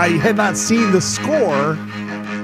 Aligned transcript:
I 0.00 0.08
had 0.18 0.36
not 0.36 0.56
seen 0.56 0.92
the 0.92 1.00
score 1.00 1.76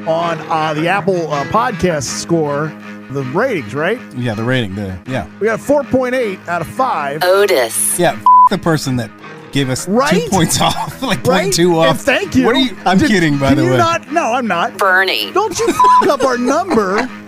on 0.06 0.38
uh, 0.50 0.74
the 0.74 0.88
Apple 0.88 1.32
uh, 1.32 1.42
podcast 1.44 2.02
score, 2.04 2.68
the 3.10 3.22
ratings, 3.34 3.74
right? 3.74 3.98
Yeah, 4.14 4.34
the 4.34 4.44
rating. 4.44 4.74
The 4.74 4.98
yeah, 5.06 5.26
We 5.40 5.46
got 5.46 5.58
a 5.58 5.62
4.8 5.62 6.46
out 6.48 6.60
of 6.60 6.66
5. 6.68 7.22
Otis. 7.24 7.98
yeah. 7.98 8.12
F- 8.12 8.24
the 8.50 8.58
person 8.58 8.96
that 8.96 9.10
gave 9.52 9.70
us 9.70 9.88
Right? 9.88 10.24
two 10.24 10.28
points 10.28 10.60
off, 10.60 11.00
like 11.02 11.24
right? 11.26 11.44
point 11.44 11.54
two 11.54 11.70
And 11.80 11.90
off. 11.90 12.00
thank 12.02 12.34
you. 12.36 12.44
What 12.44 12.56
are 12.56 12.60
you? 12.60 12.76
I'm 12.84 12.98
Did- 12.98 13.08
kidding, 13.08 13.38
by 13.38 13.48
can 13.48 13.56
the 13.56 13.64
you 13.64 13.70
way. 13.70 13.78
Not, 13.78 14.12
no, 14.12 14.32
I'm 14.34 14.46
not. 14.46 14.76
Bernie. 14.76 15.32
Don't 15.32 15.58
you 15.58 15.72
fuck 15.72 16.08
up 16.08 16.24
our 16.24 16.36
number. 16.38 17.08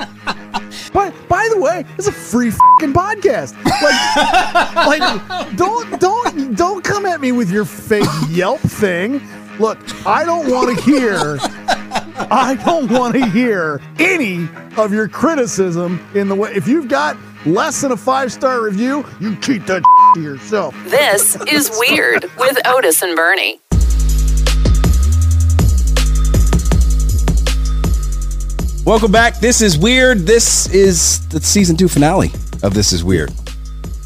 But 0.92 1.12
by 1.28 1.46
the 1.52 1.60
way, 1.60 1.84
it's 1.98 2.06
a 2.08 2.12
free 2.12 2.50
fucking 2.50 2.94
podcast. 2.94 3.54
Like, 3.82 5.00
like 5.00 5.56
don't 5.56 6.00
don't 6.00 6.56
don't 6.56 6.82
come 6.82 7.04
at 7.04 7.20
me 7.20 7.30
with 7.30 7.50
your 7.50 7.66
fake 7.66 8.08
Yelp 8.30 8.58
thing. 8.60 9.20
Look, 9.58 9.78
I 10.06 10.24
don't 10.24 10.48
want 10.48 10.78
to 10.78 10.84
hear. 10.84 11.38
I 12.30 12.56
don't 12.64 12.88
want 12.92 13.14
to 13.14 13.26
hear 13.26 13.80
any 13.98 14.48
of 14.76 14.92
your 14.92 15.08
criticism 15.08 16.00
in 16.14 16.28
the 16.28 16.34
way. 16.36 16.52
If 16.54 16.68
you've 16.68 16.86
got 16.88 17.16
less 17.44 17.80
than 17.80 17.90
a 17.90 17.96
five 17.96 18.32
star 18.32 18.62
review, 18.62 19.04
you 19.20 19.34
keep 19.36 19.66
that 19.66 19.82
to 20.14 20.22
yourself. 20.22 20.76
This 20.84 21.36
is 21.48 21.72
Weird 21.78 22.30
with 22.38 22.56
Otis 22.66 23.02
and 23.02 23.16
Bernie. 23.16 23.60
Welcome 28.84 29.10
back. 29.10 29.40
This 29.40 29.60
is 29.60 29.76
weird. 29.76 30.18
This 30.20 30.68
is 30.72 31.26
the 31.28 31.40
season 31.40 31.76
two 31.76 31.88
finale 31.88 32.30
of 32.62 32.74
This 32.74 32.92
Is 32.92 33.02
Weird. 33.02 33.32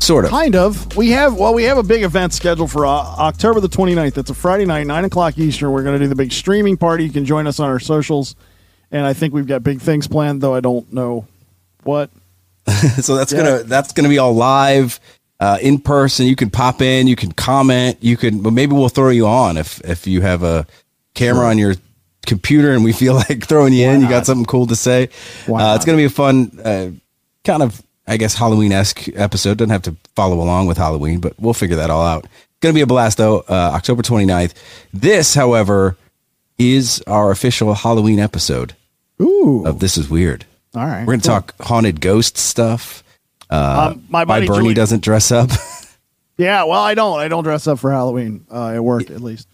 Sort 0.02 0.24
of. 0.24 0.30
Kind 0.33 0.56
of. 0.56 0.97
We 0.97 1.11
have 1.11 1.34
well, 1.34 1.55
we 1.55 1.62
have 1.65 1.79
a 1.79 1.83
big 1.84 2.02
event 2.02 2.33
scheduled 2.33 2.73
for 2.73 2.84
uh, 2.84 2.91
October 2.91 3.60
the 3.60 3.69
29th. 3.69 4.19
It's 4.19 4.30
a 4.30 4.34
Friday 4.34 4.65
night, 4.65 4.84
nine 4.87 5.05
o'clock 5.05 5.38
Eastern. 5.38 5.70
We're 5.70 5.84
going 5.84 5.97
to 5.97 6.05
do 6.05 6.09
the 6.09 6.16
big 6.16 6.33
streaming 6.33 6.77
party. 6.77 7.05
You 7.05 7.10
can 7.10 7.24
join 7.24 7.47
us 7.47 7.60
on 7.60 7.69
our 7.70 7.79
socials, 7.79 8.34
and 8.90 9.07
I 9.07 9.12
think 9.12 9.32
we've 9.32 9.46
got 9.46 9.62
big 9.62 9.80
things 9.80 10.09
planned. 10.09 10.40
Though 10.40 10.54
I 10.57 10.60
don't 10.60 10.93
know 10.93 11.27
what. 11.85 12.10
so 13.01 13.15
that's 13.15 13.32
Yeah. 13.32 13.38
gonna 13.45 13.62
that's 13.62 13.93
gonna 13.93 14.09
be 14.09 14.18
all 14.18 14.35
live, 14.35 14.99
uh, 15.38 15.59
in 15.62 15.79
person. 15.79 16.27
You 16.27 16.34
can 16.34 16.51
pop 16.51 16.82
in. 16.82 17.07
You 17.07 17.15
can 17.16 17.30
comment. 17.30 17.99
You 18.01 18.16
can. 18.16 18.40
But 18.43 18.52
maybe 18.55 18.73
we'll 18.74 18.88
throw 18.88 19.10
you 19.10 19.29
on 19.29 19.57
if 19.57 19.80
if 19.84 20.07
you 20.09 20.21
have 20.23 20.43
a 20.43 20.66
camera 21.15 21.46
on 21.46 21.59
your 21.59 21.77
computer 22.27 22.73
and 22.73 22.82
we 22.82 22.93
feel 22.93 23.15
like 23.29 23.46
throwing 23.46 23.73
you 23.73 23.88
in. 23.88 24.01
You 24.01 24.09
got 24.09 24.27
something 24.27 24.46
cool 24.46 24.66
to 24.66 24.74
say. 24.77 25.10
Why 25.46 25.62
Uh, 25.62 25.74
it's 25.77 25.84
gonna 25.84 25.96
be 25.99 26.05
a 26.07 26.10
fun, 26.10 26.59
uh, 26.65 26.90
kind 27.45 27.62
of 27.62 27.80
I 28.07 28.17
guess 28.17 28.35
Halloween 28.35 28.73
esque 28.73 29.09
episode. 29.15 29.59
Doesn't 29.59 29.71
have 29.71 29.83
to 29.83 29.97
follow 30.17 30.41
along 30.41 30.67
with 30.67 30.77
Halloween, 30.79 31.21
but 31.21 31.35
we'll 31.39 31.55
figure 31.55 31.77
that 31.77 31.91
all 31.91 32.05
out. 32.05 32.27
Gonna 32.61 32.75
be 32.75 32.81
a 32.81 32.87
blast 32.87 33.19
though. 33.19 33.41
Uh, 33.41 33.71
October 33.75 34.03
29th. 34.03 34.55
This, 34.93 35.35
however, 35.35 35.97
is 36.59 37.03
our 37.07 37.30
official 37.30 37.75
Halloween 37.75 38.19
episode 38.19 38.75
Ooh, 39.21 39.65
of 39.67 39.79
This 39.80 39.97
Is 39.99 40.09
Weird. 40.09 40.45
all 40.75 40.87
right. 40.87 41.01
We're 41.01 41.15
going 41.15 41.21
to 41.21 41.29
cool. 41.29 41.35
talk 41.41 41.55
haunted 41.61 42.01
ghost 42.01 42.37
stuff. 42.39 43.03
Uh, 43.51 43.93
Um, 43.95 44.05
my 44.09 44.21
why 44.21 44.25
buddy 44.25 44.47
Bernie 44.47 44.59
Julie- 44.61 44.75
doesn't 44.75 45.03
dress 45.03 45.30
up. 45.33 45.51
Yeah, 46.39 46.65
well, 46.65 46.80
I 46.83 46.95
don't. 46.95 47.21
I 47.21 47.29
don't 47.29 47.45
dress 47.45 47.67
up 47.67 47.79
for 47.79 47.91
Halloween 47.93 48.47
uh, 48.51 48.69
at 48.71 48.83
work, 48.83 49.11
at 49.11 49.21
least. 49.21 49.47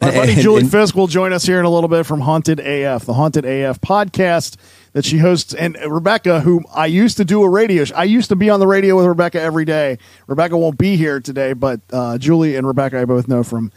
My 0.00 0.12
buddy 0.12 0.32
And- 0.34 0.40
Julie 0.40 0.60
and- 0.62 0.70
Fisk 0.70 0.94
will 0.94 1.08
join 1.08 1.32
us 1.32 1.44
here 1.44 1.58
in 1.58 1.64
a 1.64 1.68
little 1.68 1.88
bit 1.88 2.06
from 2.06 2.20
Haunted 2.20 2.60
AF, 2.60 3.04
the 3.04 3.12
Haunted 3.12 3.44
AF 3.44 3.80
podcast 3.80 4.56
that 4.92 5.04
she 5.04 5.18
hosts. 5.18 5.54
And 5.54 5.76
Rebecca, 5.86 6.40
who 6.40 6.62
I 6.74 6.86
used 6.86 7.16
to 7.16 7.24
do 7.24 7.42
a 7.42 7.48
radio, 7.48 7.84
sh- 7.84 7.92
I 7.94 8.04
used 8.04 8.28
to 8.28 8.36
be 8.36 8.50
on 8.50 8.60
the 8.60 8.66
radio 8.66 8.96
with 8.96 9.06
Rebecca 9.06 9.40
every 9.40 9.64
day. 9.64 9.98
Rebecca 10.26 10.56
won't 10.56 10.78
be 10.78 10.96
here 10.96 11.20
today, 11.20 11.52
but 11.52 11.80
uh, 11.92 12.18
Julie 12.18 12.56
and 12.56 12.66
Rebecca 12.66 13.00
I 13.00 13.04
both 13.04 13.28
know 13.28 13.42
from 13.42 13.72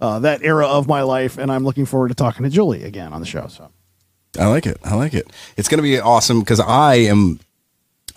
uh, 0.00 0.18
that 0.20 0.42
era 0.42 0.66
of 0.66 0.86
my 0.86 1.02
life, 1.02 1.38
and 1.38 1.50
I'm 1.50 1.64
looking 1.64 1.86
forward 1.86 2.08
to 2.08 2.14
talking 2.14 2.44
to 2.44 2.50
Julie 2.50 2.84
again 2.84 3.12
on 3.12 3.20
the 3.20 3.26
show. 3.26 3.46
So 3.46 3.70
I 4.38 4.46
like 4.46 4.66
it. 4.66 4.78
I 4.84 4.94
like 4.94 5.14
it. 5.14 5.32
It's 5.56 5.68
going 5.68 5.78
to 5.78 5.82
be 5.82 5.98
awesome 5.98 6.40
because 6.40 6.60
I 6.60 6.96
am 6.96 7.40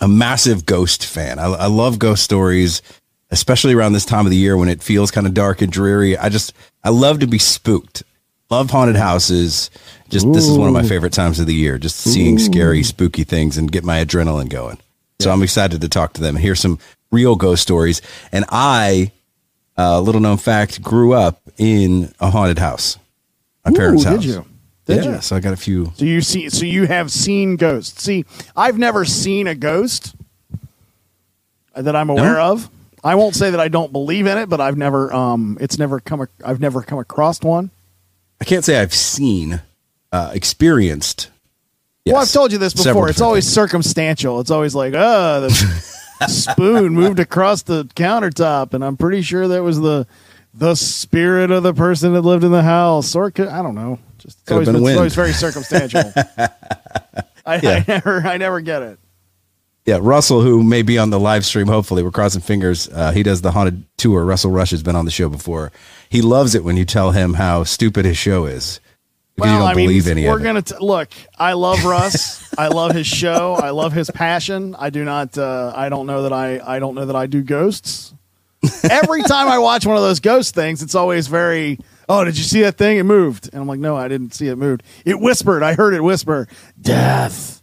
a 0.00 0.08
massive 0.08 0.66
ghost 0.66 1.06
fan. 1.06 1.38
I, 1.38 1.44
I 1.46 1.66
love 1.66 1.98
ghost 1.98 2.22
stories, 2.22 2.82
especially 3.30 3.74
around 3.74 3.92
this 3.92 4.04
time 4.04 4.26
of 4.26 4.30
the 4.30 4.36
year 4.36 4.56
when 4.56 4.68
it 4.68 4.82
feels 4.82 5.10
kind 5.10 5.26
of 5.26 5.34
dark 5.34 5.62
and 5.62 5.72
dreary. 5.72 6.16
I 6.16 6.28
just, 6.28 6.52
I 6.82 6.90
love 6.90 7.20
to 7.20 7.26
be 7.26 7.38
spooked. 7.38 8.02
Love 8.50 8.70
haunted 8.70 8.96
houses. 8.96 9.70
Just 10.10 10.32
this 10.32 10.46
is 10.46 10.58
one 10.58 10.66
of 10.66 10.74
my 10.74 10.82
favorite 10.82 11.12
times 11.12 11.38
of 11.38 11.46
the 11.46 11.54
year. 11.54 11.78
Just 11.78 11.96
seeing 11.96 12.38
scary, 12.38 12.82
spooky 12.82 13.24
things 13.24 13.56
and 13.56 13.70
get 13.70 13.84
my 13.84 14.04
adrenaline 14.04 14.48
going. 14.48 14.78
So 15.20 15.30
I'm 15.30 15.42
excited 15.42 15.80
to 15.80 15.88
talk 15.88 16.14
to 16.14 16.20
them 16.20 16.36
and 16.36 16.42
hear 16.42 16.54
some 16.54 16.78
real 17.10 17.36
ghost 17.36 17.62
stories. 17.62 18.02
And 18.32 18.44
I, 18.48 19.12
uh, 19.78 20.00
little 20.00 20.20
known 20.20 20.36
fact, 20.36 20.82
grew 20.82 21.12
up 21.12 21.40
in 21.58 22.12
a 22.20 22.30
haunted 22.30 22.58
house. 22.58 22.98
My 23.64 23.72
parents' 23.72 24.04
house. 24.04 24.22
did 24.22 24.24
you? 24.24 24.44
Did 24.86 25.04
yeah, 25.04 25.14
you? 25.16 25.20
so 25.20 25.36
I 25.36 25.40
got 25.40 25.52
a 25.52 25.56
few. 25.56 25.92
So 25.94 26.04
you 26.04 26.20
see, 26.22 26.48
so 26.48 26.64
you 26.64 26.86
have 26.86 27.12
seen 27.12 27.56
ghosts. 27.56 28.02
See, 28.02 28.24
I've 28.56 28.78
never 28.78 29.04
seen 29.04 29.46
a 29.46 29.54
ghost 29.54 30.16
that 31.74 31.94
I'm 31.94 32.10
aware 32.10 32.40
of. 32.40 32.68
I 33.04 33.14
won't 33.14 33.34
say 33.34 33.50
that 33.50 33.60
I 33.60 33.68
don't 33.68 33.92
believe 33.92 34.26
in 34.26 34.36
it, 34.38 34.48
but 34.48 34.60
I've 34.60 34.76
never, 34.76 35.12
um, 35.12 35.56
it's 35.60 35.78
never 35.78 36.00
come, 36.00 36.26
I've 36.44 36.60
never 36.60 36.82
come 36.82 36.98
across 36.98 37.40
one. 37.40 37.70
I 38.40 38.44
can't 38.44 38.64
say 38.64 38.80
I've 38.80 38.94
seen, 38.94 39.60
uh, 40.12 40.30
experienced. 40.34 41.30
Well, 42.06 42.16
I've 42.16 42.30
told 42.30 42.52
you 42.52 42.58
this 42.58 42.74
before. 42.74 43.08
It's 43.08 43.20
always 43.20 43.44
things. 43.44 43.54
circumstantial. 43.54 44.40
It's 44.40 44.50
always 44.50 44.74
like, 44.74 44.94
oh, 44.96 45.42
the 45.42 45.50
spoon 46.28 46.94
moved 46.94 47.20
across 47.20 47.62
the 47.62 47.84
countertop, 47.84 48.74
and 48.74 48.84
I'm 48.84 48.96
pretty 48.96 49.22
sure 49.22 49.48
that 49.48 49.62
was 49.62 49.80
the 49.80 50.06
the 50.52 50.74
spirit 50.74 51.50
of 51.52 51.62
the 51.62 51.72
person 51.72 52.14
that 52.14 52.22
lived 52.22 52.42
in 52.42 52.50
the 52.50 52.62
house, 52.62 53.14
or 53.14 53.30
could, 53.30 53.48
I 53.48 53.62
don't 53.62 53.74
know. 53.74 53.98
Just 54.18 54.40
it's 54.42 54.50
always, 54.50 54.68
been 54.68 54.84
it's 54.84 54.96
always 54.96 55.14
very 55.14 55.32
circumstantial. 55.32 56.12
I, 57.46 57.60
Yeah. 57.62 57.70
I 57.70 57.84
never, 57.86 58.20
I 58.20 58.36
never 58.36 58.60
get 58.60 58.82
it. 58.82 58.98
Yeah, 59.86 59.98
Russell, 60.00 60.42
who 60.42 60.62
may 60.62 60.82
be 60.82 60.98
on 60.98 61.10
the 61.10 61.18
live 61.18 61.46
stream, 61.46 61.66
hopefully, 61.66 62.02
we're 62.02 62.10
crossing 62.10 62.42
fingers. 62.42 62.88
Uh, 62.88 63.12
he 63.12 63.22
does 63.22 63.40
the 63.42 63.52
haunted 63.52 63.84
tour. 63.96 64.24
Russell 64.24 64.50
Rush 64.50 64.70
has 64.72 64.82
been 64.82 64.94
on 64.94 65.04
the 65.04 65.10
show 65.10 65.28
before. 65.28 65.72
He 66.08 66.20
loves 66.20 66.54
it 66.54 66.64
when 66.64 66.76
you 66.76 66.84
tell 66.84 67.12
him 67.12 67.34
how 67.34 67.64
stupid 67.64 68.04
his 68.04 68.18
show 68.18 68.44
is 68.44 68.80
you 69.38 69.44
don't 69.44 69.62
I 69.62 69.74
mean, 69.74 70.26
we're 70.26 70.38
gonna 70.38 70.62
t- 70.62 70.74
look. 70.80 71.08
I 71.38 71.54
love 71.54 71.84
Russ. 71.84 72.52
I 72.58 72.68
love 72.68 72.92
his 72.92 73.06
show. 73.06 73.54
I 73.54 73.70
love 73.70 73.92
his 73.92 74.10
passion. 74.10 74.74
I 74.78 74.90
do 74.90 75.04
not. 75.04 75.38
Uh, 75.38 75.72
I 75.74 75.88
don't 75.88 76.06
know 76.06 76.22
that 76.24 76.32
I. 76.32 76.60
I 76.62 76.78
don't 76.78 76.94
know 76.94 77.06
that 77.06 77.16
I 77.16 77.26
do 77.26 77.42
ghosts. 77.42 78.12
Every 78.82 79.22
time 79.22 79.48
I 79.48 79.58
watch 79.58 79.86
one 79.86 79.96
of 79.96 80.02
those 80.02 80.20
ghost 80.20 80.54
things, 80.54 80.82
it's 80.82 80.94
always 80.94 81.26
very. 81.26 81.78
Oh, 82.08 82.24
did 82.24 82.36
you 82.36 82.44
see 82.44 82.62
that 82.62 82.76
thing? 82.76 82.98
It 82.98 83.04
moved, 83.04 83.48
and 83.52 83.62
I'm 83.62 83.68
like, 83.68 83.78
no, 83.78 83.96
I 83.96 84.08
didn't 84.08 84.34
see 84.34 84.48
it 84.48 84.56
moved. 84.56 84.82
It 85.04 85.18
whispered. 85.18 85.62
I 85.62 85.74
heard 85.74 85.94
it 85.94 86.02
whisper, 86.02 86.48
death. 86.80 87.62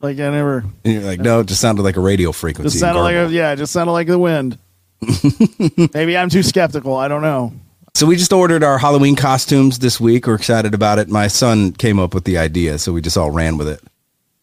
Like 0.00 0.18
I 0.18 0.30
never. 0.30 0.64
And 0.84 0.94
you're 0.94 1.02
like, 1.02 1.20
no, 1.20 1.40
it 1.40 1.46
just 1.46 1.60
sounded 1.60 1.82
like 1.82 1.96
a 1.96 2.00
radio 2.00 2.32
frequency. 2.32 2.70
Just 2.70 2.80
sounded 2.80 3.00
like 3.00 3.16
a, 3.16 3.28
yeah. 3.30 3.52
It 3.52 3.56
just 3.56 3.72
sounded 3.72 3.92
like 3.92 4.06
the 4.08 4.18
wind. 4.18 4.58
Maybe 5.94 6.16
I'm 6.16 6.30
too 6.30 6.42
skeptical. 6.42 6.94
I 6.96 7.08
don't 7.08 7.22
know. 7.22 7.52
So 7.96 8.04
we 8.04 8.16
just 8.16 8.30
ordered 8.30 8.62
our 8.62 8.76
Halloween 8.76 9.16
costumes 9.16 9.78
this 9.78 9.98
week. 9.98 10.26
We're 10.26 10.34
excited 10.34 10.74
about 10.74 10.98
it. 10.98 11.08
My 11.08 11.28
son 11.28 11.72
came 11.72 11.98
up 11.98 12.12
with 12.12 12.24
the 12.24 12.36
idea, 12.36 12.76
so 12.76 12.92
we 12.92 13.00
just 13.00 13.16
all 13.16 13.30
ran 13.30 13.56
with 13.56 13.68
it. 13.68 13.80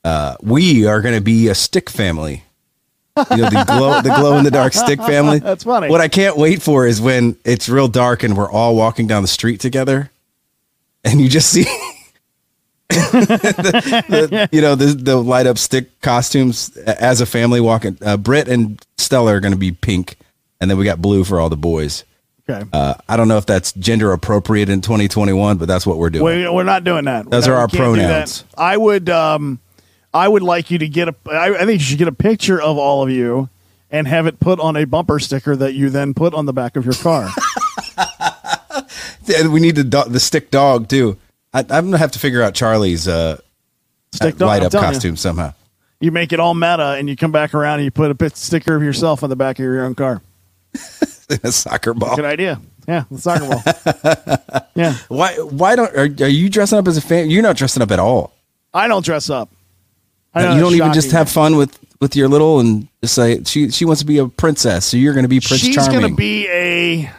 Uh, 0.04 0.36
we 0.42 0.88
are 0.88 1.02
going 1.02 1.14
to 1.14 1.22
be 1.22 1.50
a 1.50 1.54
stick 1.54 1.88
family. 1.88 2.46
You 3.16 3.38
know 3.38 3.52
the 3.52 3.64
glow, 3.68 4.02
the 4.02 4.10
glow 4.10 4.40
in 4.40 4.44
the 4.44 4.50
dark 4.50 4.74
stick 4.74 5.00
family. 5.00 5.38
That's 5.44 5.66
funny. 5.66 5.88
What 5.88 6.02
I 6.02 6.08
can't 6.08 6.36
wait 6.36 6.64
for 6.64 6.88
is 6.88 7.00
when 7.00 7.38
it's 7.46 7.70
real 7.70 7.88
dark 7.88 8.24
and 8.24 8.36
we're 8.36 8.50
all 8.50 8.76
walking 8.76 9.06
down 9.06 9.22
the 9.22 9.28
street 9.28 9.60
together, 9.60 10.10
and 11.04 11.22
you 11.22 11.30
just 11.30 11.52
see, 11.52 11.66
the, 12.90 14.08
the- 14.10 14.50
you 14.52 14.62
know, 14.62 14.74
the, 14.74 14.88
the 14.88 15.16
light 15.16 15.46
up 15.46 15.60
stick 15.60 16.02
costumes 16.02 16.76
as 16.76 17.22
a 17.22 17.28
family 17.28 17.62
walking. 17.62 18.00
Uh, 18.02 18.18
Britt 18.18 18.48
and 18.48 18.84
Stella 18.98 19.36
are 19.36 19.40
going 19.40 19.54
to 19.54 19.60
be 19.60 19.72
pink, 19.74 20.18
and 20.60 20.72
then 20.72 20.80
we 20.80 20.86
got 20.86 21.04
blue 21.04 21.24
for 21.24 21.40
all 21.40 21.50
the 21.50 21.56
boys. 21.56 22.04
Okay. 22.50 22.68
Uh, 22.74 22.96
I 23.08 23.16
don't 23.16 23.28
know 23.30 23.38
if 23.38 23.46
that's 23.46 23.72
gender 23.74 24.12
appropriate 24.12 24.68
in 24.70 24.82
2021, 24.82 25.58
but 25.58 25.68
that's 25.68 25.86
what 25.88 25.98
we're 25.98 26.10
doing. 26.10 26.26
We, 26.26 26.50
we're 26.50 26.64
not 26.64 26.84
doing 26.84 27.06
that. 27.06 27.30
Those 27.30 27.48
No, 27.48 27.54
are 27.54 27.58
our 27.60 27.68
can't 27.68 27.96
do 27.96 28.02
that. 28.02 28.08
pronouns. 28.08 28.44
I 28.58 28.76
would, 28.76 29.10
um, 29.10 29.60
I 30.14 30.28
would 30.28 30.44
like 30.44 30.70
you 30.70 30.78
to 30.80 30.88
get 30.90 31.08
a. 31.08 31.16
I, 31.32 31.54
I 31.56 31.66
think 31.66 31.80
you 31.80 31.86
should 31.86 31.98
get 32.00 32.10
a 32.10 32.12
picture 32.14 32.62
of 32.62 32.78
all 32.78 33.02
of 33.02 33.10
you 33.10 33.50
and 33.90 34.08
have 34.08 34.28
it 34.28 34.40
put 34.40 34.60
on 34.60 34.76
a 34.76 34.86
bumper 34.86 35.20
sticker 35.20 35.56
that 35.56 35.74
you 35.74 35.90
then 35.90 36.14
put 36.14 36.34
on 36.34 36.46
the 36.46 36.54
back 36.54 36.76
of 36.76 36.84
your 36.86 36.96
car. 36.96 37.30
We 39.50 39.62
need 39.62 39.76
the 39.76 39.86
do- 39.86 40.04
the 40.10 40.20
stick 40.20 40.52
dog 40.52 40.90
too. 40.90 41.18
I, 41.54 41.60
I'm 41.60 41.66
gonna 41.86 41.98
have 41.98 42.12
to 42.12 42.20
figure 42.20 42.42
out 42.42 42.54
Charlie's 42.54 43.08
uh, 43.08 43.40
Stick 44.12 44.36
dog, 44.38 44.48
light 44.48 44.64
up 44.64 44.72
telling 44.72 44.88
you. 44.90 44.94
costume 44.94 45.16
somehow. 45.16 45.54
You 46.02 46.12
make 46.12 46.34
it 46.34 46.40
all 46.42 46.54
meta, 46.54 46.96
and 46.98 47.08
you 47.08 47.16
come 47.16 47.32
back 47.32 47.54
around 47.54 47.76
and 47.80 47.86
you 47.86 47.92
put 47.92 48.12
a 48.12 48.14
bit 48.14 48.36
sticker 48.36 48.76
of 48.76 48.84
yourself 48.84 49.24
on 49.24 49.30
the 49.30 49.36
back 49.38 49.60
of 49.60 49.64
your 49.64 49.86
own 49.86 49.96
car. 49.96 50.22
a 51.44 51.52
soccer 51.52 51.94
ball. 51.94 52.16
Good 52.16 52.26
idea. 52.26 52.62
Yeah, 52.88 53.06
the 53.10 53.18
soccer 53.18 53.48
ball. 53.48 54.68
yeah, 54.76 54.96
Why? 55.08 55.34
Why 55.36 55.76
don't? 55.76 55.94
Are, 55.96 56.26
are 56.26 56.30
you 56.30 56.50
dressing 56.50 56.78
up 56.78 56.88
as 56.88 56.98
a 56.98 57.02
fan? 57.02 57.30
You're 57.30 57.44
not 57.44 57.56
dressing 57.56 57.82
up 57.82 57.92
at 57.92 58.00
all. 58.00 58.34
I 58.74 58.88
don't 58.88 59.06
dress 59.06 59.30
up. 59.30 59.50
I 60.34 60.56
you 60.56 60.60
don't 60.62 60.74
even 60.74 60.94
just 60.94 61.12
have 61.12 61.30
fun 61.30 61.56
with 61.56 61.78
with 62.02 62.16
your 62.16 62.28
little 62.28 62.60
and 62.60 62.88
just 63.02 63.16
say 63.16 63.44
she 63.44 63.70
she 63.70 63.86
wants 63.86 64.02
to 64.02 64.06
be 64.08 64.18
a 64.18 64.28
princess, 64.28 64.86
so 64.86 64.98
you're 64.98 65.14
going 65.14 65.24
to 65.24 65.30
be 65.30 65.40
Prince 65.40 65.62
She's 65.62 65.76
Charming. 65.76 66.00
going 66.02 66.12
to 66.12 66.18
be 66.18 66.48
a 66.50 67.12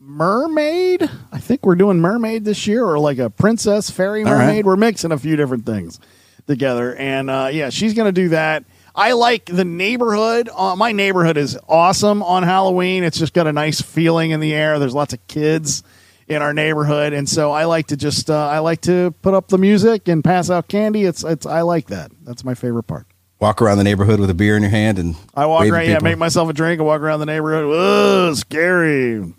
mermaid. 0.00 1.08
I 1.32 1.38
think 1.38 1.66
we're 1.66 1.74
doing 1.74 2.00
mermaid 2.00 2.44
this 2.44 2.66
year, 2.66 2.84
or 2.84 2.98
like 2.98 3.18
a 3.18 3.30
princess 3.30 3.90
fairy 3.90 4.22
All 4.24 4.32
right. 4.32 4.46
mermaid. 4.46 4.64
We're 4.64 4.76
mixing 4.76 5.12
a 5.12 5.18
few 5.18 5.36
different 5.36 5.66
things 5.66 5.98
together, 6.46 6.94
and 6.94 7.28
uh, 7.28 7.50
yeah, 7.52 7.70
she's 7.70 7.94
gonna 7.94 8.12
do 8.12 8.30
that. 8.30 8.64
I 8.94 9.12
like 9.12 9.46
the 9.46 9.64
neighborhood. 9.64 10.50
Uh, 10.54 10.76
my 10.76 10.92
neighborhood 10.92 11.36
is 11.36 11.58
awesome 11.68 12.22
on 12.22 12.42
Halloween. 12.42 13.04
It's 13.04 13.18
just 13.18 13.32
got 13.32 13.46
a 13.46 13.52
nice 13.52 13.80
feeling 13.80 14.32
in 14.32 14.40
the 14.40 14.52
air. 14.52 14.78
There's 14.78 14.94
lots 14.94 15.14
of 15.14 15.26
kids 15.26 15.82
in 16.28 16.42
our 16.42 16.52
neighborhood, 16.52 17.12
and 17.12 17.28
so 17.28 17.50
I 17.50 17.64
like 17.64 17.88
to 17.88 17.96
just 17.96 18.30
uh, 18.30 18.48
I 18.48 18.60
like 18.60 18.82
to 18.82 19.12
put 19.22 19.34
up 19.34 19.48
the 19.48 19.58
music 19.58 20.08
and 20.08 20.22
pass 20.22 20.50
out 20.50 20.68
candy. 20.68 21.04
It's 21.04 21.24
it's 21.24 21.46
I 21.46 21.62
like 21.62 21.88
that. 21.88 22.12
That's 22.22 22.44
my 22.44 22.54
favorite 22.54 22.84
part. 22.84 23.06
Walk 23.40 23.60
around 23.60 23.78
the 23.78 23.84
neighborhood 23.84 24.20
with 24.20 24.30
a 24.30 24.34
beer 24.34 24.56
in 24.56 24.62
your 24.62 24.70
hand 24.70 25.00
and 25.00 25.16
I 25.34 25.46
walk 25.46 25.66
around, 25.66 25.88
yeah, 25.88 25.98
make 26.00 26.16
myself 26.16 26.48
a 26.48 26.52
drink 26.52 26.78
and 26.78 26.86
walk 26.86 27.00
around 27.00 27.18
the 27.18 27.26
neighborhood. 27.26 27.66
Whoa, 27.66 28.34
scary. 28.34 29.14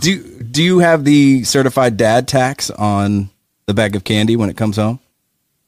do 0.00 0.42
do 0.44 0.62
you 0.62 0.78
have 0.78 1.04
the 1.04 1.42
certified 1.42 1.96
dad 1.96 2.28
tax 2.28 2.70
on 2.70 3.30
the 3.66 3.74
bag 3.74 3.96
of 3.96 4.04
candy 4.04 4.36
when 4.36 4.50
it 4.50 4.56
comes 4.56 4.76
home? 4.76 5.00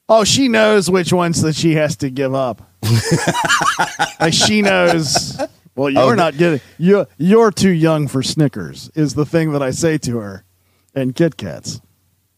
Oh, 0.09 0.25
she 0.25 0.49
knows 0.49 0.91
which 0.91 1.13
ones 1.13 1.43
that 1.43 1.55
she 1.57 1.75
has 1.75 1.97
to 1.99 2.11
give 2.11 2.35
up. 2.35 2.63
like 4.21 4.33
she 4.33 4.63
knows. 4.63 5.41
Well, 5.75 5.91
you're 5.91 6.03
Oh, 6.03 6.15
not 6.15 6.37
getting. 6.37 6.61
You're 6.79 7.07
you're 7.19 7.51
too 7.51 7.71
young 7.71 8.09
for 8.09 8.23
Snickers. 8.23 8.91
Is 8.95 9.15
the 9.15 9.27
thing 9.27 9.53
that 9.53 9.63
I 9.63 9.71
say 9.71 9.99
to 9.99 10.19
her, 10.19 10.45
and 10.95 11.15
Kit 11.15 11.37
Kats. 11.37 11.81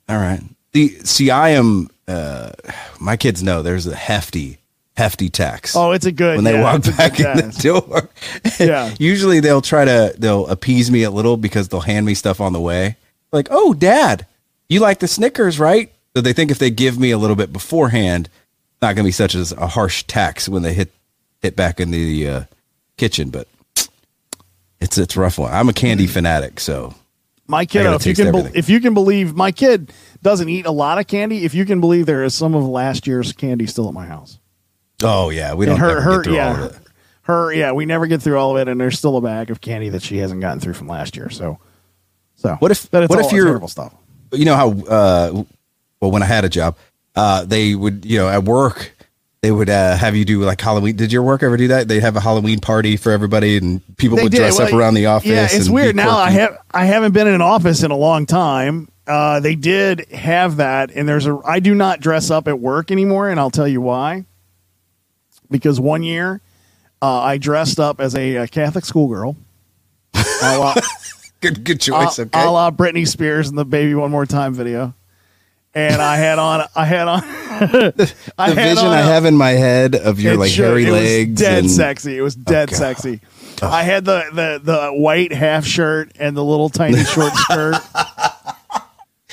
All 0.09 0.17
right. 0.19 0.41
The 0.73 0.89
see, 1.05 1.31
I 1.31 1.51
am. 1.51 1.89
Uh, 2.07 2.51
my 2.99 3.17
kids 3.17 3.43
know 3.43 3.63
there's 3.63 3.87
a 3.87 3.95
hefty, 3.95 4.59
hefty 4.97 5.29
tax. 5.29 5.75
Oh, 5.77 5.93
it's 5.93 6.07
a 6.07 6.13
good. 6.13 6.37
when 6.37 6.45
they 6.45 6.55
yeah, 6.55 6.63
walk 6.63 6.83
back 6.97 7.19
in 7.21 7.37
the 7.37 7.59
door. 7.63 8.09
Yeah. 8.59 8.95
Usually 8.99 9.41
they'll 9.41 9.63
try 9.63 9.85
to 9.87 10.15
they'll 10.19 10.47
appease 10.49 10.91
me 10.91 11.03
a 11.05 11.11
little 11.11 11.37
because 11.39 11.69
they'll 11.69 11.81
hand 11.81 12.05
me 12.05 12.15
stuff 12.15 12.41
on 12.41 12.53
the 12.53 12.61
way. 12.61 12.97
Like, 13.33 13.49
oh, 13.51 13.73
Dad, 13.75 14.27
you 14.69 14.81
like 14.81 14.99
the 14.99 15.09
Snickers, 15.09 15.59
right? 15.59 15.91
So 16.15 16.21
they 16.21 16.33
think 16.33 16.51
if 16.51 16.59
they 16.59 16.71
give 16.71 16.99
me 16.99 17.11
a 17.13 17.19
little 17.19 17.37
bit 17.37 17.53
beforehand, 17.53 18.27
it's 18.73 18.83
not 18.83 18.95
going 18.97 19.05
to 19.05 19.09
be 19.09 19.13
such 19.13 19.35
as 19.35 19.53
a 19.53 19.67
harsh 19.69 20.03
tax 20.05 20.49
when 20.49 20.63
they 20.63 20.75
hit 20.75 20.93
hit 21.41 21.55
back 21.57 21.79
in 21.81 21.91
the 21.91 22.29
uh, 22.29 22.45
kitchen. 22.97 23.31
But 23.31 23.47
it's 24.81 24.99
it's 24.99 25.17
rough 25.17 25.39
one. 25.39 25.53
I'm 25.53 25.69
a 25.69 25.73
candy 25.73 26.07
fanatic, 26.07 26.59
so 26.61 26.95
My 27.47 27.65
kid, 27.65 27.87
if 27.87 28.07
you 28.07 28.15
can, 28.15 28.33
be, 28.33 28.59
if 28.59 28.69
you 28.69 28.81
can 28.81 28.95
believe, 28.95 29.35
my 29.35 29.53
kid 29.53 29.93
doesn't 30.23 30.49
eat 30.49 30.67
a 30.67 30.71
lot 30.71 30.99
of 30.99 31.07
candy. 31.07 31.45
If 31.45 31.55
you 31.55 31.65
can 31.65 31.81
believe, 31.81 32.07
there 32.07 32.25
is 32.25 32.35
some 32.35 32.55
of 32.55 32.65
last 32.67 33.07
year's 33.07 33.33
candy 33.33 33.67
still 33.67 33.87
at 33.89 33.95
my 33.95 34.07
house. 34.07 34.39
oh 35.03 35.31
yeah, 35.31 35.55
we 35.55 35.67
don't 35.67 35.75
and 35.75 35.83
her, 35.83 36.01
her, 36.01 36.23
get 36.23 36.33
yeah, 36.33 36.65
it. 36.67 36.75
her, 37.23 37.53
yeah, 37.53 37.73
we 37.73 37.87
never 37.87 38.07
get 38.07 38.21
through 38.23 38.39
all 38.39 38.57
of 38.57 38.57
it, 38.67 38.69
and 38.71 38.81
there's 38.81 38.99
still 38.99 39.17
a 39.17 39.21
bag 39.21 39.51
of 39.51 39.61
candy 39.61 39.91
that 39.91 40.03
she 40.03 40.19
hasn't 40.19 40.41
gotten 40.41 40.61
through 40.61 40.75
from 40.75 40.89
last 40.89 41.17
year. 41.17 41.31
So, 41.31 41.59
so 42.37 42.57
What 42.59 42.71
if- 42.73 42.91
But 42.91 43.05
it's 43.05 43.11
what 43.11 43.25
if 43.25 43.33
you're- 43.33 43.49
terrible 43.49 43.69
stuff? 43.69 43.95
you 44.33 44.45
know 44.45 44.55
how 44.57 44.71
uh 44.71 45.43
well 46.01 46.11
when 46.11 46.23
i 46.23 46.27
had 46.27 46.45
a 46.45 46.49
job 46.49 46.77
uh 47.17 47.45
they 47.45 47.75
would 47.75 48.05
you 48.05 48.19
know 48.19 48.29
at 48.29 48.45
work 48.45 48.93
they 49.43 49.51
would 49.51 49.69
uh 49.71 49.97
have 49.97 50.15
you 50.17 50.25
do 50.25 50.43
like 50.43 50.61
halloween 50.61 50.95
did 50.97 51.13
your 51.13 51.23
work 51.23 51.43
ever 51.43 51.57
do 51.57 51.69
that 51.69 51.89
They'd 51.89 52.01
have 52.03 52.17
a 52.17 52.21
halloween 52.21 52.61
party 52.61 52.97
for 52.97 53.11
everybody 53.13 53.57
and 53.57 53.81
people 53.97 54.17
They 54.17 54.25
would 54.25 54.33
did. 54.33 54.39
dress 54.39 54.61
up 54.61 54.73
around 54.73 54.95
the 54.95 55.07
office 55.07 55.29
Yeah, 55.29 55.49
it's 55.51 55.69
weird. 55.71 55.97
Now 55.97 56.17
I 56.19 56.31
have 56.31 56.59
I 56.73 56.85
haven't 56.85 57.13
been 57.13 57.27
in 57.27 57.35
an 57.35 57.41
office 57.43 57.83
in 57.83 57.91
a 57.91 57.97
long 57.97 58.27
time. 58.27 58.89
Uh, 59.07 59.41
they 59.41 59.57
did 59.57 60.09
have 60.13 60.59
that, 60.59 60.93
and 60.95 61.09
there's 61.09 61.27
a. 61.27 61.41
I 61.45 61.59
do 61.59 61.75
not 61.75 61.99
dress 62.01 62.31
up 62.31 62.47
at 62.47 62.61
work 62.61 62.93
anymore, 62.93 63.29
and 63.29 63.41
I'll 63.41 63.51
tell 63.51 63.67
you 63.67 63.81
why. 63.81 64.25
Because 65.51 65.81
one 65.81 66.05
year, 66.05 66.41
uh, 67.03 67.19
I 67.21 67.39
dressed 67.39 67.81
up 67.81 68.01
as 68.01 68.15
a, 68.15 68.37
uh 68.37 68.47
Catholic 68.47 68.85
schoolgirl. 68.85 69.37
a 70.15 70.59
la, 70.59 70.75
good 71.41 71.65
good 71.65 71.77
a, 71.77 71.81
choice 71.81 72.19
okay 72.21 72.41
a 72.45 72.49
la 72.51 72.71
Britney 72.71 73.09
Spears 73.09 73.49
in 73.49 73.57
the 73.57 73.65
"Baby 73.65 73.95
One 73.97 74.13
More 74.13 74.27
Time" 74.27 74.55
video, 74.55 74.95
and 75.75 76.01
I 76.03 76.17
had 76.17 76.39
on. 76.39 76.67
I 76.75 76.85
had 76.85 77.09
on. 77.09 77.21
I 77.25 77.67
the 77.67 78.15
had 78.39 78.55
vision 78.55 78.87
on 78.87 78.93
i 78.93 79.03
have 79.03 79.25
in 79.27 79.37
my 79.37 79.51
head 79.51 79.95
of 79.95 80.19
your 80.21 80.37
like 80.37 80.51
showed- 80.51 80.65
hairy 80.79 80.85
it 80.87 80.91
was 80.91 81.01
legs 81.03 81.41
dead 81.41 81.59
and 81.59 81.67
Oh, 81.67 81.71
sexy. 81.71 82.17
It 82.17 82.23
was 82.23 82.37
oh, 82.37 82.43
dead 82.45 82.71
God. 82.71 82.77
sexy. 82.77 83.21
I 83.63 83.83
had 83.83 84.05
the, 84.07 84.25
the 84.33 84.61
the 84.63 84.89
white 84.93 85.33
half 85.33 85.67
shirt 85.67 86.13
and 86.19 86.35
the 86.37 86.43
little 86.45 86.71
tiny 86.71 87.05
short 87.05 87.33
skirt. 87.35 87.77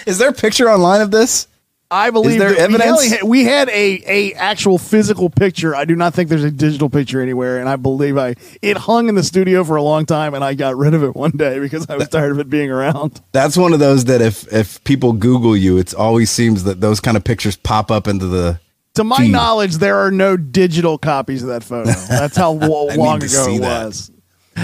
is 0.06 0.18
there 0.18 0.30
a 0.30 0.34
picture 0.34 0.70
online 0.70 1.00
of 1.02 1.12
this 1.12 1.48
I 1.90 2.10
believe 2.10 2.38
there 2.40 2.50
that 2.50 2.58
we 2.70 2.76
evidence? 2.76 2.92
only 2.92 3.10
had- 3.10 3.24
We 3.24 3.44
had, 3.46 3.70
a 3.70 4.04
a 4.06 4.34
actual 4.34 4.78
physical 4.78 5.30
picture. 5.30 5.74
I 5.76 5.86
do 5.86 5.96
not 5.96 6.14
think 6.14 6.30
there's 6.30 6.44
a 6.44 6.52
digital 6.52 6.90
picture 6.90 7.22
anywhere, 7.22 7.60
and 7.60 7.70
I 7.70 7.78
believe 7.78 8.18
I 8.18 8.36
it 8.62 8.76
hung 8.78 9.08
in 9.08 9.16
the 9.16 9.24
studio 9.24 9.64
for 9.64 9.78
a 9.78 9.82
long 9.84 10.06
time, 10.06 10.34
and 10.34 10.44
I 10.44 10.54
got 10.54 10.76
rid 10.76 10.94
of 10.94 11.04
it 11.04 11.16
one 11.16 11.32
day 11.32 11.60
because 11.60 11.90
I 11.90 11.96
was 11.96 12.10
tired 12.10 12.32
of 12.32 12.40
it 12.40 12.50
being 12.50 12.70
around. 12.70 13.22
that's 13.32 13.56
one 13.56 13.72
of 13.74 13.80
those 13.80 14.06
that 14.06 14.22
if 14.22 14.52
if 14.52 14.84
people 14.84 15.14
google 15.14 15.56
you 15.56 15.78
it 15.78 15.94
always 15.94 16.30
seems 16.30 16.66
that 16.66 16.82
those 16.82 17.00
kind 17.00 17.16
of 17.16 17.24
pictures 17.24 17.56
pop 17.56 17.90
up 17.90 18.08
into 18.08 18.26
the 18.26 18.60
To 18.96 19.04
my 19.06 19.18
Feed. 19.18 19.32
knowledge, 19.32 19.76
there 19.78 19.98
are 19.98 20.12
no 20.12 20.36
digital 20.36 20.98
copies 20.98 21.42
of 21.44 21.50
that 21.50 21.64
photo. 21.64 21.92
That's 22.10 22.36
how 22.36 22.52
lo- 22.68 22.88
long 22.96 23.24
ago 23.24 23.46
it 23.56 23.62
that. 23.62 23.86
was. 23.86 24.12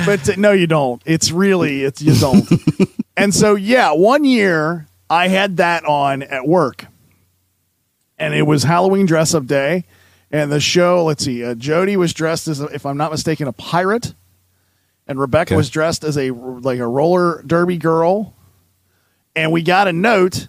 But 0.06 0.38
no, 0.38 0.52
you 0.52 0.68
don't. 0.68 1.02
It's 1.06 1.32
really 1.32 1.84
it's 1.84 2.02
you 2.02 2.16
don't. 2.16 2.46
and 3.18 3.34
so 3.34 3.56
yeah, 3.56 3.92
one 3.92 4.26
year 4.26 4.88
I 5.10 5.28
had 5.30 5.58
that 5.58 5.86
on 5.86 6.24
at 6.24 6.48
work, 6.48 6.88
and 8.24 8.34
it 8.34 8.44
was 8.44 8.64
Halloween 8.64 9.06
dress 9.06 9.34
up 9.34 9.46
day, 9.46 9.86
and 10.32 10.52
the 10.52 10.60
show. 10.60 11.04
Let's 11.04 11.24
see, 11.26 11.44
uh, 11.44 11.56
Jody 11.56 11.98
was 11.98 12.14
dressed 12.14 12.48
as, 12.48 12.62
a, 12.62 12.66
if 12.68 12.86
I'm 12.86 12.98
not 12.98 13.12
mistaken, 13.12 13.48
a 13.48 13.54
pirate, 13.54 14.14
and 15.08 15.20
Rebecca 15.20 15.54
Okay. 15.54 15.58
was 15.58 15.70
dressed 15.70 16.04
as 16.04 16.18
a 16.18 16.32
like 16.32 16.80
a 16.80 16.88
roller 16.88 17.44
derby 17.46 17.78
girl, 17.78 18.34
and 19.36 19.52
we 19.52 19.62
got 19.62 19.88
a 19.88 19.94
note 19.94 20.48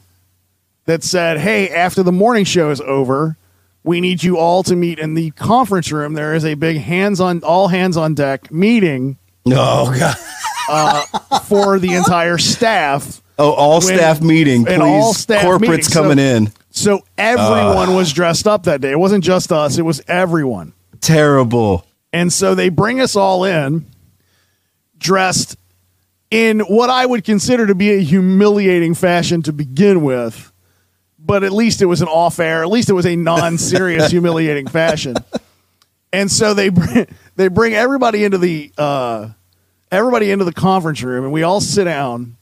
that 0.86 1.02
said, 1.02 1.38
"Hey, 1.38 1.68
after 1.70 2.02
the 2.02 2.12
morning 2.12 2.44
show 2.44 2.70
is 2.70 2.80
over." 2.80 3.36
we 3.86 4.00
need 4.00 4.22
you 4.22 4.38
all 4.38 4.62
to 4.62 4.74
meet 4.74 4.98
in 4.98 5.12
the 5.12 5.30
conference 5.32 5.92
room. 5.92 6.14
There 6.14 6.34
is 6.34 6.42
a 6.46 6.54
big 6.54 6.78
hands 6.78 7.20
on 7.20 7.42
all 7.42 7.68
hands 7.68 7.98
on 7.98 8.14
deck 8.14 8.50
meeting 8.50 9.18
oh 9.46 9.94
god 9.98 11.42
for 11.42 11.78
the 11.78 11.92
entire 11.94 12.38
staff. 12.38 13.20
oh 13.38 13.52
all 13.52 13.80
When- 13.80 13.94
staff 13.98 14.22
meeting 14.22 14.64
please 14.64 14.78
all 14.80 15.12
staff 15.12 15.42
corporate's 15.44 15.60
meeting. 15.70 15.82
So- 15.84 16.00
coming 16.02 16.18
in 16.18 16.50
So 16.76 17.04
everyone 17.16 17.94
was 17.94 18.12
dressed 18.12 18.48
up 18.48 18.64
that 18.64 18.80
day. 18.80 18.90
It 18.90 18.98
wasn't 18.98 19.22
just 19.22 19.52
us, 19.52 19.78
it 19.78 19.82
was 19.82 20.02
everyone. 20.08 20.72
terrible 21.00 21.86
And 22.12 22.32
so 22.32 22.54
they 22.54 22.68
bring 22.68 23.00
us 23.00 23.14
all 23.14 23.44
in 23.44 23.86
dressed 24.98 25.56
in 26.30 26.60
what 26.60 26.90
I 26.90 27.06
would 27.06 27.22
consider 27.22 27.68
to 27.68 27.76
be 27.76 27.92
a 27.92 27.98
humiliating 27.98 28.94
fashion 28.94 29.42
to 29.42 29.52
begin 29.52 30.02
with. 30.02 30.52
But 31.18 31.44
at 31.44 31.52
least 31.52 31.80
it 31.80 31.86
was 31.86 32.02
an 32.02 32.08
off 32.08 32.40
air, 32.40 32.62
at 32.62 32.68
least 32.68 32.90
it 32.90 32.94
was 32.94 33.06
a 33.06 33.14
non 33.14 33.56
serious 33.56 34.10
humiliating 34.10 34.66
fashion. 34.66 35.14
And 36.12 36.30
so 36.30 36.54
they 36.54 36.70
bring, 36.70 37.06
they 37.36 37.48
bring 37.48 37.74
everybody 37.74 38.24
into 38.24 38.38
the 38.38 38.72
uh, 38.76 39.28
everybody 39.92 40.32
into 40.32 40.44
the 40.44 40.52
conference 40.52 41.02
room 41.04 41.22
and 41.22 41.32
we 41.32 41.44
all 41.44 41.60
sit 41.60 41.84
down 41.84 42.36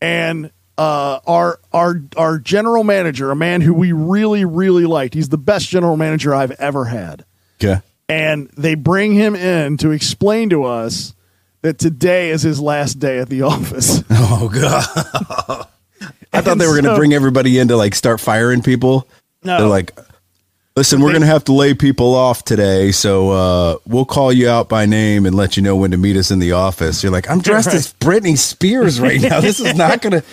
and 0.00 0.52
uh, 0.78 1.20
our 1.26 1.60
our 1.72 2.00
our 2.16 2.38
general 2.38 2.84
manager, 2.84 3.30
a 3.30 3.36
man 3.36 3.60
who 3.60 3.72
we 3.74 3.92
really 3.92 4.44
really 4.44 4.86
liked, 4.86 5.14
he's 5.14 5.28
the 5.28 5.38
best 5.38 5.68
general 5.68 5.96
manager 5.96 6.34
I've 6.34 6.52
ever 6.52 6.84
had 6.86 7.24
okay 7.62 7.80
and 8.08 8.50
they 8.56 8.74
bring 8.74 9.12
him 9.14 9.34
in 9.34 9.76
to 9.78 9.90
explain 9.92 10.50
to 10.50 10.64
us 10.64 11.14
that 11.62 11.78
today 11.78 12.30
is 12.30 12.42
his 12.42 12.60
last 12.60 12.94
day 12.98 13.18
at 13.18 13.28
the 13.30 13.42
office. 13.52 14.02
Oh 14.10 14.50
god! 14.52 15.66
I 16.32 16.40
thought 16.40 16.52
And 16.52 16.60
they 16.60 16.66
were 16.66 16.72
going 16.74 16.84
to 16.84 16.90
so- 16.90 16.96
bring 16.96 17.14
everybody 17.14 17.58
in 17.58 17.68
to 17.68 17.76
like 17.76 17.94
start 17.94 18.20
firing 18.20 18.60
people. 18.62 19.08
No. 19.42 19.58
They're 19.58 19.68
like, 19.68 19.92
listen, 20.76 21.00
we're 21.00 21.10
going 21.10 21.20
to 21.22 21.26
have 21.26 21.44
to 21.44 21.52
lay 21.52 21.72
people 21.74 22.14
off 22.14 22.44
today, 22.44 22.92
so 22.92 23.30
uh, 23.30 23.76
we'll 23.86 24.04
call 24.04 24.32
you 24.32 24.48
out 24.48 24.68
by 24.68 24.84
name 24.86 25.24
and 25.26 25.34
let 25.36 25.56
you 25.56 25.62
know 25.62 25.76
when 25.76 25.90
to 25.92 25.96
meet 25.96 26.16
us 26.16 26.30
in 26.30 26.38
the 26.40 26.52
office. 26.52 27.02
You're 27.02 27.12
like, 27.12 27.30
I'm 27.30 27.40
dressed 27.40 27.68
Right. 27.68 27.76
as 27.76 27.92
Britney 27.94 28.36
Spears 28.36 29.00
right 29.00 29.20
now. 29.20 29.40
This 29.40 29.60
is 29.60 29.74
not 29.76 30.02
going 30.02 30.20
to. 30.20 30.24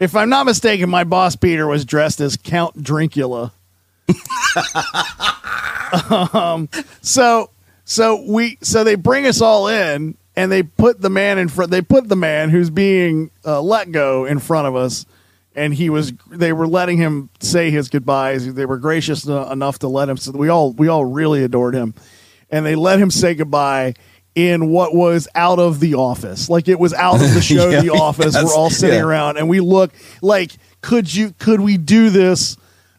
If 0.00 0.16
I'm 0.16 0.30
not 0.30 0.46
mistaken, 0.46 0.88
my 0.88 1.04
boss 1.04 1.36
Peter 1.36 1.66
was 1.66 1.84
dressed 1.84 2.20
as 2.20 2.36
Count 2.36 2.82
Drincula. 2.82 3.52
um, 6.34 6.68
so 7.02 7.50
so 7.84 8.24
we 8.26 8.56
so 8.62 8.82
they 8.82 8.94
bring 8.94 9.26
us 9.26 9.40
all 9.40 9.68
in 9.68 10.16
and 10.34 10.50
they 10.50 10.62
put 10.62 11.00
the 11.00 11.10
man 11.10 11.38
in 11.38 11.48
front. 11.48 11.70
They 11.70 11.82
put 11.82 12.08
the 12.08 12.16
man 12.16 12.48
who's 12.48 12.70
being 12.70 13.30
uh, 13.44 13.60
let 13.60 13.92
go 13.92 14.24
in 14.24 14.38
front 14.38 14.66
of 14.66 14.74
us, 14.74 15.04
and 15.54 15.74
he 15.74 15.90
was. 15.90 16.12
They 16.30 16.52
were 16.52 16.66
letting 16.66 16.96
him 16.96 17.28
say 17.40 17.70
his 17.70 17.88
goodbyes. 17.88 18.54
They 18.54 18.64
were 18.64 18.78
gracious 18.78 19.26
enough 19.26 19.80
to 19.80 19.88
let 19.88 20.08
him. 20.08 20.16
So 20.16 20.32
we 20.32 20.48
all 20.48 20.72
we 20.72 20.88
all 20.88 21.04
really 21.04 21.44
adored 21.44 21.74
him, 21.74 21.94
and 22.50 22.64
they 22.64 22.74
let 22.74 22.98
him 22.98 23.10
say 23.10 23.34
goodbye. 23.34 23.94
In 24.36 24.68
what 24.68 24.94
was 24.94 25.26
out 25.34 25.58
of 25.58 25.80
the 25.80 25.94
office, 25.94 26.48
like 26.48 26.68
it 26.68 26.78
was 26.78 26.94
out 26.94 27.16
of 27.16 27.34
the 27.34 27.40
show, 27.42 27.68
Yeah, 27.68 27.80
the 27.82 27.90
office. 27.90 28.34
yes, 28.34 28.44
We're 28.44 28.54
all 28.54 28.70
sitting 28.70 28.98
yeah. 29.00 29.04
around 29.04 29.38
and 29.38 29.48
we 29.48 29.58
look 29.60 29.90
like, 30.22 30.52
could 30.82 31.12
you? 31.12 31.34
Could 31.38 31.60
we 31.60 31.76
do 31.76 32.10
this? 32.10 32.56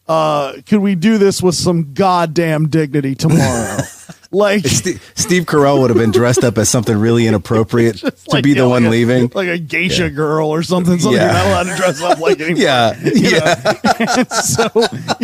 Uh, 0.08 0.54
could 0.66 0.80
we 0.82 0.94
do 0.96 1.18
this 1.18 1.42
with 1.42 1.56
some 1.56 1.94
goddamn 1.94 2.68
dignity 2.68 3.16
tomorrow? 3.16 3.78
like 4.32 4.66
Steve, 4.66 5.12
Steve 5.16 5.44
Carell 5.46 5.80
would 5.82 5.90
have 5.90 5.98
been 5.98 6.12
dressed 6.12 6.44
up 6.44 6.58
as 6.58 6.70
something 6.70 6.98
really 6.98 7.28
inappropriate 7.28 7.98
to 8.00 8.14
like, 8.30 8.44
be 8.44 8.54
the 8.54 8.68
one 8.68 8.84
like 8.84 8.88
a- 8.88 8.92
leaving. 8.92 9.32
like 9.34 9.48
a 9.50 9.58
geisha 9.58 10.10
girl 10.10 10.48
or 10.50 10.64
something. 10.64 11.00
Something 11.00 11.20
Yeah. 11.20 11.26
you're 11.26 11.34
not 11.34 11.46
allowed 11.48 11.76
to 11.76 11.78
dress 11.78 12.02
up 12.02 12.20
like 12.20 12.40
anymore. 12.42 12.62
yeah, 12.62 12.96
yeah. 13.04 14.24
so 14.24 14.70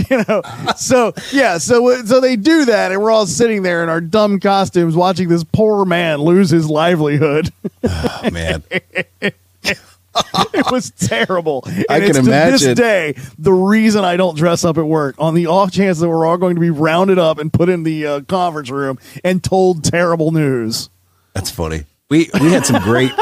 you 0.09 0.23
know, 0.27 0.41
so 0.75 1.13
yeah, 1.31 1.57
so 1.57 1.89
uh, 1.89 2.03
so 2.05 2.19
they 2.19 2.35
do 2.35 2.65
that, 2.65 2.91
and 2.91 3.01
we're 3.01 3.11
all 3.11 3.25
sitting 3.27 3.63
there 3.63 3.81
in 3.83 3.89
our 3.89 4.01
dumb 4.01 4.39
costumes, 4.39 4.95
watching 4.95 5.29
this 5.29 5.43
poor 5.43 5.85
man 5.85 6.19
lose 6.19 6.49
his 6.49 6.69
livelihood. 6.69 7.51
Oh, 7.83 8.29
man. 8.31 8.63
it 10.53 10.71
was 10.71 10.91
terrible. 10.91 11.63
And 11.65 11.85
I 11.89 11.99
can 11.99 12.09
it's 12.09 12.19
to 12.19 12.23
this 12.25 12.75
day 12.77 13.15
the 13.37 13.53
reason 13.53 14.03
I 14.03 14.17
don't 14.17 14.35
dress 14.37 14.63
up 14.63 14.77
at 14.77 14.85
work. 14.85 15.15
On 15.19 15.33
the 15.33 15.47
off 15.47 15.71
chance 15.71 15.99
that 15.99 16.09
we're 16.09 16.25
all 16.25 16.37
going 16.37 16.55
to 16.55 16.61
be 16.61 16.69
rounded 16.69 17.19
up 17.19 17.37
and 17.39 17.51
put 17.51 17.69
in 17.69 17.83
the 17.83 18.05
uh, 18.05 18.21
conference 18.21 18.69
room 18.69 18.99
and 19.23 19.43
told 19.43 19.83
terrible 19.83 20.31
news. 20.31 20.89
That's 21.33 21.51
funny. 21.51 21.85
We 22.09 22.29
we 22.39 22.51
had 22.51 22.65
some 22.65 22.81
great. 22.83 23.11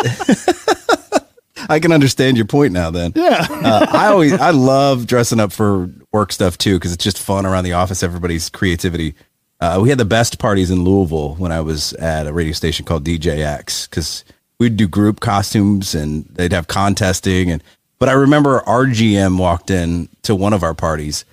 I 1.67 1.79
can 1.79 1.91
understand 1.91 2.37
your 2.37 2.45
point 2.45 2.73
now. 2.73 2.91
Then, 2.91 3.11
Yeah. 3.15 3.47
uh, 3.49 3.87
I 3.89 4.07
always 4.07 4.33
I 4.33 4.51
love 4.51 5.07
dressing 5.07 5.39
up 5.39 5.51
for 5.51 5.89
work 6.11 6.31
stuff 6.31 6.57
too 6.57 6.75
because 6.75 6.91
it's 6.93 7.03
just 7.03 7.17
fun 7.19 7.45
around 7.45 7.63
the 7.63 7.73
office. 7.73 8.03
Everybody's 8.03 8.49
creativity. 8.49 9.15
Uh, 9.59 9.79
we 9.81 9.89
had 9.89 9.97
the 9.97 10.05
best 10.05 10.37
parties 10.37 10.69
in 10.69 10.83
Louisville 10.83 11.35
when 11.35 11.51
I 11.51 11.61
was 11.61 11.93
at 11.93 12.27
a 12.27 12.33
radio 12.33 12.53
station 12.53 12.85
called 12.85 13.05
DJX 13.05 13.89
because 13.89 14.25
we'd 14.59 14.77
do 14.77 14.87
group 14.87 15.19
costumes 15.19 15.95
and 15.95 16.25
they'd 16.25 16.53
have 16.53 16.67
contesting 16.67 17.51
and. 17.51 17.63
But 17.97 18.09
I 18.09 18.11
remember 18.11 18.59
our 18.67 18.85
GM 18.85 19.37
walked 19.39 19.71
in 19.71 20.09
to 20.23 20.35
one 20.35 20.51
of 20.51 20.63
our 20.63 20.73
parties, 20.73 21.23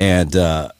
and 0.00 0.34
uh, 0.34 0.70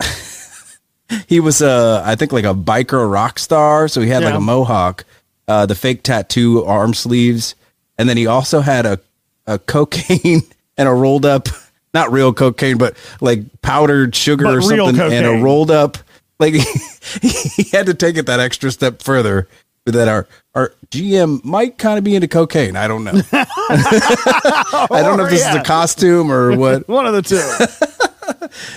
he 1.26 1.40
was 1.40 1.60
uh 1.60 2.02
I 2.04 2.14
think 2.14 2.32
like 2.32 2.46
a 2.46 2.54
biker 2.54 3.10
rock 3.10 3.38
star. 3.38 3.88
So 3.88 4.00
he 4.00 4.08
had 4.08 4.24
like 4.24 4.34
a 4.34 4.40
mohawk, 4.40 5.04
uh, 5.46 5.66
the 5.66 5.74
fake 5.74 6.02
tattoo 6.02 6.64
arm 6.64 6.94
sleeves, 6.94 7.54
and 7.98 8.08
then 8.08 8.16
he 8.16 8.26
also 8.26 8.60
had 8.60 8.86
a 8.86 8.98
a 9.46 9.58
cocaine 9.58 10.42
and 10.76 10.88
a 10.88 10.92
rolled 10.92 11.26
up, 11.26 11.48
not 11.92 12.12
real 12.12 12.32
cocaine, 12.32 12.78
but 12.78 12.96
like 13.20 13.40
powdered 13.60 14.14
sugar 14.14 14.44
But 14.44 14.54
or 14.54 14.62
something, 14.62 15.00
and 15.00 15.26
a 15.26 15.42
rolled 15.42 15.70
up. 15.70 15.98
Like 16.38 16.54
he 17.20 17.64
had 17.72 17.86
to 17.86 17.94
take 17.94 18.16
it 18.16 18.26
that 18.26 18.40
extra 18.40 18.70
step 18.70 19.02
further. 19.02 19.48
That 19.92 20.08
our 20.08 20.26
our 20.54 20.72
GM 20.90 21.44
might 21.44 21.78
kind 21.78 21.98
of 21.98 22.04
be 22.04 22.14
into 22.14 22.28
cocaine. 22.28 22.76
I 22.76 22.88
don't 22.88 23.04
know. 23.04 23.12
I 23.32 24.86
don't 25.02 25.16
know 25.18 25.24
if 25.24 25.30
this 25.30 25.46
is 25.46 25.54
a 25.54 25.62
costume 25.62 26.30
or 26.32 26.56
what. 26.56 26.88
One 26.88 27.06
of 27.06 27.14
the 27.14 27.22
two. 27.22 27.66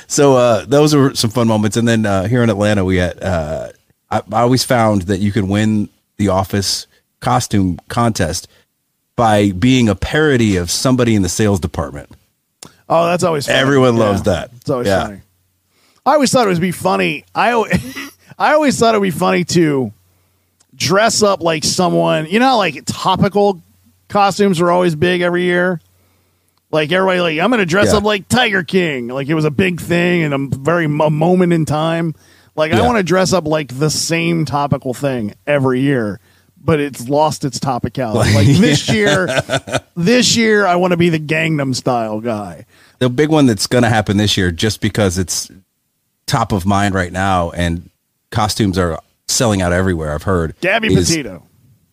So 0.07 0.35
uh, 0.35 0.65
those 0.65 0.93
were 0.95 1.13
some 1.13 1.29
fun 1.29 1.47
moments. 1.47 1.77
And 1.77 1.87
then 1.87 2.05
uh, 2.05 2.27
here 2.27 2.41
in 2.43 2.49
Atlanta, 2.49 2.83
we 2.83 2.97
had. 2.97 3.21
Uh, 3.21 3.69
I, 4.09 4.17
I 4.31 4.41
always 4.41 4.63
found 4.65 5.03
that 5.03 5.19
you 5.19 5.31
can 5.31 5.47
win 5.47 5.87
the 6.17 6.27
office 6.29 6.87
costume 7.21 7.79
contest 7.87 8.47
by 9.15 9.51
being 9.51 9.87
a 9.87 9.95
parody 9.95 10.55
of 10.57 10.69
somebody 10.71 11.15
in 11.15 11.21
the 11.21 11.29
sales 11.29 11.59
department. 11.59 12.09
Oh, 12.89 13.05
that's 13.05 13.23
always 13.23 13.45
funny. 13.45 13.59
Everyone 13.59 13.95
Yeah. 13.97 14.03
loves 14.03 14.23
that. 14.23 14.51
It's 14.57 14.69
always 14.69 14.87
Yeah. 14.87 15.03
funny. 15.05 15.21
I 16.05 16.13
always 16.13 16.31
thought 16.31 16.47
it 16.47 16.49
would 16.49 16.59
be 16.61 16.71
funny. 16.71 17.23
I 17.35 17.51
I 18.37 18.53
always 18.53 18.77
thought 18.79 18.95
it 18.95 18.99
would 18.99 19.05
be 19.07 19.11
funny 19.11 19.43
to 19.45 19.93
dress 20.81 21.21
up 21.23 21.41
like 21.41 21.63
someone. 21.63 22.25
You 22.27 22.39
know, 22.39 22.57
like 22.57 22.83
topical 22.85 23.61
costumes 24.09 24.59
are 24.59 24.71
always 24.71 24.95
big 24.95 25.21
every 25.21 25.43
year. 25.43 25.79
Like 26.71 26.91
everybody, 26.91 27.19
like 27.19 27.39
I'm 27.39 27.49
going 27.49 27.59
to 27.59 27.65
dress 27.65 27.91
Yeah. 27.91 27.97
up 27.97 28.03
like 28.03 28.27
Tiger 28.27 28.63
King. 28.63 29.07
Like 29.07 29.27
it 29.27 29.33
was 29.35 29.45
a 29.45 29.51
big 29.51 29.79
thing 29.81 30.23
and 30.23 30.33
a 30.33 30.57
very 30.57 30.85
a 30.85 30.89
moment 31.09 31.53
in 31.53 31.65
time. 31.65 32.15
Like 32.55 32.73
I 32.73 32.81
want 32.85 32.97
to 32.97 33.03
dress 33.03 33.33
up 33.33 33.45
like 33.45 33.77
the 33.77 33.89
same 33.89 34.45
topical 34.45 34.93
thing 34.93 35.33
every 35.47 35.81
year, 35.81 36.19
but 36.61 36.79
it's 36.79 37.07
lost 37.07 37.45
its 37.45 37.59
topicality. 37.59 38.33
Like 38.35 38.47
this 38.47 38.89
year, 38.89 39.27
this 39.95 40.35
year 40.35 40.65
I 40.65 40.75
want 40.75 40.91
to 40.91 40.97
be 40.97 41.09
the 41.09 41.19
Gangnam 41.19 41.75
Style 41.75 42.19
guy. 42.19 42.65
The 42.99 43.09
big 43.09 43.29
one 43.29 43.45
that's 43.47 43.67
going 43.67 43.83
to 43.83 43.89
happen 43.89 44.17
this 44.17 44.35
year, 44.37 44.51
just 44.51 44.79
because 44.81 45.17
it's 45.17 45.49
top 46.27 46.51
of 46.51 46.65
mind 46.65 46.93
right 46.93 47.11
now, 47.11 47.51
and 47.51 47.89
costumes 48.31 48.77
are 48.77 48.99
selling 49.31 49.61
out 49.61 49.73
everywhere. 49.73 50.13
I've 50.13 50.23
heard. 50.23 50.55
Gabby 50.61 50.89
Petito. 50.89 51.43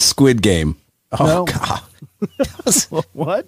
Squid 0.00 0.42
Game. 0.42 0.76
Oh 1.18 1.25
No. 1.26 1.45
God, 1.47 1.80
What? 3.12 3.47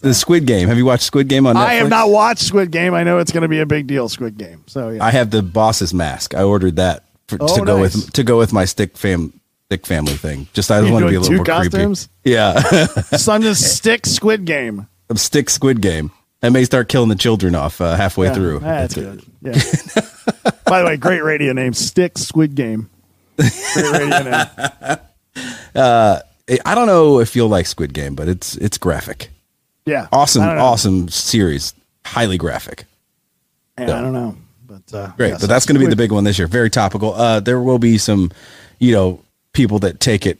the 0.00 0.14
Squid 0.14 0.46
Game. 0.46 0.68
Have 0.68 0.76
you 0.78 0.84
watched 0.84 1.04
Squid 1.04 1.28
Game 1.28 1.46
on 1.46 1.54
Netflix? 1.56 1.58
I 1.60 1.74
have 1.74 1.88
not 1.88 2.10
watched 2.10 2.42
Squid 2.42 2.70
Game. 2.70 2.94
I 2.94 3.04
know 3.04 3.18
it's 3.18 3.32
going 3.32 3.42
to 3.42 3.48
be 3.48 3.60
a 3.60 3.66
big 3.66 3.86
deal. 3.86 4.08
Squid 4.08 4.36
Game. 4.36 4.64
So 4.66 4.90
yeah. 4.90 5.04
I 5.04 5.10
have 5.10 5.30
the 5.30 5.42
boss's 5.42 5.94
mask. 5.94 6.34
I 6.34 6.42
ordered 6.42 6.76
that 6.76 7.04
for, 7.28 7.38
Oh, 7.40 7.56
to 7.58 7.64
go 7.64 7.80
with 7.80 8.12
to 8.14 8.22
go 8.24 8.38
with 8.38 8.52
my 8.52 8.64
stick 8.64 8.96
fam 8.96 9.32
stick 9.66 9.86
family 9.86 10.14
thing. 10.14 10.46
Just 10.52 10.70
I 10.70 10.80
You're 10.80 10.92
want 10.92 11.04
to 11.04 11.10
be 11.10 11.14
a 11.16 11.20
little 11.20 11.36
more 11.36 11.44
costumes? 11.44 12.08
creepy. 12.22 12.34
Yeah, 12.34 12.60
so 13.16 13.32
I'm 13.32 13.42
just 13.42 13.76
stick 13.76 14.04
Squid 14.06 14.44
Game. 14.44 14.88
stick 15.14 15.48
Squid 15.50 15.80
Game. 15.80 16.10
I 16.42 16.50
may 16.50 16.64
start 16.64 16.88
killing 16.90 17.08
the 17.08 17.14
children 17.14 17.54
off 17.54 17.80
uh, 17.80 17.94
halfway 17.96 18.26
Yeah, 18.26 18.34
through. 18.34 18.58
That's 18.60 18.96
it. 18.98 19.00
good. 19.00 19.24
Yeah. 19.40 20.50
By 20.66 20.80
the 20.80 20.86
way, 20.86 20.96
great 20.98 21.22
radio 21.24 21.52
name. 21.54 21.72
Stick 21.72 22.18
Squid 22.18 22.54
Game. 22.54 22.90
Name. 23.38 23.48
I 25.76 26.74
don't 26.74 26.86
know 26.86 27.20
if 27.20 27.34
you'll 27.34 27.48
like 27.48 27.66
Squid 27.66 27.92
Game, 27.94 28.14
but 28.14 28.28
it's 28.28 28.56
it's 28.56 28.78
graphic. 28.78 29.30
Yeah. 29.86 30.08
Awesome, 30.12 30.42
I 30.42 30.46
don't 30.46 30.56
know. 30.56 30.64
awesome 30.64 31.08
series. 31.08 31.74
Highly 32.04 32.38
graphic. 32.38 32.84
Yeah, 33.78 33.98
I 33.98 34.00
don't 34.02 34.12
know. 34.12 34.36
But 34.66 34.94
uh, 34.94 35.12
Great, 35.16 35.28
yeah, 35.28 35.34
but 35.34 35.40
so 35.42 35.46
that's 35.46 35.66
going 35.66 35.74
to 35.74 35.80
be 35.80 35.86
the 35.90 35.96
big 35.96 36.12
one 36.12 36.24
this 36.24 36.38
year. 36.38 36.46
Very 36.46 36.70
topical. 36.70 37.12
Uh, 37.14 37.40
there 37.40 37.60
will 37.60 37.78
be 37.78 37.98
some, 37.98 38.30
you 38.78 38.92
know, 38.92 39.20
people 39.52 39.78
that 39.80 40.00
take 40.00 40.26
it 40.26 40.38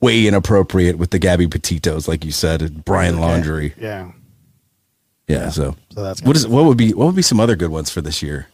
way 0.00 0.26
inappropriate 0.26 0.98
with 0.98 1.10
the 1.10 1.18
Gabby 1.18 1.46
Petitos, 1.46 2.06
like 2.08 2.24
you 2.24 2.32
said, 2.32 2.84
Brian 2.84 3.16
Okay. 3.16 3.22
Laundrie. 3.24 3.72
Yeah. 3.78 4.12
Yeah, 5.28 5.50
so 5.50 5.76
So 5.94 6.02
that's 6.02 6.22
what 6.22 6.34
is 6.36 6.48
what 6.48 6.64
would 6.64 6.76
be 6.76 6.92
what 6.92 7.06
would 7.06 7.14
be 7.16 7.22
some 7.22 7.38
other 7.38 7.54
good 7.54 7.70
ones 7.70 7.88
for 7.88 8.00
this 8.00 8.20
year? 8.20 8.48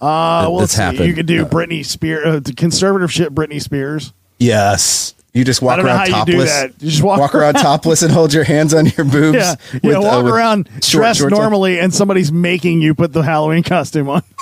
Uh, 0.00 0.48
well, 0.50 0.58
that's 0.58 0.60
let's 0.60 0.72
see. 0.74 0.82
happened. 0.82 1.06
You 1.08 1.14
could 1.14 1.26
do 1.26 1.44
Uh, 1.44 1.48
Britney 1.48 1.84
Spears, 1.84 2.26
uh, 2.26 2.40
conservative 2.56 3.10
shit 3.12 3.34
Britney 3.34 3.60
Spears. 3.62 4.12
Yes, 4.38 5.14
you 5.32 5.44
just 5.44 5.62
walk 5.62 5.78
around 5.78 6.06
you 6.08 6.12
topless. 6.12 6.62
You 6.80 6.90
just 6.90 7.02
walk, 7.02 7.34
around 7.34 7.54
topless 7.54 8.02
and 8.02 8.12
hold 8.12 8.34
your 8.34 8.44
hands 8.44 8.74
on 8.74 8.86
your 8.86 9.04
boobs. 9.06 9.38
Yeah, 9.38 9.54
with, 9.72 9.84
yeah. 9.84 9.92
uh, 9.98 10.02
Walk 10.02 10.24
with 10.24 10.34
around 10.34 10.68
short 10.82 10.82
dressed 11.02 11.20
shorts 11.20 11.32
on. 11.34 11.40
normally, 11.40 11.78
and 11.78 11.94
somebody's 11.94 12.30
making 12.32 12.82
you 12.82 12.94
put 12.94 13.12
the 13.12 13.22
Halloween 13.22 13.62
costume 13.62 14.08
on. 14.10 14.22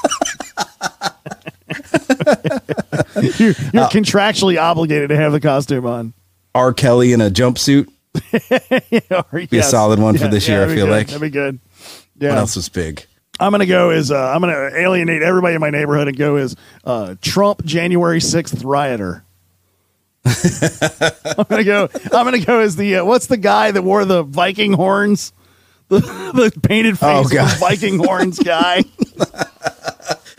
you're 3.39 3.51
Uh, 3.51 3.61
you're 3.73 3.89
contractually 3.89 4.61
obligated 4.61 5.11
to 5.11 5.17
have 5.17 5.33
the 5.33 5.41
costume 5.41 5.87
on. 5.87 6.13
R. 6.55 6.73
Kelly 6.73 7.13
in 7.13 7.21
a 7.21 7.31
jumpsuit. 7.31 7.89
Or- 9.33 9.47
Be 9.47 9.59
a 9.59 9.63
solid 9.63 9.99
one 9.99 10.19
for 10.19 10.29
this 10.29 10.47
year, 10.49 10.65
I 10.65 10.75
feel 10.75 10.87
good. 10.87 10.91
like. 10.93 11.07
that'd 11.09 11.21
be 11.23 11.31
good. 11.31 11.59
What 12.19 12.27
Yeah, 12.27 12.37
else 12.37 12.57
was 12.57 12.69
big? 12.69 13.07
I'm 13.41 13.51
gonna 13.51 13.67
go 13.67 13.91
as 13.91 14.11
uh, 14.11 14.17
I'm 14.33 14.41
gonna 14.41 14.71
alienate 14.75 15.23
everybody 15.23 15.55
in 15.55 15.61
my 15.61 15.71
neighborhood 15.71 16.09
and 16.09 16.17
go 16.17 16.37
as 16.37 16.55
uh, 16.85 17.15
Trump 17.21 17.65
January 17.65 18.21
6th 18.21 18.65
rioter. 18.65 19.25
I'm 20.25 21.45
gonna 21.49 21.65
go. 21.65 21.89
I'm 22.13 22.25
gonna 22.25 22.39
go 22.45 22.61
as 22.61 22.77
the 22.77 22.97
uh, 22.97 23.05
what's 23.05 23.27
the 23.27 23.37
guy 23.37 23.71
that 23.73 23.83
wore 23.83 24.05
the 24.05 24.23
Viking 24.23 24.73
horns, 24.75 25.33
the, 25.89 25.99
the 25.99 26.53
painted 26.63 26.99
face 26.99 27.27
Oh, 27.27 27.29
the 27.29 27.35
God. 27.37 27.59
Viking 27.59 27.99
horns 27.99 28.39
guy. 28.39 28.85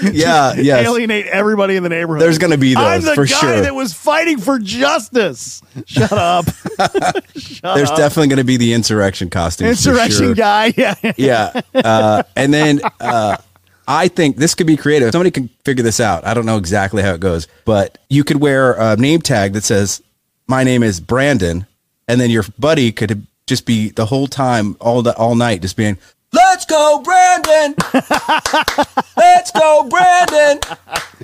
Yeah, 0.14 0.54
yes. 0.54 0.86
alienate 0.86 1.26
everybody 1.28 1.76
in 1.76 1.84
the 1.84 1.90
neighborhood. 1.90 2.22
There's 2.22 2.38
gonna 2.38 2.58
be 2.58 2.76
I'm 2.76 3.02
the 3.02 3.16
for 3.16 3.26
guy 3.26 3.40
sure. 3.40 3.62
that 3.62 3.74
was 3.76 3.94
fighting 3.94 4.38
for 4.38 4.60
justice. 4.60 5.62
Shut 5.86 6.12
up, 6.12 6.46
There's 7.36 7.90
definitely 7.92 8.28
going 8.28 8.38
to 8.38 8.44
be 8.44 8.58
the 8.58 8.74
insurrection 8.74 9.30
costumes. 9.30 9.84
for 9.84 9.90
insurrection 9.90 10.26
sure. 10.28 10.36
guy. 10.36 10.74
Yeah, 10.78 10.96
yeah. 11.18 11.62
Uh, 11.74 12.24
and 12.36 12.54
then 12.54 12.82
uh, 13.00 13.38
I 13.88 14.08
think 14.08 14.38
this 14.38 14.56
could 14.56 14.68
be 14.68 14.78
creative. 14.78 15.12
Somebody 15.12 15.32
can 15.32 15.50
figure 15.66 15.84
this 15.84 16.00
out. 16.00 16.26
I 16.26 16.34
don't 16.34 16.46
know 16.46 16.58
exactly 16.58 17.02
how 17.04 17.14
it 17.14 17.20
goes, 17.20 17.48
but 17.66 17.98
you 18.10 18.24
could 18.24 18.38
wear 18.42 18.74
a 18.74 18.96
name 18.96 19.22
tag 19.22 19.54
that 19.54 19.64
says, 19.64 20.02
"My 20.48 20.64
name 20.64 20.84
is 20.84 21.00
Brandon," 21.00 21.66
and 22.08 22.20
then 22.20 22.30
your 22.30 22.44
buddy 22.60 22.92
could 22.92 23.26
just 23.48 23.66
be 23.66 23.90
the 23.90 24.06
whole 24.06 24.28
time, 24.28 24.76
all 24.80 25.02
the 25.02 25.16
all 25.16 25.36
night, 25.36 25.62
just 25.62 25.76
being, 25.78 25.98
"Let's 26.34 26.66
go, 26.66 27.02
Brandon! 27.04 27.76
Let's 29.18 29.52
go, 29.52 29.88
Brandon!" 29.90 30.60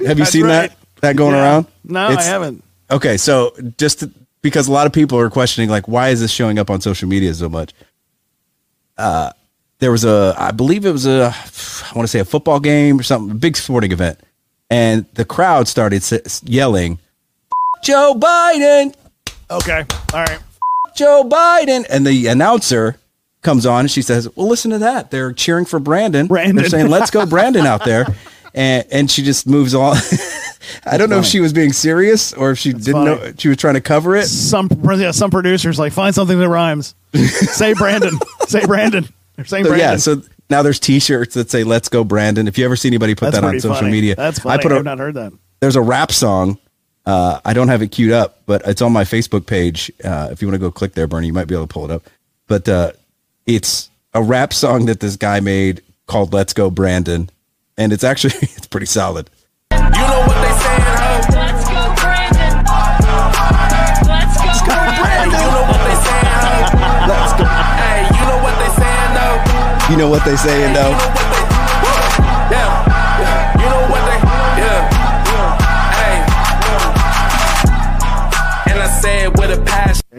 Have 0.05 0.19
you 0.19 0.25
seen 0.25 0.45
right. 0.45 0.69
that 0.69 0.77
that 1.01 1.15
going 1.15 1.33
Yeah. 1.35 1.41
around? 1.41 1.65
No, 1.83 2.07
I 2.07 2.11
It's- 2.13 2.27
haven't. 2.27 2.63
Okay, 2.91 3.17
so 3.17 3.53
just 3.77 3.99
to- 3.99 4.11
because 4.41 4.67
a 4.67 4.71
lot 4.71 4.87
of 4.87 4.93
people 4.93 5.19
are 5.19 5.29
questioning, 5.29 5.69
like, 5.69 5.87
why 5.87 6.09
is 6.09 6.19
this 6.21 6.31
showing 6.31 6.57
up 6.59 6.69
on 6.69 6.81
social 6.81 7.07
media 7.09 7.33
so 7.33 7.49
much? 7.49 7.73
Uh, 8.97 9.31
there 9.79 9.91
was 9.91 10.03
a, 10.05 10.35
I 10.37 10.51
believe 10.51 10.85
it 10.85 10.91
was 10.91 11.05
a, 11.05 11.33
I 11.33 11.95
want 11.95 12.03
to 12.03 12.07
say 12.07 12.19
a 12.19 12.25
football 12.25 12.59
game 12.59 12.99
or 12.99 13.03
something, 13.03 13.31
a 13.31 13.35
big 13.39 13.55
sporting 13.57 13.91
event, 13.91 14.19
and 14.69 15.05
the 15.13 15.23
crowd 15.25 15.67
started 15.67 15.97
s- 16.03 16.41
yelling, 16.43 16.99
"Joe 17.83 18.13
Biden, 18.17 18.93
Okay, 19.51 19.85
all 20.13 20.19
right. 20.23 20.39
Joe 20.95 21.23
Biden," 21.23 21.85
and 21.89 22.05
the 22.05 22.27
announcer 22.27 22.97
comes 23.41 23.65
on 23.65 23.81
and 23.81 23.91
she 23.91 24.01
says, 24.01 24.27
"Well, 24.36 24.48
listen 24.48 24.72
to 24.72 24.79
that. 24.79 25.12
They're 25.12 25.31
cheering 25.34 25.65
for 25.65 25.79
Brandon. 25.79 26.27
Brandon. 26.27 26.55
They're 26.58 26.69
saying, 26.69 26.89
let's 26.89 27.12
go, 27.12 27.25
Brandon, 27.25 27.65
out 27.65 27.86
there." 27.86 28.05
And, 28.51 28.84
and 28.91 29.12
she 29.12 29.22
just 29.22 29.46
moves 29.46 29.75
on. 29.75 29.96
I 30.84 30.98
don't 30.98 31.12
know 31.12 31.19
if 31.19 31.25
she 31.25 31.39
was 31.39 31.53
being 31.53 31.72
serious 31.72 32.34
or 32.34 32.50
if 32.50 32.58
she 32.58 32.74
didn't 32.74 32.93
funny. 32.93 33.05
know 33.05 33.34
she 33.38 33.48
was 33.48 33.58
trying 33.58 33.75
to 33.75 33.81
cover 33.81 34.15
it. 34.15 34.25
Some 34.25 34.67
yeah, 34.96 35.12
some 35.12 35.29
producers 35.29 35.77
like 35.77 35.93
find 35.93 36.15
something 36.15 36.39
that 36.39 36.50
rhymes. 36.50 36.96
Say 37.13 37.75
Brandon. 37.75 38.17
Say 38.48 38.65
Brandon. 38.65 39.08
They're 39.36 39.46
saying 39.46 39.65
So, 39.65 39.69
Brandon. 39.69 39.89
yeah, 39.91 39.96
so 39.98 40.24
now 40.50 40.63
there's 40.63 40.79
T-shirts 40.79 41.36
that 41.36 41.51
say 41.51 41.63
"Let's 41.63 41.89
go, 41.89 42.03
Brandon." 42.03 42.48
If 42.48 42.58
you 42.58 42.65
ever 42.65 42.75
see 42.75 42.88
anybody 42.89 43.13
put 43.13 43.25
That's 43.25 43.36
that 43.39 43.43
on 43.43 43.60
social 43.60 43.75
funny. 43.75 43.91
media, 43.91 44.15
That's 44.15 44.39
funny. 44.39 44.58
I 44.60 44.63
put 44.63 44.72
I've 44.72 44.84
not 44.84 44.98
heard 44.98 45.13
that. 45.13 45.31
there's 45.60 45.75
a 45.75 45.81
rap 45.81 46.12
song. 46.12 46.58
Uh, 47.05 47.39
I 47.46 47.53
don't 47.53 47.67
have 47.67 47.84
it 47.84 47.89
queued 47.91 48.12
up, 48.13 48.39
but 48.48 48.63
it's 48.65 48.81
on 48.81 48.91
my 48.91 49.03
Facebook 49.03 49.46
page. 49.46 49.91
Uh, 50.03 50.29
if 50.31 50.41
you 50.41 50.48
want 50.48 50.55
to 50.55 50.60
go 50.60 50.72
click 50.72 50.93
there, 50.93 51.05
Bernie, 51.05 51.27
you 51.27 51.34
might 51.34 51.46
be 51.48 51.53
able 51.53 51.67
to 51.67 51.72
pull 51.74 51.86
it 51.86 51.91
up. 51.91 52.01
But 52.48 52.67
uh, 52.67 52.93
it's 53.56 53.89
a 54.13 54.22
rap 54.22 54.53
song 54.53 54.86
that 54.86 55.00
this 55.00 55.15
guy 55.15 55.39
made 55.39 55.82
called 56.06 56.34
"Let's 56.34 56.53
Go, 56.53 56.70
Brandon," 56.70 57.29
and 57.77 57.91
it's 57.91 58.03
actually 58.03 58.36
it's 58.41 58.68
pretty 58.68 58.86
solid. 58.86 59.29
You 59.72 59.79
know 59.79 60.24
what 60.27 60.38
they 60.38 60.53
saying, 60.62 60.82
ho? 60.86 61.10
Let's 61.34 61.65
go, 61.65 61.82
Brandon. 61.98 62.65
Let's 64.06 64.62
go, 64.62 64.75
Hey, 65.01 65.25
you 65.25 65.50
know 65.50 65.65
what 65.65 65.82
they 65.82 65.98
saying, 66.06 66.38
ho? 66.46 66.77
Let's 67.10 67.34
go. 67.34 67.46
Hey, 67.46 68.06
you 68.13 68.25
know 68.29 68.39
what 68.44 68.56
they 68.60 68.72
saying, 68.77 69.13
though? 69.18 69.91
You 69.91 69.98
know 69.98 70.10
what 70.10 70.25
they 70.25 70.36
saying 70.36 70.74
though? 70.74 71.18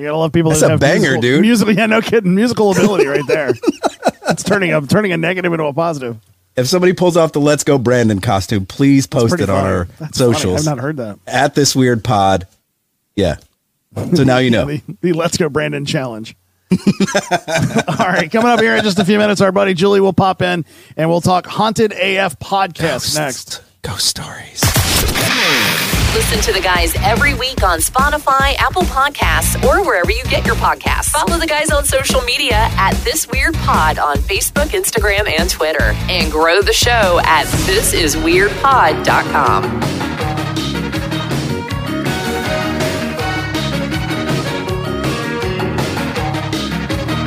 You 0.00 0.07
gotta 0.07 0.16
love 0.16 0.33
people 0.33 0.50
That's 0.50 0.62
that 0.62 0.69
a 0.69 0.71
have 0.71 0.80
banger, 0.80 1.00
musical, 1.00 1.21
dude. 1.21 1.40
Musical, 1.42 1.75
yeah, 1.76 1.87
no 1.87 2.00
kidding. 2.00 2.35
Musical 2.35 2.71
ability 2.73 3.07
right 3.07 3.26
there. 3.26 3.50
it's 4.28 4.42
turning 4.42 4.73
a 4.73 4.80
turning 4.87 5.12
a 5.12 5.16
negative 5.19 5.52
into 5.52 5.64
a 5.66 5.73
positive. 5.75 6.16
If 6.57 6.66
somebody 6.69 6.95
pulls 6.95 7.16
off 7.19 7.33
the 7.33 7.40
"Let's 7.40 7.64
Go, 7.64 7.76
Brandon" 7.78 8.21
costume, 8.21 8.64
please 8.64 9.07
post 9.07 9.38
it 9.40 9.50
on 9.50 9.64
our 9.64 9.85
That's 9.99 10.19
funny. 10.19 10.33
socials 10.35 10.66
I've 10.66 10.76
not 10.76 10.83
heard 10.83 10.97
that. 10.97 11.19
at 11.26 11.54
this 11.54 11.76
weird 11.76 12.02
pod. 12.02 12.47
Yeah. 13.14 13.37
So 14.14 14.25
now 14.25 14.38
you 14.38 14.50
know. 14.52 14.64
The, 14.66 14.83
the 15.02 15.12
Let's 15.12 15.37
Go 15.37 15.49
Brandon 15.50 15.85
challenge. 15.85 16.35
All 16.73 17.97
right, 18.07 18.30
coming 18.30 18.50
up 18.50 18.61
here 18.61 18.76
in 18.76 18.85
just 18.85 18.99
a 19.00 19.04
few 19.04 19.19
minutes, 19.19 19.40
our 19.40 19.52
buddy 19.52 19.75
Julie 19.75 20.00
will 20.00 20.12
pop 20.12 20.40
in 20.40 20.64
and 20.97 21.11
we'll 21.11 21.21
talk 21.21 21.47
Haunted 21.47 21.92
AF 21.92 22.38
podcast 22.38 23.16
next. 23.16 23.62
Ghost 23.83 24.07
stories. 24.07 24.61
Listen 26.12 26.40
to 26.40 26.52
the 26.52 26.61
guys 26.61 26.93
every 27.05 27.35
week 27.35 27.62
on 27.62 27.79
Spotify, 27.79 28.57
Apple 28.57 28.83
Podcasts, 28.83 29.55
or 29.64 29.85
wherever 29.85 30.11
you 30.11 30.25
get 30.25 30.45
your 30.45 30.57
podcasts. 30.57 31.11
Follow 31.11 31.38
the 31.38 31.47
guys 31.47 31.71
on 31.71 31.85
social 31.85 32.21
media 32.23 32.69
at 32.76 32.95
This 33.05 33.29
Weird 33.29 33.55
Pod 33.55 34.00
on 34.00 34.17
Facebook, 34.17 34.71
Instagram, 34.71 35.29
and 35.29 35.49
Twitter. 35.49 35.95
And 36.09 36.33
grow 36.33 36.62
the 36.62 36.73
show 36.73 37.21
at 37.23 37.47
thisisweirdpod.com. 37.47 39.81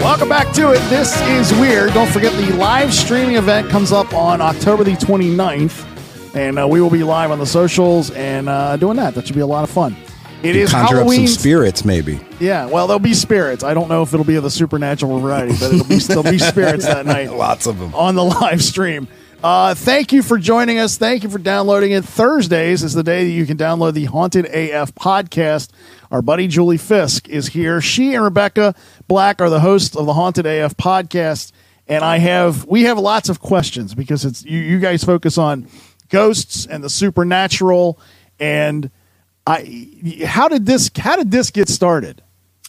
Welcome 0.02 0.28
back 0.28 0.54
to 0.56 0.74
it. 0.74 0.80
This 0.90 1.22
is 1.22 1.54
weird. 1.58 1.94
Don't 1.94 2.10
forget 2.10 2.34
the 2.34 2.52
live 2.58 2.94
streaming 2.94 3.38
event 3.38 3.70
comes 3.70 3.94
up 3.94 4.14
on 4.14 4.42
October 4.42 4.84
the 4.84 4.92
29th, 4.92 5.86
and 6.34 6.60
uh, 6.60 6.68
we 6.68 6.82
will 6.82 6.90
be 6.90 7.04
live 7.04 7.32
on 7.32 7.40
the 7.40 7.46
socials 7.46 8.12
and 8.12 8.50
uh, 8.50 8.78
doing 8.78 8.98
that. 8.98 9.16
That 9.16 9.26
should 9.28 9.36
be 9.36 9.42
a 9.42 9.48
lot 9.48 9.64
of 9.64 9.70
fun. 9.70 9.96
It 10.44 10.56
is 10.58 10.72
Conjure 10.72 10.98
Halloween. 10.98 11.22
up 11.24 11.28
some 11.30 11.40
spirits, 11.40 11.86
maybe. 11.86 12.20
Yeah, 12.40 12.66
well, 12.66 12.86
there'll 12.88 13.00
be 13.00 13.14
spirits. 13.14 13.64
I 13.64 13.74
don't 13.74 13.88
know 13.88 14.04
if 14.04 14.14
it'll 14.14 14.26
be 14.26 14.36
of 14.36 14.44
the 14.44 14.52
supernatural 14.52 15.20
variety, 15.20 15.54
but 15.58 15.74
it'll 15.74 15.88
be 15.88 15.98
there'll 16.08 16.24
be 16.24 16.38
spirits 16.38 16.86
that 16.86 17.06
night 17.06 17.32
Lots 17.32 17.66
of 17.66 17.80
them. 17.80 17.96
on 17.96 18.16
the 18.16 18.24
live 18.26 18.62
stream. 18.62 19.08
Uh, 19.42 19.74
thank 19.76 20.12
you 20.14 20.22
for 20.24 20.38
joining 20.38 20.80
us. 20.80 20.98
Thank 20.98 21.24
you 21.24 21.30
for 21.30 21.38
downloading 21.38 21.92
it. 21.92 22.04
Thursdays 22.06 22.82
is 22.84 22.94
the 22.94 23.04
day 23.04 23.26
that 23.26 23.32
you 23.32 23.46
can 23.46 23.58
download 23.58 23.94
the 23.94 24.06
Haunted 24.06 24.46
AF 24.46 24.96
podcast. 24.96 25.70
Our 26.12 26.22
buddy 26.22 26.48
Julie 26.48 26.78
Fisk 26.78 27.28
is 27.28 27.48
here. 27.48 27.82
She 27.82 28.14
and 28.14 28.24
Rebecca 28.24 28.74
Black 29.08 29.42
are 29.42 29.50
the 29.50 29.60
hosts 29.60 29.96
of 29.98 30.06
the 30.06 30.14
Haunted 30.14 30.46
AF 30.46 30.76
podcast, 30.78 31.52
and 31.88 32.04
I 32.06 32.18
have 32.20 32.66
we 32.66 32.84
have 32.84 32.98
lots 32.98 33.30
of 33.30 33.40
questions 33.40 33.94
because 33.96 34.24
it's 34.26 34.46
you, 34.46 34.60
you 34.60 34.80
guys 34.80 35.04
focus 35.04 35.38
on 35.38 35.68
ghosts 36.14 36.68
and 36.68 36.84
the 36.84 36.92
supernatural. 36.92 38.00
And 38.40 38.92
I, 39.48 40.22
how 40.26 40.48
did 40.48 40.66
this 40.66 40.90
how 40.96 41.18
did 41.18 41.32
this 41.32 41.50
get 41.50 41.68
started? 41.68 42.22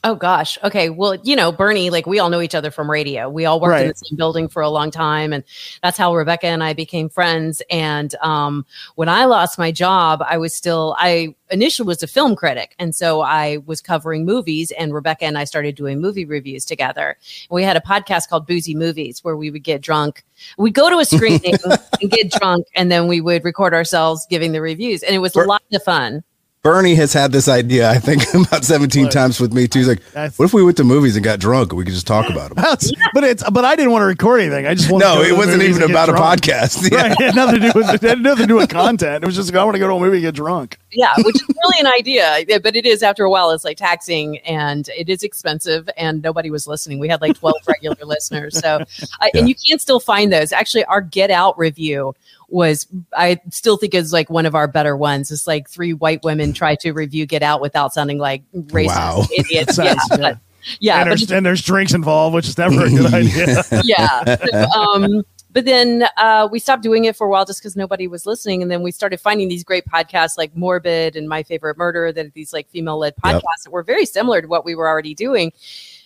Oh 0.06 0.14
gosh. 0.14 0.58
Okay. 0.62 0.90
Well, 0.90 1.14
you 1.24 1.34
know, 1.34 1.50
Bernie, 1.50 1.88
like 1.88 2.06
we 2.06 2.18
all 2.18 2.28
know 2.28 2.42
each 2.42 2.54
other 2.54 2.70
from 2.70 2.90
radio. 2.90 3.30
We 3.30 3.46
all 3.46 3.58
worked 3.58 3.80
in 3.80 3.88
the 3.88 3.94
same 3.94 4.16
building 4.16 4.48
for 4.48 4.60
a 4.60 4.68
long 4.68 4.90
time, 4.90 5.32
and 5.32 5.42
that's 5.82 5.96
how 5.96 6.14
Rebecca 6.14 6.46
and 6.46 6.62
I 6.62 6.74
became 6.74 7.08
friends. 7.08 7.62
And 7.70 8.14
um, 8.16 8.66
when 8.96 9.08
I 9.08 9.24
lost 9.24 9.58
my 9.58 9.72
job, 9.72 10.22
I 10.28 10.36
was 10.36 10.54
still 10.54 10.94
I 10.98 11.34
initially 11.50 11.86
was 11.86 12.02
a 12.02 12.06
film 12.06 12.36
critic, 12.36 12.74
and 12.78 12.94
so 12.94 13.22
I 13.22 13.56
was 13.64 13.80
covering 13.80 14.26
movies. 14.26 14.70
And 14.72 14.92
Rebecca 14.92 15.24
and 15.24 15.38
I 15.38 15.44
started 15.44 15.74
doing 15.74 16.02
movie 16.02 16.26
reviews 16.26 16.66
together. 16.66 17.16
We 17.48 17.62
had 17.62 17.78
a 17.78 17.80
podcast 17.80 18.28
called 18.28 18.46
Boozy 18.46 18.74
Movies 18.74 19.24
where 19.24 19.38
we 19.38 19.50
would 19.50 19.64
get 19.64 19.80
drunk. 19.80 20.22
We'd 20.58 20.74
go 20.74 20.90
to 20.90 20.98
a 20.98 21.06
screening 21.06 21.54
and 22.02 22.10
get 22.10 22.30
drunk, 22.30 22.66
and 22.74 22.92
then 22.92 23.08
we 23.08 23.22
would 23.22 23.42
record 23.42 23.72
ourselves 23.72 24.26
giving 24.28 24.52
the 24.52 24.60
reviews, 24.60 25.02
and 25.02 25.14
it 25.14 25.20
was 25.20 25.34
a 25.34 25.44
lot 25.44 25.62
of 25.72 25.82
fun. 25.82 26.24
Bernie 26.64 26.94
has 26.94 27.12
had 27.12 27.30
this 27.30 27.46
idea, 27.46 27.90
I 27.90 27.98
think, 27.98 28.22
about 28.46 28.64
17 28.64 29.10
times 29.10 29.38
with 29.38 29.52
me 29.52 29.68
too. 29.68 29.80
He's 29.80 29.88
like, 29.88 30.02
what 30.38 30.46
if 30.46 30.54
we 30.54 30.64
went 30.64 30.78
to 30.78 30.84
movies 30.84 31.14
and 31.14 31.22
got 31.22 31.38
drunk 31.38 31.72
and 31.72 31.78
we 31.78 31.84
could 31.84 31.92
just 31.92 32.06
talk 32.06 32.30
about 32.30 32.48
them? 32.54 32.62
That's, 32.64 32.90
but 33.12 33.22
it's 33.22 33.48
but 33.50 33.66
I 33.66 33.76
didn't 33.76 33.92
want 33.92 34.00
to 34.00 34.06
record 34.06 34.40
anything. 34.40 34.66
I 34.66 34.74
just 34.74 34.90
wanted 34.90 35.04
to 35.04 35.10
No, 35.10 35.16
go 35.16 35.24
to 35.24 35.28
it 35.28 35.36
wasn't 35.36 35.62
even 35.62 35.82
and 35.82 35.88
get 35.88 35.90
about 35.90 36.08
a 36.08 36.12
podcast. 36.14 36.90
Yeah. 36.90 37.02
Right, 37.02 37.12
it 37.12 37.20
had 37.20 37.34
nothing 37.36 37.60
to 37.60 37.72
do 37.72 37.78
with 37.78 38.02
it 38.02 38.08
had 38.08 38.18
nothing 38.20 38.44
to 38.44 38.48
do 38.48 38.54
with 38.56 38.70
content. 38.70 39.22
It 39.24 39.26
was 39.26 39.36
just 39.36 39.52
like, 39.52 39.60
I 39.60 39.64
want 39.64 39.74
to 39.74 39.78
go 39.78 39.88
to 39.88 39.94
a 39.94 40.00
movie 40.00 40.16
and 40.16 40.22
get 40.22 40.34
drunk. 40.34 40.78
yeah, 40.90 41.12
which 41.18 41.36
is 41.36 41.42
really 41.48 41.80
an 41.80 41.86
idea, 41.86 42.38
yeah, 42.48 42.56
but 42.58 42.74
it 42.74 42.86
is 42.86 43.02
after 43.02 43.24
a 43.24 43.30
while. 43.30 43.50
It's 43.50 43.64
like 43.64 43.76
taxing 43.76 44.38
and 44.38 44.88
it 44.96 45.10
is 45.10 45.22
expensive, 45.22 45.86
and 45.98 46.22
nobody 46.22 46.50
was 46.50 46.66
listening. 46.66 46.98
We 46.98 47.08
had 47.08 47.20
like 47.20 47.36
twelve 47.38 47.56
regular 47.68 47.96
listeners, 48.06 48.58
so 48.58 48.82
I, 49.20 49.30
and 49.34 49.50
you 49.50 49.54
can 49.54 49.78
still 49.78 50.00
find 50.00 50.32
those. 50.32 50.50
Actually, 50.50 50.84
our 50.86 51.02
Get 51.02 51.30
Out 51.30 51.58
review 51.58 52.14
was 52.54 52.86
I 53.16 53.40
still 53.50 53.76
think 53.76 53.94
is 53.94 54.12
like 54.12 54.30
one 54.30 54.46
of 54.46 54.54
our 54.54 54.68
better 54.68 54.96
ones. 54.96 55.30
It's 55.30 55.46
like 55.46 55.68
three 55.68 55.92
white 55.92 56.22
women 56.22 56.52
try 56.52 56.76
to 56.76 56.92
review 56.92 57.26
Get 57.26 57.42
Out 57.42 57.60
without 57.60 57.92
sounding 57.92 58.18
like 58.18 58.44
racist 58.54 58.86
Wow. 58.86 59.24
idiots. 59.36 59.74
Sounds 59.76 59.88
yeah, 60.10 60.16
good. 60.16 60.20
but, 60.20 60.38
yeah, 60.80 61.00
and 61.00 61.04
but 61.04 61.18
there's, 61.18 61.32
and 61.32 61.44
there's 61.44 61.62
drinks 61.62 61.92
involved, 61.92 62.34
which 62.34 62.48
is 62.48 62.56
never 62.56 62.86
a 62.86 62.88
good 62.90 63.12
idea. 63.14 63.62
yeah. 63.84 64.66
um, 64.76 65.22
but 65.50 65.64
then 65.66 66.04
uh, 66.16 66.48
we 66.50 66.58
stopped 66.58 66.82
doing 66.82 67.04
it 67.04 67.14
for 67.16 67.26
a 67.26 67.30
while 67.30 67.44
just 67.44 67.60
because 67.60 67.76
nobody 67.76 68.08
was 68.08 68.24
listening. 68.26 68.60
And 68.62 68.70
then 68.70 68.82
we 68.82 68.90
started 68.90 69.20
finding 69.20 69.48
these 69.48 69.62
great 69.62 69.84
podcasts 69.86 70.36
like 70.38 70.56
Morbid 70.56 71.14
and 71.16 71.28
My 71.28 71.42
Favorite 71.42 71.76
Murder 71.78 72.10
that 72.12 72.34
these 72.34 72.52
like 72.52 72.68
female 72.70 72.98
led 72.98 73.14
podcasts 73.16 73.32
Yep. 73.42 73.64
that 73.64 73.70
were 73.72 73.82
very 73.84 74.04
similar 74.06 74.42
to 74.42 74.48
what 74.48 74.64
we 74.64 74.74
were 74.74 74.88
already 74.88 75.14
doing. 75.14 75.52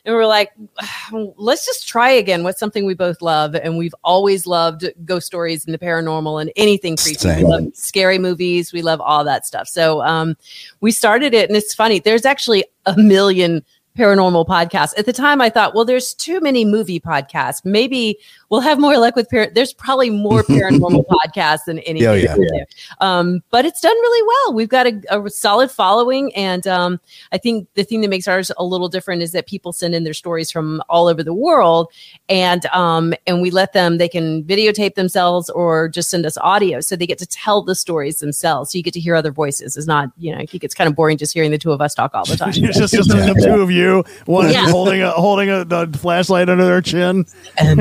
And 0.05 0.15
we 0.15 0.21
are 0.21 0.27
like, 0.27 0.53
let's 1.37 1.67
just 1.67 1.89
try 1.89 2.11
again 2.11 2.45
with 2.45 2.57
something 2.57 2.85
we 2.85 2.95
both 2.95 3.23
love. 3.23 3.55
And 3.55 3.77
we've 3.77 3.95
always 4.05 4.47
loved 4.47 4.89
ghost 5.05 5.27
stories 5.27 5.65
and 5.65 5.75
the 5.75 5.79
paranormal 5.79 6.41
and 6.41 6.53
anything 6.57 6.97
creepy. 6.97 7.29
We 7.29 7.45
love 7.45 7.71
scary 7.75 8.19
movies. 8.19 8.73
We 8.73 8.83
love 8.83 9.01
all 9.01 9.25
that 9.25 9.47
stuff. 9.47 9.69
So 9.69 10.03
um, 10.03 10.37
we 10.81 10.93
started 10.93 11.35
it. 11.35 11.49
And 11.49 11.57
it's 11.57 11.75
funny, 11.75 11.99
there's 11.99 12.25
actually 12.25 12.65
a 12.87 12.97
million 12.97 13.65
paranormal 13.99 14.47
podcasts. 14.47 14.97
At 14.97 15.07
the 15.07 15.13
time, 15.13 15.41
I 15.41 15.51
thought, 15.51 15.75
well, 15.75 15.85
there's 15.85 16.15
too 16.15 16.41
many 16.41 16.65
movie 16.65 17.01
podcasts. 17.01 17.65
Maybe 17.65 18.19
we'll 18.49 18.61
have 18.61 18.79
more 18.79 18.97
luck 18.97 19.17
with 19.17 19.29
par- 19.29 19.51
There's 19.53 19.73
probably 19.73 20.11
more 20.11 20.43
paranormal 20.45 21.05
podcasts 21.07 21.65
than 21.67 21.81
anything. 21.81 22.09
Oh, 22.09 22.15
yeah. 22.15 22.37
we. 22.37 22.65
Um, 23.01 23.43
but 23.51 23.65
it's 23.65 23.81
done 23.81 23.95
really 23.95 24.27
well. 24.27 24.55
We've 24.55 24.69
got 24.69 24.87
a, 24.87 25.03
a 25.11 25.31
solid 25.31 25.71
following, 25.71 26.35
and 26.35 26.67
um, 26.67 27.01
I 27.33 27.39
think 27.39 27.69
the 27.75 27.85
thing 27.85 28.01
that 28.03 28.09
makes 28.09 28.29
ours 28.29 28.51
a 28.57 28.65
little 28.65 28.89
different 28.89 29.23
is 29.23 29.33
that 29.33 29.47
people 29.47 29.73
send 29.73 29.95
in 29.95 30.05
their 30.05 30.15
stories 30.15 30.51
from 30.51 30.83
all 30.89 31.09
over 31.09 31.23
the 31.23 31.35
world, 31.35 31.93
and 32.29 32.65
um, 32.67 33.15
and 33.27 33.43
we 33.43 33.51
let 33.51 33.73
them. 33.73 33.99
They 33.99 34.09
can 34.09 34.45
videotape 34.45 34.95
themselves 34.95 35.51
or 35.51 35.89
just 35.89 36.11
send 36.11 36.25
us 36.25 36.39
audio, 36.39 36.81
so 36.81 36.95
they 36.97 37.07
get 37.07 37.19
to 37.19 37.27
tell 37.27 37.63
the 37.63 37.75
stories 37.75 38.21
themselves. 38.21 38.73
So 38.73 38.79
you 38.79 38.85
get 38.85 38.95
to 38.95 39.01
hear 39.01 39.15
other 39.15 39.33
voices. 39.33 39.77
It's 39.77 39.87
not, 39.87 40.11
you 40.19 40.33
know, 40.33 40.39
I 40.39 40.47
think 40.47 40.65
it's 40.65 40.75
kind 40.75 40.89
of 40.89 40.95
boring 40.95 41.19
just 41.19 41.35
hearing 41.35 41.51
the 41.51 41.59
two 41.59 41.73
of 41.73 41.81
us 41.81 41.95
talk 41.95 42.15
all 42.15 42.25
the 42.25 42.37
time. 42.45 42.53
it's 42.55 42.79
just, 42.79 42.95
just 42.95 43.09
the 43.09 43.43
two 43.45 43.61
of 43.61 43.71
you, 43.71 43.88
one 44.27 44.51
Yeah. 44.51 44.69
holding 44.71 45.03
a 45.03 45.11
holding 45.11 45.51
a, 45.51 45.67
a 45.69 45.87
flashlight 45.89 46.49
under 46.49 46.65
their 46.65 46.81
chin. 46.81 47.27
yeah, 47.59 47.75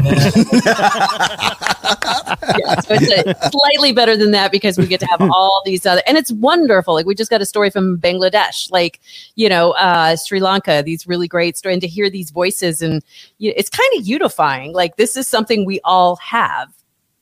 so 2.82 2.93
it's 2.96 3.46
a, 3.46 3.50
slightly 3.52 3.91
better 3.91 4.15
than 4.17 4.32
that 4.32 4.52
because 4.52 4.78
we 4.78 4.88
get 4.88 5.00
to 5.00 5.06
have 5.08 5.22
all 5.22 5.62
these 5.65 5.86
other, 5.86 6.02
and 6.08 6.17
it's 6.17 6.32
wonderful. 6.32 6.93
Like 6.93 7.06
we 7.06 7.15
just 7.15 7.30
got 7.30 7.41
a 7.41 7.46
story 7.46 7.70
from 7.70 7.98
Bangladesh, 7.98 8.72
like 8.72 9.00
you 9.36 9.50
know, 9.50 9.72
uh, 9.72 10.15
Sri 10.15 10.39
Lanka. 10.39 10.84
These 10.86 11.08
really 11.08 11.28
great 11.28 11.58
stories, 11.58 11.76
and 11.76 11.82
to 11.82 11.88
hear 11.88 12.10
these 12.10 12.32
voices, 12.32 12.82
and 12.82 13.04
you 13.38 13.54
it's 13.56 13.70
kind 13.70 13.89
of 13.98 14.08
unifying. 14.08 14.74
Like 14.74 14.98
this 14.98 15.17
is 15.17 15.28
something 15.28 15.65
we 15.65 15.80
all 15.84 16.15
have. 16.17 16.70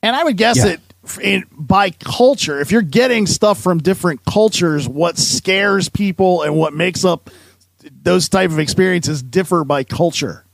And 0.03 0.15
I 0.15 0.23
would 0.23 0.37
guess 0.37 0.57
Yeah. 0.57 0.65
that 0.65 0.79
f- 1.03 1.19
in, 1.19 1.45
by 1.51 1.89
culture, 1.89 2.59
if 2.61 2.71
you're 2.71 2.83
getting 2.83 3.25
stuff 3.25 3.59
from 3.59 3.79
different 3.79 4.23
cultures, 4.25 4.87
what 4.87 5.17
scares 5.17 5.89
people 5.89 6.43
and 6.43 6.55
what 6.55 6.73
makes 6.73 7.03
up 7.03 7.31
those 8.01 8.29
type 8.29 8.51
of 8.51 8.59
experiences 8.59 9.21
differ 9.23 9.63
by 9.63 9.83
culture. 9.83 10.45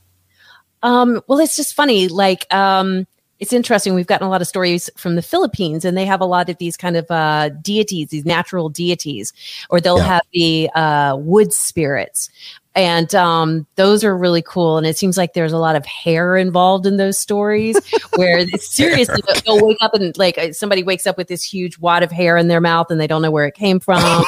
Um, 0.82 1.20
well, 1.28 1.38
it's 1.38 1.56
just 1.56 1.74
funny. 1.74 2.08
Like, 2.08 2.52
um, 2.52 3.06
it's 3.38 3.52
interesting. 3.52 3.94
We've 3.94 4.06
gotten 4.06 4.26
a 4.26 4.30
lot 4.30 4.40
of 4.40 4.46
stories 4.46 4.88
from 4.96 5.16
the 5.16 5.22
Philippines, 5.22 5.84
and 5.84 5.96
they 5.96 6.06
have 6.06 6.20
a 6.20 6.24
lot 6.24 6.48
of 6.48 6.58
these 6.58 6.76
kind 6.76 6.96
of 6.96 7.10
uh, 7.10 7.48
deities, 7.60 8.08
these 8.10 8.24
natural 8.24 8.68
deities, 8.68 9.32
or 9.68 9.80
they'll 9.80 9.98
Yeah. 9.98 10.04
have 10.04 10.22
the 10.32 10.70
uh, 10.74 11.16
wood 11.16 11.52
spirits. 11.52 12.30
And 12.74 13.14
um, 13.14 13.66
those 13.76 14.02
are 14.02 14.16
really 14.16 14.40
cool. 14.40 14.78
And 14.78 14.86
it 14.86 14.96
seems 14.96 15.18
like 15.18 15.34
there's 15.34 15.52
a 15.52 15.58
lot 15.58 15.76
of 15.76 15.84
hair 15.84 16.38
involved 16.38 16.86
in 16.86 16.96
those 16.96 17.18
stories 17.18 17.76
where 18.16 18.46
seriously 18.58 19.20
they'll- 19.26 19.42
they'll 19.58 19.66
wake 19.66 19.76
up 19.82 19.92
and 19.92 20.16
like 20.16 20.38
uh, 20.38 20.52
somebody 20.52 20.82
wakes 20.82 21.06
up 21.06 21.18
with 21.18 21.28
this 21.28 21.42
huge 21.42 21.78
wad 21.78 22.02
of 22.02 22.10
hair 22.10 22.38
in 22.38 22.48
their 22.48 22.60
mouth 22.62 22.90
and 22.90 22.98
they 22.98 23.06
don't 23.06 23.20
know 23.20 23.30
where 23.30 23.44
it 23.46 23.54
came 23.54 23.78
from. 23.78 24.00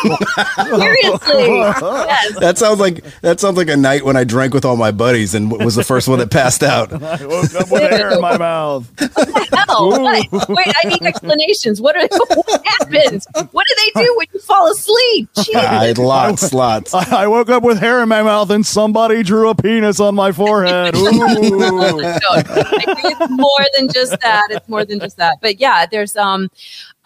seriously. 0.64 1.46
Yes. 1.57 2.38
That 2.40 2.59
sounds 2.59 2.80
like 2.80 3.02
that 3.22 3.40
sounds 3.40 3.57
like 3.57 3.68
a 3.68 3.76
night 3.76 4.04
when 4.04 4.16
I 4.16 4.24
drank 4.24 4.52
with 4.52 4.64
all 4.66 4.76
my 4.76 4.90
buddies 4.90 5.35
and 5.35 5.50
was 5.50 5.74
the 5.74 5.85
first 5.85 6.07
one 6.09 6.18
that 6.18 6.30
passed 6.30 6.62
out. 6.62 6.92
I 7.02 7.24
woke 7.26 7.54
up 7.54 7.70
with 7.70 7.83
hair 7.90 8.12
in 8.12 8.20
my 8.20 8.37
mouth. 8.37 8.90
What 9.00 9.14
the 9.50 9.64
hell? 9.68 9.90
What? 9.90 10.48
Wait, 10.50 10.74
I 10.85 10.88
need 10.88 11.02
explanations. 11.02 11.80
What, 11.80 11.96
are, 11.96 12.07
what 12.11 12.62
happens? 12.66 13.26
What 13.52 13.66
do 13.68 13.74
they 13.94 14.02
do 14.02 14.14
when 14.18 14.26
you 14.35 14.40
fall 14.40 14.70
asleep? 14.70 15.28
Jeez. 15.37 15.54
I 15.54 15.87
had 15.87 15.98
lots, 15.98 16.52
lots. 16.52 16.92
I, 16.92 17.22
I 17.24 17.26
woke 17.26 17.48
up 17.48 17.62
with 17.62 17.78
hair 17.78 18.02
in 18.02 18.09
my 18.11 18.22
mouth 18.22 18.33
and 18.42 18.66
somebody 18.66 19.22
drew 19.22 19.48
a 19.48 19.54
penis 19.54 20.00
on 20.00 20.14
my 20.14 20.32
forehead. 20.32 20.94
Ooh. 20.96 21.04
No, 22.24 22.30
I 22.30 22.42
think 22.42 22.98
it's 23.04 23.30
more 23.30 23.66
than 23.76 23.88
just 23.88 24.20
that. 24.20 24.48
It's 24.50 24.68
more 24.68 24.84
than 24.84 25.00
just 25.00 25.16
that. 25.16 25.38
But 25.40 25.60
yeah, 25.60 25.86
there's 25.86 26.16
um 26.16 26.50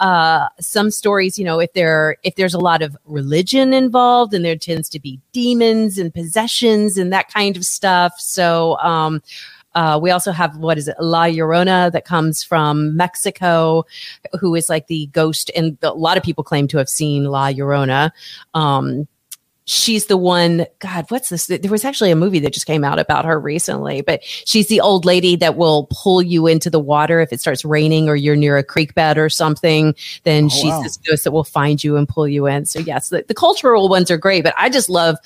uh 0.01 0.49
some 0.61 0.91
stories, 0.91 1.39
you 1.39 1.45
know, 1.45 1.59
if 1.59 1.73
there 1.73 2.17
if 2.23 2.37
there's 2.37 2.55
a 2.55 2.59
lot 2.59 2.83
of 2.83 2.97
religion 3.05 3.73
involved 3.73 4.35
and 4.35 4.45
there 4.45 4.57
tends 4.57 4.89
to 4.91 5.01
be 5.01 5.21
demons 5.33 5.99
and 5.99 6.13
possessions 6.13 6.99
and 6.99 7.13
that 7.13 7.33
kind 7.33 7.57
of 7.57 7.65
stuff. 7.65 8.19
So 8.19 8.79
um 8.79 9.23
uh, 9.75 9.99
we 10.01 10.11
also 10.11 10.33
have 10.33 10.57
what 10.57 10.77
is 10.79 10.89
it, 10.89 10.97
La 10.99 11.27
Llorona, 11.27 11.93
that 11.93 12.05
comes 12.05 12.43
from 12.43 12.97
Mexico, 12.97 13.85
who 14.41 14.55
is 14.57 14.69
like 14.69 14.89
the 14.89 15.07
ghost, 15.13 15.53
and 15.55 15.79
a 15.83 15.93
lot 15.93 16.17
of 16.17 16.23
people 16.25 16.43
claim 16.43 16.67
to 16.69 16.79
have 16.79 16.89
seen 16.89 17.25
La 17.25 17.49
Llorona. 17.53 18.11
Um, 18.55 19.07
she's 19.69 20.07
the 20.07 20.17
one 20.17 20.67
god 20.79 21.05
what's 21.11 21.29
this? 21.29 21.47
There 21.47 21.71
was 21.71 21.85
actually 21.85 22.11
a 22.11 22.17
movie 22.17 22.39
that 22.39 22.55
just 22.55 22.67
came 22.67 22.85
out 22.85 22.99
about 22.99 23.27
her 23.27 23.39
recently 23.39 24.01
but 24.01 24.25
she's 24.25 24.69
the 24.69 24.81
old 24.81 25.05
lady 25.05 25.37
that 25.37 25.57
will 25.57 25.89
pull 25.91 26.23
you 26.23 26.47
into 26.47 26.71
the 26.71 26.81
water 26.81 27.21
if 27.21 27.35
it 27.35 27.41
starts 27.41 27.67
raining 27.67 28.09
or 28.09 28.17
you're 28.17 28.35
near 28.35 28.57
a 28.57 28.65
creek 28.65 28.95
bed 28.95 29.19
or 29.19 29.29
something. 29.29 29.95
Then 30.25 30.47
oh, 30.47 30.49
she's 30.49 30.65
wow. 30.65 30.83
this 30.83 30.97
ghost 30.97 31.25
that 31.25 31.33
will 31.33 31.45
find 31.45 31.85
you 31.85 31.99
and 31.99 32.09
pull 32.09 32.27
you 32.27 32.47
in. 32.47 32.65
So 32.65 32.79
yes 32.79 33.11
the, 33.11 33.27
the 33.29 33.35
cultural 33.35 33.91
ones 33.91 34.11
are 34.11 34.17
great 34.17 34.43
but 34.43 34.55
i 34.57 34.71
just 34.71 34.89
love 34.89 35.17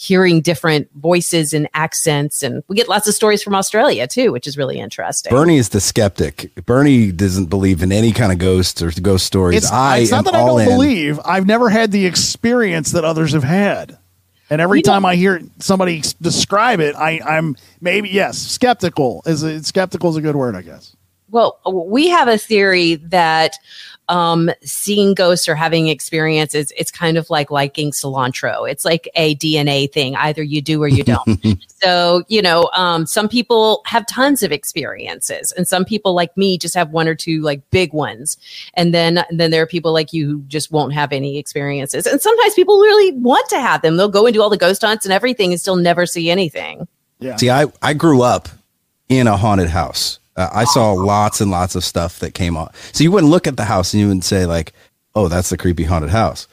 hearing 0.00 0.40
different 0.40 0.88
voices 0.94 1.52
and 1.52 1.68
accents 1.74 2.42
and 2.42 2.62
we 2.68 2.74
get 2.74 2.88
lots 2.88 3.06
of 3.06 3.12
stories 3.12 3.42
from 3.42 3.54
australia 3.54 4.06
too 4.06 4.32
which 4.32 4.46
is 4.46 4.56
really 4.56 4.78
interesting 4.78 5.28
Bernie 5.30 5.58
is 5.58 5.68
the 5.68 5.80
skeptic. 5.80 6.50
Bernie 6.64 7.12
doesn't 7.12 7.46
believe 7.46 7.82
in 7.82 7.92
any 7.92 8.10
kind 8.12 8.32
of 8.32 8.38
ghosts 8.38 8.80
or 8.80 8.90
ghost 9.02 9.26
stories. 9.26 9.58
It's, 9.58 9.70
I 9.70 9.98
it's 9.98 10.10
not 10.10 10.24
that 10.24 10.34
I 10.34 10.38
don't 10.38 10.60
in. 10.62 10.68
believe. 10.68 11.20
I've 11.22 11.46
never 11.46 11.68
had 11.68 11.92
the 11.92 12.06
experience 12.06 12.92
that 12.92 13.04
others 13.04 13.32
have 13.32 13.44
had. 13.44 13.98
And 14.48 14.60
every 14.62 14.78
You 14.78 14.82
know- 14.86 14.92
time 14.94 15.04
I 15.04 15.16
hear 15.16 15.42
somebody 15.58 16.02
describe 16.22 16.80
it, 16.80 16.96
I, 16.96 17.20
I'm 17.20 17.56
maybe 17.82 18.08
yes 18.08 18.38
skeptical. 18.38 19.22
Is 19.26 19.42
a, 19.42 19.62
skeptical 19.62 20.08
is 20.10 20.16
a 20.16 20.22
good 20.22 20.34
word, 20.34 20.56
I 20.56 20.62
guess. 20.62 20.96
Well, 21.28 21.60
we 21.86 22.08
have 22.08 22.26
a 22.26 22.38
theory 22.38 22.96
that 22.96 23.54
um, 24.10 24.50
seeing 24.62 25.14
ghosts 25.14 25.48
or 25.48 25.54
having 25.54 25.86
experiences, 25.86 26.72
it's 26.76 26.90
kind 26.90 27.16
of 27.16 27.30
like 27.30 27.50
liking 27.50 27.92
cilantro. 27.92 28.68
It's 28.68 28.84
like 28.84 29.08
a 29.14 29.36
DNA 29.36 29.90
thing. 29.90 30.16
Either 30.16 30.42
you 30.42 30.60
do 30.60 30.82
or 30.82 30.88
you 30.88 31.04
don't. 31.04 31.64
so, 31.82 32.24
you 32.26 32.42
know, 32.42 32.68
um, 32.74 33.06
some 33.06 33.28
people 33.28 33.82
have 33.86 34.04
tons 34.06 34.42
of 34.42 34.50
experiences 34.50 35.52
and 35.52 35.66
some 35.66 35.84
people 35.84 36.12
like 36.12 36.36
me 36.36 36.58
just 36.58 36.74
have 36.74 36.90
one 36.90 37.06
or 37.06 37.14
two 37.14 37.40
like 37.40 37.62
big 37.70 37.92
ones. 37.92 38.36
And 38.74 38.92
then, 38.92 39.24
then 39.30 39.52
there 39.52 39.62
are 39.62 39.66
people 39.66 39.92
like 39.92 40.12
you 40.12 40.26
who 40.26 40.42
just 40.42 40.72
won't 40.72 40.92
have 40.92 41.12
any 41.12 41.38
experiences. 41.38 42.04
And 42.06 42.20
sometimes 42.20 42.54
people 42.54 42.80
really 42.80 43.12
want 43.12 43.48
to 43.50 43.60
have 43.60 43.80
them. 43.82 43.96
They'll 43.96 44.08
go 44.08 44.26
and 44.26 44.34
do 44.34 44.42
all 44.42 44.50
the 44.50 44.56
ghost 44.56 44.82
hunts 44.82 45.06
and 45.06 45.12
everything 45.12 45.52
and 45.52 45.60
still 45.60 45.76
never 45.76 46.04
see 46.04 46.30
anything. 46.30 46.88
Yeah. 47.20 47.36
See, 47.36 47.48
I, 47.48 47.66
I 47.80 47.94
grew 47.94 48.22
up 48.22 48.48
in 49.08 49.28
a 49.28 49.36
haunted 49.36 49.68
house. 49.68 50.19
Uh, 50.36 50.48
I 50.52 50.64
saw 50.64 50.92
lots 50.92 51.40
and 51.40 51.50
lots 51.50 51.74
of 51.74 51.84
stuff 51.84 52.18
that 52.20 52.34
came 52.34 52.56
on. 52.56 52.70
So 52.92 53.04
you 53.04 53.10
wouldn't 53.10 53.30
look 53.30 53.46
at 53.46 53.56
the 53.56 53.64
house 53.64 53.92
and 53.92 54.00
you 54.00 54.06
wouldn't 54.08 54.24
say 54.24 54.46
like, 54.46 54.72
"Oh, 55.14 55.28
that's 55.28 55.50
the 55.50 55.56
creepy 55.56 55.84
haunted 55.84 56.10
house." 56.10 56.46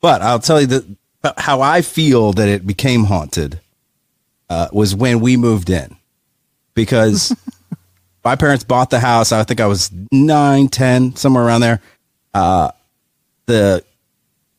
But 0.00 0.22
I'll 0.22 0.38
tell 0.38 0.60
you 0.60 0.66
that 0.68 0.84
how 1.38 1.60
I 1.60 1.82
feel 1.82 2.32
that 2.32 2.48
it 2.48 2.66
became 2.66 3.04
haunted 3.04 3.60
uh, 4.48 4.68
was 4.72 4.94
when 4.94 5.20
we 5.20 5.36
moved 5.36 5.70
in, 5.70 5.96
because 6.74 7.34
my 8.24 8.36
parents 8.36 8.64
bought 8.64 8.90
the 8.90 9.00
house. 9.00 9.32
I 9.32 9.42
think 9.44 9.60
I 9.60 9.66
was 9.66 9.90
nine, 10.12 10.68
ten, 10.68 11.16
somewhere 11.16 11.44
around 11.44 11.62
there. 11.62 11.80
Uh, 12.32 12.70
the 13.46 13.84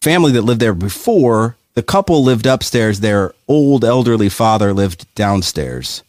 family 0.01 0.31
that 0.33 0.41
lived 0.43 0.59
there 0.59 0.73
before, 0.73 1.57
the 1.73 1.83
couple 1.83 2.23
lived 2.23 2.45
upstairs. 2.45 2.99
Their 2.99 3.33
old 3.47 3.83
elderly 3.83 4.29
father 4.29 4.73
lived 4.73 5.13
downstairs 5.15 6.03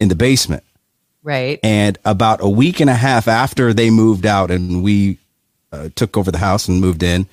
in 0.00 0.08
the 0.08 0.14
basement. 0.14 0.62
Right. 1.28 1.60
And 1.62 1.98
about 2.06 2.42
a 2.42 2.48
week 2.48 2.80
and 2.80 2.88
a 2.88 2.94
half 2.94 3.28
after 3.28 3.74
they 3.74 3.90
moved 3.90 4.24
out 4.24 4.50
and 4.50 4.82
we 4.82 5.18
uh, 5.70 5.90
took 5.94 6.16
over 6.16 6.30
the 6.32 6.38
house 6.38 6.68
and 6.68 6.80
moved 6.80 7.02
in, 7.02 7.26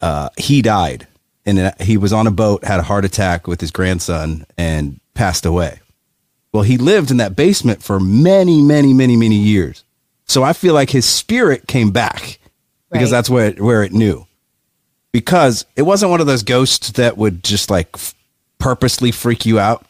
uh, 0.00 0.30
he 0.38 0.62
died. 0.62 1.06
And 1.44 1.58
uh, 1.58 1.72
he 1.78 1.98
was 1.98 2.14
on 2.14 2.26
a 2.26 2.30
boat, 2.30 2.64
had 2.64 2.80
a 2.80 2.82
heart 2.82 3.04
attack 3.04 3.46
with 3.46 3.60
his 3.60 3.70
grandson, 3.70 4.46
and 4.56 4.98
passed 5.12 5.44
away. 5.44 5.80
Well, 6.52 6.62
he 6.62 6.78
lived 6.78 7.10
in 7.10 7.18
that 7.18 7.36
basement 7.36 7.82
for 7.82 8.00
many, 8.00 8.62
many, 8.62 8.94
many, 8.94 9.14
many 9.14 9.36
years. 9.36 9.84
So 10.24 10.42
I 10.42 10.54
feel 10.54 10.72
like 10.72 10.88
his 10.88 11.04
spirit 11.04 11.66
came 11.68 11.90
back 11.90 12.38
because 12.90 13.12
Right. 13.12 13.18
that's 13.18 13.28
where 13.28 13.46
it, 13.48 13.60
where 13.60 13.82
it 13.82 13.92
knew. 13.92 14.26
Because 15.12 15.66
it 15.76 15.82
wasn't 15.82 16.12
one 16.12 16.22
of 16.22 16.26
those 16.26 16.42
ghosts 16.44 16.92
that 16.92 17.18
would 17.18 17.44
just 17.44 17.70
like 17.70 17.90
f- 17.94 18.14
purposely 18.58 19.12
freak 19.12 19.44
you 19.44 19.58
out. 19.58 19.84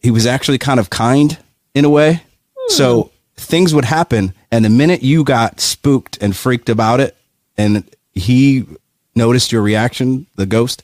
He 0.00 0.10
was 0.10 0.24
actually 0.26 0.58
kind 0.58 0.78
of 0.80 0.88
kind 0.88 1.36
in 1.74 1.84
a 1.84 1.90
way. 1.90 2.22
So 2.68 3.10
things 3.36 3.74
would 3.74 3.84
happen, 3.84 4.32
and 4.52 4.64
the 4.64 4.70
minute 4.70 5.02
you 5.02 5.24
got 5.24 5.60
spooked 5.60 6.18
and 6.20 6.36
freaked 6.36 6.68
about 6.68 7.00
it, 7.00 7.16
and 7.56 7.88
he 8.12 8.66
noticed 9.14 9.50
your 9.50 9.62
reaction, 9.62 10.26
the 10.36 10.46
ghost, 10.46 10.82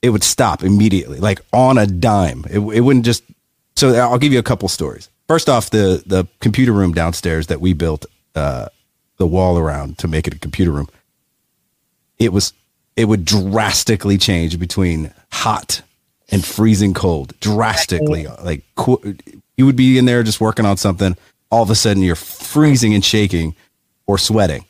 it 0.00 0.10
would 0.10 0.22
stop 0.22 0.62
immediately, 0.62 1.18
like 1.18 1.40
on 1.52 1.76
a 1.76 1.86
dime. 1.86 2.44
It, 2.48 2.60
it 2.60 2.80
wouldn't 2.80 3.04
just. 3.04 3.24
So 3.76 3.94
I'll 3.94 4.18
give 4.18 4.32
you 4.32 4.38
a 4.38 4.44
couple 4.44 4.68
stories. 4.68 5.08
First 5.26 5.48
off, 5.48 5.70
the 5.70 6.02
the 6.06 6.26
computer 6.40 6.72
room 6.72 6.92
downstairs 6.92 7.48
that 7.48 7.60
we 7.60 7.72
built 7.72 8.06
uh, 8.34 8.68
the 9.16 9.26
wall 9.26 9.58
around 9.58 9.98
to 9.98 10.08
make 10.08 10.26
it 10.26 10.34
a 10.34 10.38
computer 10.38 10.70
room. 10.70 10.88
It 12.18 12.32
was 12.32 12.52
it 12.96 13.06
would 13.06 13.24
drastically 13.24 14.18
change 14.18 14.58
between 14.58 15.12
hot 15.30 15.82
and 16.30 16.44
freezing 16.44 16.94
cold, 16.94 17.38
drastically. 17.40 18.26
Like 18.42 18.64
qu- 18.76 19.16
you 19.56 19.66
would 19.66 19.76
be 19.76 19.98
in 19.98 20.04
there 20.04 20.22
just 20.22 20.40
working 20.40 20.66
on 20.66 20.76
something, 20.76 21.16
all 21.50 21.62
of 21.62 21.70
a 21.70 21.74
sudden 21.74 22.02
you're 22.02 22.14
freezing 22.14 22.94
and 22.94 23.04
shaking 23.04 23.54
or 24.06 24.18
sweating. 24.18 24.64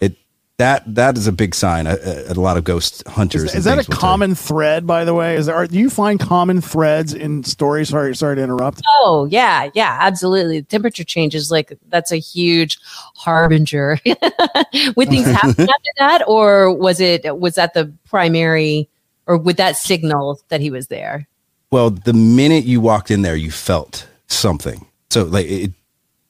It 0.00 0.16
that 0.58 0.82
that 0.94 1.16
is 1.16 1.26
a 1.26 1.32
big 1.32 1.54
sign. 1.54 1.86
A, 1.86 1.94
a, 1.94 2.32
a 2.32 2.34
lot 2.34 2.58
of 2.58 2.64
ghost 2.64 3.06
hunters. 3.08 3.44
Is, 3.44 3.54
is 3.54 3.64
that 3.64 3.72
a 3.72 3.76
things 3.76 3.88
will 3.88 3.96
common 3.96 4.34
thread, 4.34 4.86
by 4.86 5.04
the 5.04 5.14
way? 5.14 5.36
Is 5.36 5.46
there? 5.46 5.54
Are, 5.54 5.66
do 5.66 5.78
you 5.78 5.90
find 5.90 6.20
common 6.20 6.60
threads 6.60 7.14
in 7.14 7.42
stories? 7.44 7.88
Sorry, 7.88 8.14
sorry 8.14 8.36
to 8.36 8.42
interrupt. 8.42 8.82
Oh 9.00 9.26
yeah, 9.30 9.70
yeah, 9.74 9.96
absolutely. 10.00 10.60
The 10.60 10.66
temperature 10.66 11.04
changes 11.04 11.50
like 11.50 11.72
that's 11.88 12.12
a 12.12 12.18
huge 12.18 12.78
harbinger. 13.16 13.98
Would 14.06 15.08
things 15.08 15.26
happen 15.26 15.50
after 15.60 15.92
that, 15.98 16.22
or 16.26 16.72
was 16.72 17.00
it 17.00 17.38
was 17.38 17.54
that 17.54 17.74
the 17.74 17.92
primary, 18.08 18.88
or 19.30 19.36
would 19.36 19.56
that 19.58 19.76
signal 19.76 20.40
that 20.48 20.60
he 20.60 20.72
was 20.72 20.88
there? 20.88 21.28
Well, 21.70 21.90
the 21.90 22.12
minute 22.12 22.64
you 22.64 22.80
walked 22.80 23.12
in 23.12 23.22
there, 23.22 23.36
you 23.36 23.52
felt 23.52 24.08
something. 24.26 24.84
So 25.10 25.22
like 25.22 25.46
it, 25.46 25.72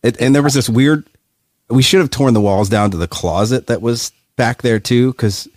it 0.02 0.20
and 0.20 0.34
there 0.34 0.42
was 0.42 0.52
this 0.52 0.68
weird. 0.68 1.08
We 1.70 1.82
should 1.82 2.00
have 2.00 2.10
torn 2.10 2.34
the 2.34 2.42
walls 2.42 2.68
down 2.68 2.90
to 2.90 2.98
the 2.98 3.08
closet 3.08 3.68
that 3.68 3.80
was 3.80 4.12
back 4.36 4.60
there 4.60 4.78
too, 4.78 5.12
because 5.12 5.48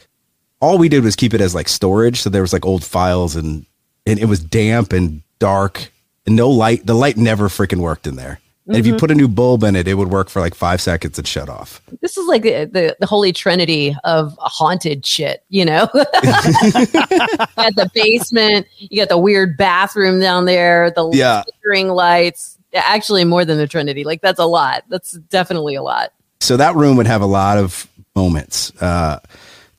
all 0.62 0.78
we 0.78 0.88
did 0.88 1.04
was 1.04 1.18
keep 1.18 1.34
it 1.34 1.42
as 1.42 1.54
like 1.54 1.68
storage. 1.68 2.22
So 2.22 2.30
there 2.30 2.44
was 2.44 2.54
like 2.54 2.66
old 2.66 2.86
files 2.86 3.36
and 3.36 3.66
and 4.06 4.20
it 4.20 4.26
was 4.26 4.40
damp 4.40 4.94
and 4.94 5.22
dark 5.40 5.92
and 6.26 6.38
no 6.38 6.50
light. 6.50 6.86
The 6.86 6.94
light 6.94 7.18
never 7.18 7.50
freaking 7.50 7.80
worked 7.80 8.08
in 8.08 8.16
there. 8.16 8.40
And 8.66 8.78
if 8.78 8.86
you 8.88 8.96
put 8.96 9.12
a 9.12 9.16
new 9.16 9.28
bulb 9.28 9.64
in 9.64 9.76
it, 9.76 9.88
it 9.90 9.96
would 9.96 10.10
work 10.10 10.30
for 10.30 10.40
like 10.40 10.56
five 10.56 10.80
seconds 10.80 11.18
and 11.18 11.28
shut 11.28 11.50
off. 11.50 11.82
This 12.02 12.16
is 12.18 12.26
like 12.28 12.44
the 12.44 12.64
the, 12.66 12.96
the 13.00 13.06
holy 13.06 13.34
trinity 13.34 13.94
of 14.06 14.38
haunted 14.40 15.06
shit. 15.06 15.44
You 15.50 15.66
know, 15.66 15.90
at 15.94 17.76
the 17.76 17.90
basement, 17.94 18.68
you 18.78 19.02
got 19.02 19.10
the 19.10 19.18
weird 19.18 19.58
bathroom 19.58 20.20
down 20.20 20.46
there, 20.46 20.92
the 20.92 21.10
Yeah. 21.14 21.44
flickering 21.44 21.90
lights. 21.90 22.58
Actually, 22.74 23.24
more 23.24 23.46
than 23.46 23.58
the 23.58 23.68
trinity. 23.68 24.04
Like 24.04 24.22
that's 24.22 24.40
a 24.40 24.46
lot. 24.46 24.84
That's 24.90 25.12
definitely 25.30 25.76
a 25.76 25.84
lot. 25.84 26.12
so 26.40 26.58
that 26.58 26.76
room 26.76 26.98
would 26.98 27.08
have 27.08 27.22
a 27.22 27.26
lot 27.28 27.58
of 27.58 27.88
moments. 28.16 28.72
Uh, 28.82 29.20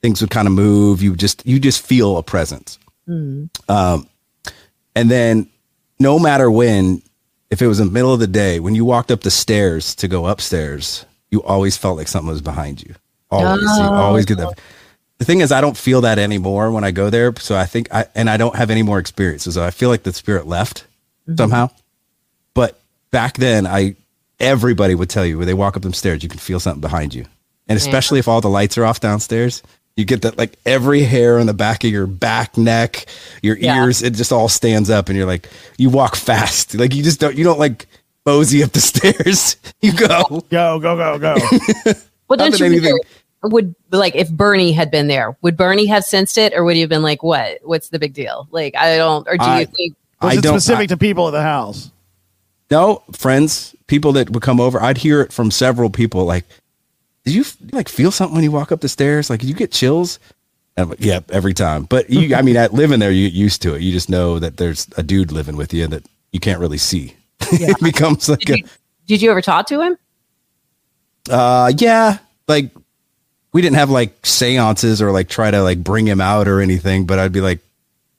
things 0.03 0.21
would 0.21 0.31
kind 0.31 0.47
of 0.47 0.53
move. 0.55 1.03
You 1.03 1.17
just 1.17 1.45
you 1.47 1.59
just 1.59 1.85
feel 1.85 2.17
a 2.19 2.23
presence. 2.23 2.79
Um, 3.09 4.09
and 4.95 5.11
then 5.11 5.49
no 5.99 6.19
matter 6.19 6.51
when, 6.51 7.03
if 7.55 7.63
it 7.63 7.69
was 7.69 7.79
in 7.79 7.87
the 7.87 7.93
middle 7.93 8.13
of 8.13 8.19
the 8.19 8.27
day, 8.27 8.59
when 8.59 8.75
you 8.75 8.85
walked 8.85 9.13
up 9.13 9.21
the 9.21 9.31
stairs 9.31 9.95
to 9.95 10.09
go 10.09 10.27
upstairs, 10.27 11.07
you 11.31 11.41
always 11.45 11.77
felt 11.77 11.97
like 11.97 12.09
something 12.09 12.29
was 12.29 12.43
behind 12.43 12.83
you. 12.83 12.97
Always, 13.31 13.63
you 13.63 13.69
Oh. 13.69 13.95
always 13.95 14.25
get 14.25 14.39
that. 14.39 14.59
The 15.19 15.25
thing 15.25 15.41
is, 15.41 15.53
I 15.53 15.61
don't 15.61 15.77
feel 15.77 16.01
that 16.01 16.19
anymore 16.19 16.73
when 16.73 16.83
I 16.83 16.91
go 16.91 17.11
there. 17.11 17.33
So 17.39 17.57
I 17.57 17.65
think 17.65 17.95
I 17.95 18.07
and 18.17 18.29
I 18.29 18.39
don't 18.39 18.57
have 18.57 18.71
any 18.71 18.83
more 18.83 18.99
experiences. 18.99 19.55
So 19.55 19.63
I 19.63 19.71
feel 19.71 19.89
like 19.89 20.03
the 20.03 20.13
spirit 20.13 20.49
left 20.49 20.85
mm-hmm. 21.29 21.37
somehow. 21.37 21.71
But 22.55 22.81
back 23.13 23.37
then, 23.37 23.69
I 23.69 23.95
everybody 24.41 24.97
would 24.97 25.09
tell 25.09 25.25
you 25.25 25.39
when 25.39 25.47
they 25.47 25.55
walk 25.55 25.77
up 25.77 25.83
them 25.83 25.95
stairs, 25.95 26.25
you 26.25 26.29
can 26.29 26.41
feel 26.41 26.59
something 26.59 26.81
behind 26.81 27.15
you, 27.15 27.25
and 27.69 27.77
especially 27.77 28.19
if 28.19 28.27
all 28.27 28.41
the 28.41 28.51
lights 28.51 28.77
are 28.79 28.85
off 28.85 28.99
downstairs, 28.99 29.63
you 29.97 30.05
get 30.05 30.23
that 30.23 30.37
like 30.37 30.59
every 30.67 31.03
hair 31.03 31.39
on 31.39 31.47
the 31.47 31.55
back 31.55 31.85
of 31.85 31.91
your 31.91 32.07
back, 32.07 32.57
neck, 32.59 33.07
your 33.43 33.57
Yeah. 33.57 33.83
ears, 33.85 34.03
it 34.03 34.15
just 34.15 34.33
all 34.33 34.49
stands 34.49 34.91
up, 34.91 35.09
and 35.09 35.17
you're 35.17 35.27
like, 35.27 35.49
you 35.79 35.89
walk 35.91 36.17
fast, 36.17 36.75
like 36.75 36.95
you 36.95 37.03
just 37.03 37.21
don't, 37.21 37.37
you 37.37 37.45
don't 37.45 37.59
like 37.61 37.87
mosey 38.27 38.63
up 38.65 38.73
the 38.73 38.81
stairs. 38.81 39.57
You 39.83 39.93
go. 39.93 40.43
Go, 40.51 40.79
go, 40.81 40.97
go, 40.97 41.19
go. 41.19 41.37
Well, 42.27 42.39
don't 42.39 42.51
Not 42.53 42.61
you 42.61 42.67
anything- 42.67 42.99
would 43.43 43.75
like 43.93 44.15
if 44.15 44.31
Bernie 44.31 44.73
had 44.73 44.91
been 44.91 45.07
there, 45.09 45.37
would 45.43 45.57
Bernie 45.59 45.85
have 45.87 46.03
sensed 46.05 46.39
it, 46.39 46.55
or 46.55 46.65
would 46.65 46.75
he 46.75 46.81
have 46.81 46.89
been 46.89 47.03
like, 47.03 47.23
"What? 47.23 47.59
What's 47.63 47.91
the 47.91 47.99
big 47.99 48.15
deal?" 48.15 48.49
Like, 48.51 48.75
I 48.75 48.97
don't. 48.97 49.29
Or 49.29 49.37
do 49.37 49.45
I- 49.45 49.61
you 49.61 49.67
think? 49.67 49.95
Was 50.23 50.33
I 50.37 50.39
it 50.39 50.45
specific 50.45 50.83
I- 50.85 50.87
to 50.87 50.97
people 50.97 51.29
at 51.29 51.33
the 51.33 51.43
house? 51.43 51.91
no 52.71 53.03
friends, 53.13 53.77
people 53.89 54.13
that 54.13 54.31
would 54.31 54.43
come 54.43 54.59
over. 54.59 54.83
I'd 54.83 54.97
hear 54.97 55.21
it 55.21 55.31
from 55.35 55.51
several 55.51 55.91
people. 55.91 56.25
Like, 56.25 56.47
did 57.25 57.35
you 57.35 57.45
like 57.73 57.89
feel 57.89 58.11
something 58.11 58.35
when 58.35 58.45
you 58.45 58.51
walk 58.53 58.73
up 58.73 58.81
the 58.81 58.89
stairs? 58.89 59.31
Like, 59.31 59.41
did 59.41 59.49
you 59.49 59.55
get 59.55 59.73
chills? 59.73 60.19
And 60.77 60.85
I'm 60.85 60.91
like, 60.91 61.01
yep, 61.01 61.31
every 61.31 61.55
time. 61.55 61.85
But 61.85 62.11
you, 62.11 62.35
I 62.35 62.43
mean, 62.43 62.57
at 62.57 62.75
living 62.75 62.99
there, 63.01 63.11
you 63.13 63.29
get 63.29 63.37
used 63.37 63.63
to 63.63 63.75
it. 63.75 63.83
You 63.83 63.93
just 63.93 64.11
know 64.11 64.39
that 64.39 64.57
there's 64.57 64.89
a 64.97 65.03
dude 65.03 65.31
living 65.33 65.57
with 65.57 65.73
you 65.73 65.87
that 65.87 66.05
you 66.33 66.41
can't 66.41 66.61
really 66.61 66.79
see. 66.79 67.15
it 67.41 67.81
becomes 67.81 68.29
like 68.29 68.49
a, 68.51 68.65
Did 69.07 69.23
you 69.23 69.31
ever 69.31 69.41
talk 69.41 69.67
to 69.69 69.81
him? 69.81 69.97
uh, 71.31 71.73
yeah, 71.77 72.19
like 72.49 72.71
we 73.53 73.63
didn't 73.63 73.77
have 73.77 73.91
like 73.91 74.27
seances 74.27 75.01
or 75.01 75.13
like 75.13 75.29
try 75.29 75.51
to 75.51 75.63
like 75.63 75.83
bring 75.83 76.07
him 76.07 76.21
out 76.21 76.49
or 76.49 76.61
anything, 76.61 77.07
but 77.07 77.19
I'd 77.19 77.33
be 77.33 77.41
like, 77.41 77.61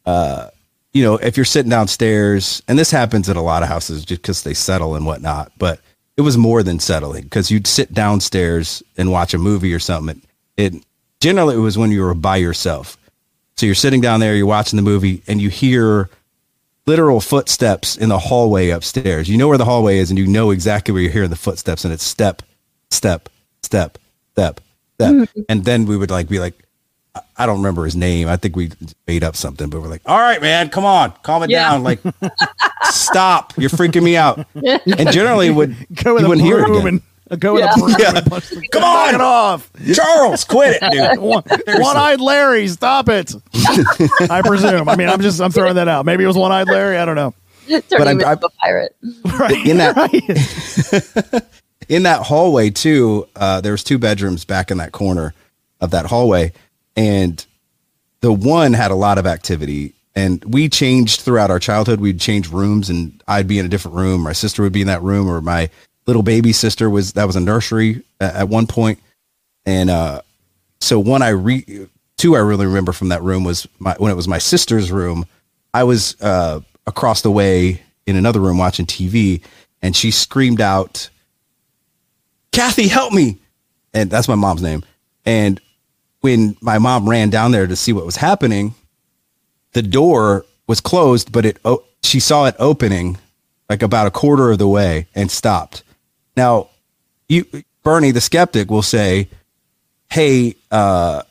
uh, 0.06 0.50
you 0.94 1.04
know, 1.04 1.18
if 1.18 1.36
you're 1.36 1.46
sitting 1.46 1.70
downstairs, 1.70 2.64
and 2.68 2.80
this 2.80 2.90
happens 2.90 3.28
at 3.30 3.36
a 3.36 3.42
lot 3.42 3.62
of 3.64 3.70
houses 3.70 4.06
just 4.06 4.22
because 4.22 4.44
they 4.44 4.54
settle 4.54 4.96
and 4.96 5.06
whatnot, 5.06 5.52
but 5.58 5.82
it 6.18 6.22
was 6.22 6.38
more 6.38 6.64
than 6.64 6.80
settling 6.80 7.24
because 7.24 7.52
you'd 7.52 7.68
sit 7.68 7.94
downstairs 7.94 8.82
and 8.98 9.12
watch 9.12 9.34
a 9.34 9.38
movie 9.38 9.74
or 9.74 9.80
something. 9.80 10.22
It, 10.58 10.74
it 10.76 10.84
generally 11.20 11.56
it 11.56 11.60
was 11.60 11.78
when 11.78 11.92
you 11.92 12.02
were 12.02 12.14
by 12.14 12.38
yourself. 12.38 12.98
So 13.58 13.66
you're 13.66 13.76
sitting 13.76 14.02
down 14.02 14.20
there, 14.20 14.36
you're 14.36 14.46
watching 14.46 14.78
the 14.78 14.84
movie, 14.84 15.22
and 15.28 15.42
you 15.42 15.50
hear 15.50 16.10
literal 16.86 17.22
footsteps 17.22 17.98
in 17.98 18.10
the 18.10 18.20
hallway 18.20 18.70
upstairs. 18.70 19.30
You 19.30 19.38
know 19.38 19.48
where 19.48 19.58
the 19.58 19.66
hallway 19.66 20.00
is, 20.00 20.10
and 20.10 20.20
you 20.20 20.28
know 20.28 20.52
exactly 20.52 20.92
where 20.92 21.02
you're 21.02 21.12
hearing 21.12 21.30
the 21.30 21.36
footsteps, 21.36 21.86
and 21.86 21.94
it's 21.94 22.04
step, 22.04 22.42
step, 22.92 23.30
step, 23.64 23.98
step, 24.34 24.60
step. 24.96 25.14
Mm-hmm. 25.14 25.42
And 25.48 25.64
then 25.64 25.86
we 25.86 25.98
would 25.98 26.12
like 26.12 26.28
be 26.28 26.40
like, 26.40 26.65
I- 27.16 27.22
I 27.38 27.46
don't 27.46 27.58
remember 27.58 27.86
his 27.86 27.96
name. 27.96 28.28
I 28.28 28.36
think 28.38 28.56
we 28.56 28.72
made 29.08 29.24
up 29.24 29.36
something, 29.36 29.70
but 29.70 29.82
we're 29.82 29.88
like, 29.88 30.02
all 30.06 30.20
right, 30.20 30.42
man, 30.42 30.70
come 30.70 30.86
on, 30.86 31.14
calm 31.24 31.44
it 31.44 31.50
Yeah. 31.50 31.70
down. 31.72 31.84
Like, 31.84 32.00
stop, 32.90 33.54
you're 33.58 33.70
freaking 33.70 34.04
me 34.04 34.18
out. 34.18 34.46
And 34.56 35.12
generally, 35.12 35.50
would 35.50 35.76
Go 36.04 36.14
with 36.16 36.22
you 36.22 36.26
a 36.28 36.30
wouldn't 36.30 36.46
hear 36.46 36.60
it 36.60 36.70
and 36.86 37.02
go 37.40 37.54
with 37.56 37.64
Yeah. 37.64 37.74
a 37.74 37.78
broom. 37.80 37.96
Yeah. 38.00 38.18
and 38.18 38.26
punch 38.26 38.50
the- 38.50 38.68
Come 38.72 38.82
Knock 38.82 39.08
on! 39.10 39.16
it 39.16 39.22
off. 39.22 39.72
Charles, 39.94 40.44
quit 40.46 40.78
it, 40.82 40.92
dude. 40.92 41.20
One, 41.22 41.44
one-eyed 41.82 42.22
Larry, 42.22 42.68
stop 42.68 43.10
it. 43.10 43.34
I 44.30 44.42
presume. 44.46 44.88
I 44.90 44.96
mean, 44.96 45.10
I'm 45.10 45.22
just 45.22 45.42
I'm 45.42 45.52
throwing 45.52 45.76
that 45.76 45.88
out. 45.88 46.06
Maybe 46.06 46.24
it 46.24 46.28
was 46.28 46.38
one-eyed 46.38 46.68
Larry. 46.68 46.98
I 46.98 47.06
don't 47.06 47.16
know. 47.16 47.34
Turn 47.68 47.82
I'm- 48.08 48.20
him 48.20 48.28
I'm- 48.28 48.40
a 48.44 48.50
pirate. 48.62 48.96
Right. 49.26 49.66
In 49.68 49.78
that- 49.78 49.96
right. 49.96 51.44
in 51.90 52.04
that 52.04 52.22
hallway 52.24 52.70
too 52.70 53.28
uh, 53.36 53.62
there 53.62 53.72
was 53.72 53.84
two 53.84 53.98
bedrooms 54.00 54.44
back 54.46 54.72
in 54.72 54.78
that 54.78 54.92
corner 54.92 55.34
of 55.82 55.92
that 55.92 56.06
hallway 56.08 56.52
and 56.96 57.46
the 58.22 58.32
one 58.34 58.74
had 58.74 58.92
a 58.92 58.96
lot 58.96 59.18
of 59.18 59.28
activity 59.28 59.94
and 60.16 60.44
we 60.46 60.70
changed 60.70 61.22
throughout 61.22 61.52
our 61.52 61.60
childhood 61.60 62.00
we'd 62.00 62.20
change 62.20 62.50
rooms 62.50 62.90
and 62.90 63.22
i'd 63.28 63.48
be 63.48 63.60
in 63.60 63.66
a 63.66 63.70
different 63.70 63.98
room 63.98 64.22
my 64.22 64.34
sister 64.34 64.62
would 64.64 64.74
be 64.74 64.82
in 64.82 64.88
that 64.88 65.02
room 65.04 65.30
or 65.30 65.42
my 65.42 65.70
little 66.08 66.24
baby 66.24 66.54
sister 66.54 66.90
was 66.90 67.14
that 67.14 67.26
was 67.28 67.36
a 67.36 67.42
nursery 67.42 68.04
at, 68.20 68.36
at 68.36 68.50
one 68.50 68.68
point 68.68 69.00
and 69.66 69.90
uh 69.90 70.22
so 70.82 71.00
one 71.00 71.22
i 71.22 71.30
re 71.30 71.88
two 72.18 72.36
i 72.36 72.40
really 72.40 72.66
remember 72.66 72.92
from 72.94 73.10
that 73.10 73.24
room 73.24 73.44
was 73.44 73.68
my 73.80 73.96
when 74.00 74.12
it 74.12 74.16
was 74.16 74.28
my 74.28 74.40
sister's 74.40 74.92
room 74.92 75.26
i 75.74 75.84
was 75.84 76.20
uh 76.22 76.60
across 76.88 77.22
the 77.22 77.32
way 77.32 77.82
in 78.08 78.16
another 78.16 78.40
room 78.40 78.58
watching 78.58 78.86
tv 78.86 79.42
and 79.82 79.96
she 79.96 80.12
screamed 80.12 80.62
out 80.62 81.10
Kathy, 82.52 82.88
help 82.88 83.14
me. 83.14 83.38
And 83.94 84.10
that's 84.10 84.28
my 84.30 84.36
mom's 84.36 84.62
name. 84.62 84.84
And 85.26 85.60
when 86.26 86.58
my 86.60 86.80
mom 86.80 87.08
ran 87.08 87.30
down 87.30 87.52
there 87.52 87.68
to 87.68 87.76
see 87.76 87.94
what 87.94 88.04
was 88.04 88.16
happening, 88.16 88.74
the 89.74 89.84
door 89.84 90.44
was 90.66 90.82
closed, 90.82 91.32
but 91.32 91.46
it 91.46 91.60
she 92.02 92.20
saw 92.20 92.46
it 92.48 92.56
opening 92.58 93.20
like 93.70 93.84
about 93.84 94.08
a 94.08 94.12
quarter 94.12 94.50
of 94.50 94.58
the 94.58 94.68
way 94.68 95.06
and 95.14 95.30
stopped. 95.30 95.84
Now, 96.36 96.70
you 97.30 97.46
Bernie 97.84 98.10
the 98.10 98.22
skeptic 98.22 98.72
will 98.72 98.82
say, 98.82 99.30
"Hey, 100.10 100.56
uh 100.72 101.22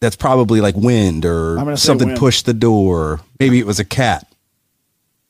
that's 0.00 0.16
probably 0.16 0.60
like 0.60 0.76
wind 0.76 1.24
or 1.24 1.58
I'm 1.58 1.64
gonna 1.64 1.78
say 1.78 1.86
something 1.86 2.08
wind. 2.08 2.20
pushed 2.20 2.44
the 2.44 2.52
door. 2.52 3.20
Maybe 3.40 3.58
it 3.58 3.66
was 3.66 3.80
a 3.80 3.86
cat." 3.86 4.26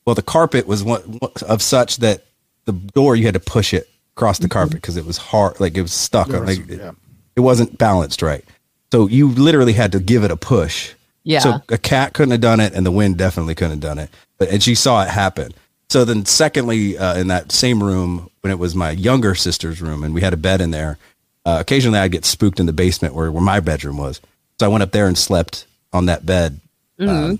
Well, 0.03 0.15
the 0.15 0.21
carpet 0.21 0.67
was 0.67 0.83
one, 0.83 1.01
one 1.19 1.31
of 1.47 1.61
such 1.61 1.97
that 1.97 2.25
the 2.65 2.73
door 2.73 3.15
you 3.15 3.23
had 3.23 3.35
to 3.35 3.39
push 3.39 3.73
it 3.73 3.87
across 4.17 4.39
the 4.39 4.49
carpet 4.49 4.75
because 4.81 4.97
it 4.97 5.05
was 5.05 5.17
hard, 5.17 5.61
like 5.61 5.77
it 5.77 5.81
was 5.81 5.93
stuck. 5.93 6.33
on, 6.33 6.45
like, 6.45 6.67
yeah. 6.67 6.91
It 7.35 7.41
wasn't 7.41 7.77
balanced 7.77 8.21
right. 8.21 8.43
So 8.91 9.07
you 9.07 9.29
literally 9.29 9.73
had 9.73 9.91
to 9.91 9.99
give 9.99 10.23
it 10.23 10.31
a 10.31 10.37
push. 10.37 10.93
Yeah. 11.23 11.39
So 11.39 11.61
a 11.69 11.77
cat 11.77 12.13
couldn't 12.13 12.31
have 12.31 12.41
done 12.41 12.59
it, 12.59 12.73
and 12.73 12.85
the 12.85 12.91
wind 12.91 13.17
definitely 13.17 13.55
couldn't 13.55 13.71
have 13.71 13.79
done 13.81 13.99
it. 13.99 14.09
But 14.37 14.49
and 14.49 14.63
she 14.63 14.75
saw 14.75 15.03
it 15.03 15.09
happen. 15.09 15.53
So 15.89 16.05
then, 16.05 16.25
secondly, 16.25 16.97
uh, 16.97 17.17
in 17.17 17.27
that 17.27 17.51
same 17.51 17.83
room, 17.83 18.29
when 18.41 18.51
it 18.51 18.59
was 18.59 18.75
my 18.75 18.91
younger 18.91 19.35
sister's 19.35 19.81
room, 19.81 20.03
and 20.03 20.13
we 20.13 20.21
had 20.21 20.33
a 20.33 20.37
bed 20.37 20.61
in 20.61 20.71
there, 20.71 20.97
uh, 21.45 21.57
occasionally 21.59 21.99
I'd 21.99 22.11
get 22.11 22.25
spooked 22.25 22.59
in 22.59 22.65
the 22.65 22.73
basement 22.73 23.13
where 23.13 23.31
where 23.31 23.43
my 23.43 23.59
bedroom 23.59 23.97
was. 23.97 24.21
So 24.59 24.65
I 24.65 24.69
went 24.69 24.83
up 24.83 24.91
there 24.91 25.07
and 25.07 25.17
slept 25.17 25.65
on 25.93 26.05
that 26.07 26.25
bed. 26.25 26.59
Um, 26.99 27.39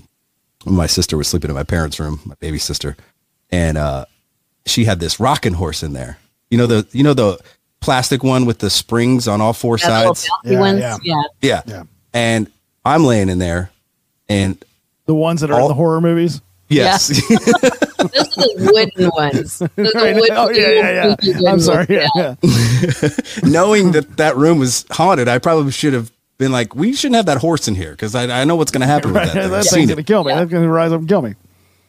when 0.63 0.75
my 0.75 0.88
sister 0.88 1.17
was 1.17 1.28
sleeping 1.28 1.49
in 1.49 1.56
my 1.56 1.63
parents' 1.63 1.99
room, 1.99 2.19
my 2.25 2.36
baby 2.39 2.60
sister, 2.60 2.95
and 3.52 3.78
uh, 3.78 4.06
she 4.65 4.86
had 4.86 4.99
this 4.99 5.19
rocking 5.19 5.54
horse 5.54 5.84
in 5.84 5.93
there. 5.93 6.17
You 6.49 6.58
know 6.58 6.67
the 6.67 6.88
you 6.91 7.04
know 7.04 7.13
the 7.13 7.39
plastic 7.82 8.24
one 8.24 8.46
with 8.46 8.60
the 8.60 8.70
springs 8.70 9.28
on 9.28 9.42
all 9.42 9.54
four 9.54 9.78
That 9.78 10.00
little 10.00 10.15
sides. 10.15 10.30
Yeah, 10.44 10.74
yeah. 10.74 10.98
Yeah. 11.04 11.22
Yeah. 11.42 11.62
Yeah. 11.65 11.84
And 12.13 12.52
I'm 12.86 13.04
laying 13.06 13.30
in 13.30 13.39
there, 13.39 13.72
and 14.28 14.58
The 15.06 15.13
ones 15.15 15.42
that 15.42 15.50
are 15.52 15.56
in 15.56 15.62
All- 15.62 15.68
the 15.68 15.74
horror 15.74 16.02
movies. 16.02 16.42
yes, 16.70 17.08
Those 17.30 17.32
are 17.32 18.58
the 18.58 18.70
wooden 18.74 19.10
ones. 19.15 19.60
Those 19.76 19.94
are 19.96 20.02
Right. 20.02 20.15
wooden, 20.15 20.38
Oh 20.38 20.50
yeah, 20.50 20.70
yeah, 20.70 21.15
yeah. 21.22 21.52
I'm 21.52 21.60
sorry. 21.60 21.86
Yeah, 21.89 22.08
yeah. 22.15 22.36
knowing 23.44 23.92
that 23.94 24.18
that 24.18 24.36
room 24.38 24.60
was 24.60 24.86
haunted, 24.92 25.28
I 25.28 25.39
probably 25.39 25.72
should 25.72 25.94
have 25.94 26.12
been 26.38 26.52
like, 26.52 26.76
we 26.76 26.94
shouldn't 26.94 27.15
have 27.15 27.26
that 27.26 27.38
horse 27.39 27.68
in 27.68 27.76
here 27.76 27.92
because 27.92 28.15
I, 28.15 28.42
I 28.42 28.44
know 28.46 28.56
what's 28.56 28.72
going 28.72 28.82
to 28.82 28.88
happen 28.88 29.12
Right. 29.13 29.26
with 29.26 29.34
that. 29.34 29.42
thing. 29.44 29.52
That 29.52 29.65
thing's 29.65 29.89
gonna 29.89 30.04
kill 30.04 30.24
me. 30.24 30.32
Yeah. 30.32 30.39
That's 30.39 30.52
gonna 30.52 30.70
rise 30.70 30.92
up 30.92 31.00
and 31.00 31.10
kill 31.10 31.22
me. 31.22 31.36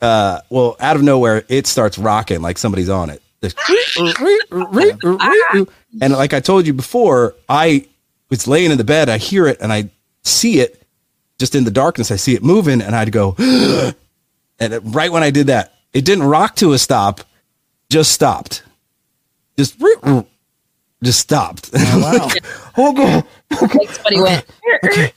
Uh, 0.02 0.40
well, 0.50 0.76
out 0.80 0.96
of 0.96 1.02
nowhere, 1.02 1.44
it 1.48 1.66
starts 1.66 1.98
rocking 1.98 2.40
like 2.42 2.58
somebody's 2.58 2.88
on 2.88 3.10
it. 3.10 3.22
and 6.00 6.12
like 6.12 6.34
I 6.34 6.40
told 6.40 6.66
you 6.66 6.74
before, 6.74 7.34
I 7.48 7.86
was 8.28 8.46
laying 8.46 8.70
in 8.70 8.78
the 8.78 8.84
bed, 8.84 9.08
I 9.08 9.18
hear 9.18 9.46
it 9.46 9.58
and 9.60 9.72
I 9.72 9.90
see 10.22 10.60
it 10.60 10.82
just 11.38 11.54
in 11.54 11.64
the 11.64 11.70
darkness. 11.70 12.10
I 12.10 12.16
see 12.16 12.34
it 12.34 12.42
moving 12.42 12.82
and 12.82 12.94
I'd 12.94 13.12
go, 13.12 13.34
and 14.60 14.94
right 14.94 15.10
when 15.10 15.22
I 15.22 15.30
did 15.30 15.46
that, 15.48 15.74
it 15.92 16.04
didn't 16.04 16.24
rock 16.24 16.56
to 16.56 16.72
a 16.72 16.78
stop, 16.78 17.22
just 17.88 18.12
stopped. 18.12 18.62
Just, 19.56 19.82
just 21.02 21.18
stopped. 21.18 21.70
Oh, 21.74 22.00
wow. 22.00 22.28
oh, 22.76 22.92
God. 22.92 23.24
Like 23.50 23.90
somebody 23.90 24.20
went 24.20 24.46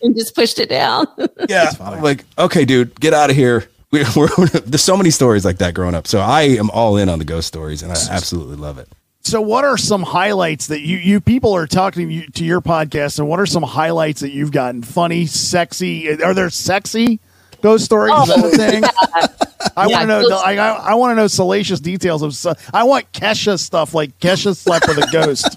and 0.01 0.15
just 0.15 0.33
pushed 0.33 0.59
it 0.59 0.69
down. 0.69 1.05
Yeah. 1.47 1.71
I'm 1.79 2.01
like, 2.01 2.25
okay, 2.37 2.65
dude, 2.65 2.99
get 2.99 3.13
out 3.13 3.29
of 3.29 3.35
here. 3.35 3.69
We, 3.93 4.03
we're, 4.15 4.27
there's 4.47 4.83
so 4.83 4.97
many 4.97 5.09
stories 5.11 5.45
like 5.45 5.59
that 5.59 5.73
growing 5.73 5.95
up. 5.95 6.07
So 6.07 6.19
I 6.19 6.41
am 6.41 6.69
all 6.71 6.97
in 6.97 7.07
on 7.07 7.19
the 7.19 7.25
ghost 7.25 7.47
stories 7.47 7.81
and 7.83 7.91
I 7.91 7.95
absolutely 8.09 8.57
love 8.57 8.77
it. 8.79 8.89
So, 9.21 9.39
what 9.39 9.63
are 9.63 9.77
some 9.77 10.03
highlights 10.03 10.67
that 10.67 10.81
you 10.81 10.97
you 10.97 11.21
people 11.21 11.53
are 11.55 11.65
talking 11.67 12.09
to, 12.09 12.13
you, 12.13 12.27
to 12.31 12.43
your 12.43 12.59
podcast, 12.59 13.19
and 13.19 13.29
what 13.29 13.39
are 13.39 13.45
some 13.45 13.63
highlights 13.63 14.19
that 14.19 14.31
you've 14.33 14.51
gotten? 14.51 14.83
Funny, 14.83 15.27
sexy? 15.27 16.21
Are 16.21 16.33
there 16.33 16.49
sexy 16.49 17.21
ghost 17.61 17.85
stories? 17.85 18.11
Is 18.27 18.57
that 18.57 18.83
a? 18.83 19.69
I 19.77 19.85
Oh, 19.85 19.89
Yeah, 19.89 19.95
want 19.99 20.01
to 20.01 20.07
know. 20.07 20.21
ghost- 20.27 20.45
I, 20.45 20.57
I, 20.57 20.69
I 20.91 20.93
want 20.95 21.11
to 21.11 21.15
know 21.15 21.27
salacious 21.27 21.79
details 21.79 22.21
of. 22.21 22.57
I 22.73 22.83
want 22.83 23.09
Kesha 23.13 23.57
stuff 23.57 23.93
like 23.93 24.19
Kesha 24.19 24.57
slept 24.57 24.89
with 24.89 24.97
a 24.97 25.07
ghost. 25.13 25.55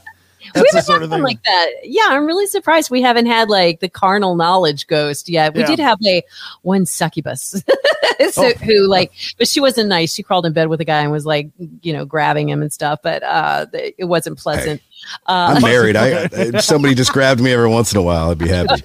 That's 0.55 0.63
we 0.63 0.69
the 0.71 0.77
haven't 0.79 0.83
sort 0.85 1.01
had 1.01 1.05
of 1.07 1.11
one 1.11 1.23
like 1.23 1.43
that. 1.45 1.67
Yeah, 1.85 2.07
I'm 2.09 2.27
really 2.27 2.47
surprised 2.47 2.91
we 2.91 3.03
haven't 3.03 3.27
had 3.27 3.49
like 3.49 3.81
the 3.81 3.89
carnal 3.89 4.35
knowledge 4.37 4.87
ghost 4.87 5.29
yet. 5.29 5.55
We 5.55 5.61
Yeah. 5.61 5.67
did 5.67 5.79
have 5.79 5.99
a 6.07 6.23
one 6.63 6.87
succubus 6.87 7.63
so, 8.31 8.47
Oh. 8.47 8.53
who 8.65 8.87
like, 8.89 9.13
but 9.39 9.49
she 9.49 9.61
wasn't 9.61 9.89
nice. 9.89 10.15
She 10.15 10.23
crawled 10.23 10.47
in 10.47 10.53
bed 10.53 10.69
with 10.69 10.81
a 10.81 10.85
guy 10.85 11.01
and 11.03 11.11
was 11.13 11.27
like, 11.27 11.49
you 11.83 11.93
know, 11.93 12.05
grabbing 12.05 12.49
him 12.49 12.63
and 12.63 12.73
stuff. 12.73 13.01
But 13.03 13.23
uh, 13.23 13.67
it 13.73 14.07
wasn't 14.07 14.39
pleasant. 14.39 14.81
Uh, 15.27 15.55
I'm 15.57 15.63
married. 15.71 15.97
I 15.97 16.29
if 16.33 16.63
somebody 16.65 16.95
just 16.95 17.13
grabbed 17.13 17.41
me 17.41 17.53
every 17.53 17.69
once 17.69 17.93
in 17.93 17.99
a 17.99 18.03
while. 18.03 18.31
I'd 18.31 18.39
be 18.39 18.49
happy. 18.49 18.83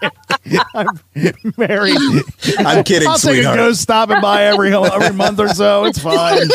I'm 0.74 0.86
married. 1.56 1.96
I'm 2.58 2.84
kidding, 2.84 3.08
I'll 3.08 3.16
take 3.18 3.32
a 3.32 3.34
sweetheart. 3.36 3.56
ghost 3.56 3.80
stopping 3.82 4.20
by 4.20 4.44
every 4.44 4.72
every 4.74 5.14
month 5.14 5.40
or 5.40 5.48
so. 5.48 5.84
It's 5.84 5.98
fine. 5.98 6.48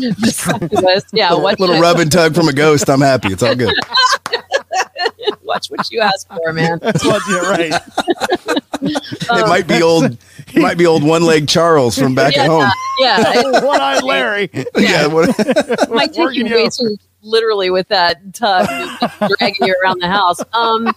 The 0.00 0.32
succubus. 0.32 1.04
Yeah, 1.12 1.34
watch, 1.34 1.58
little 1.58 1.80
rub 1.80 1.98
and 1.98 2.10
tug 2.10 2.34
from 2.34 2.48
a 2.48 2.52
ghost. 2.52 2.88
I'm 2.88 3.00
happy. 3.00 3.32
It's 3.32 3.42
all 3.42 3.54
good. 3.54 3.74
watch 5.42 5.68
what 5.68 5.90
you 5.90 6.00
ask 6.00 6.26
for, 6.28 6.52
man. 6.52 6.78
That's 6.82 7.04
what 7.04 7.22
you're 7.28 7.42
right. 7.42 7.80
It 8.82 9.48
might 9.48 9.66
be 9.66 9.82
old. 9.82 10.16
It 10.54 10.60
might 10.60 10.78
be 10.78 10.86
old 10.86 11.02
one 11.02 11.22
leg 11.22 11.48
Charles 11.48 11.96
from 11.96 12.14
back 12.14 12.34
yeah, 12.34 12.44
at 12.44 12.48
home. 12.48 12.70
yeah. 12.98 13.60
One 13.60 13.80
eyed 13.80 14.02
Larry. 14.02 14.50
Yeah. 14.76 15.06
what- 15.06 15.34
It 15.38 15.90
might 15.90 16.12
take 16.12 16.18
Working 16.18 16.46
you 16.46 16.54
way 16.54 16.68
too 16.68 16.96
literally 17.22 17.70
with 17.70 17.86
that 17.88 18.34
tug 18.34 18.66
dragging 19.38 19.66
you 19.66 19.76
around 19.82 20.00
the 20.00 20.08
house. 20.08 20.40
Um, 20.52 20.92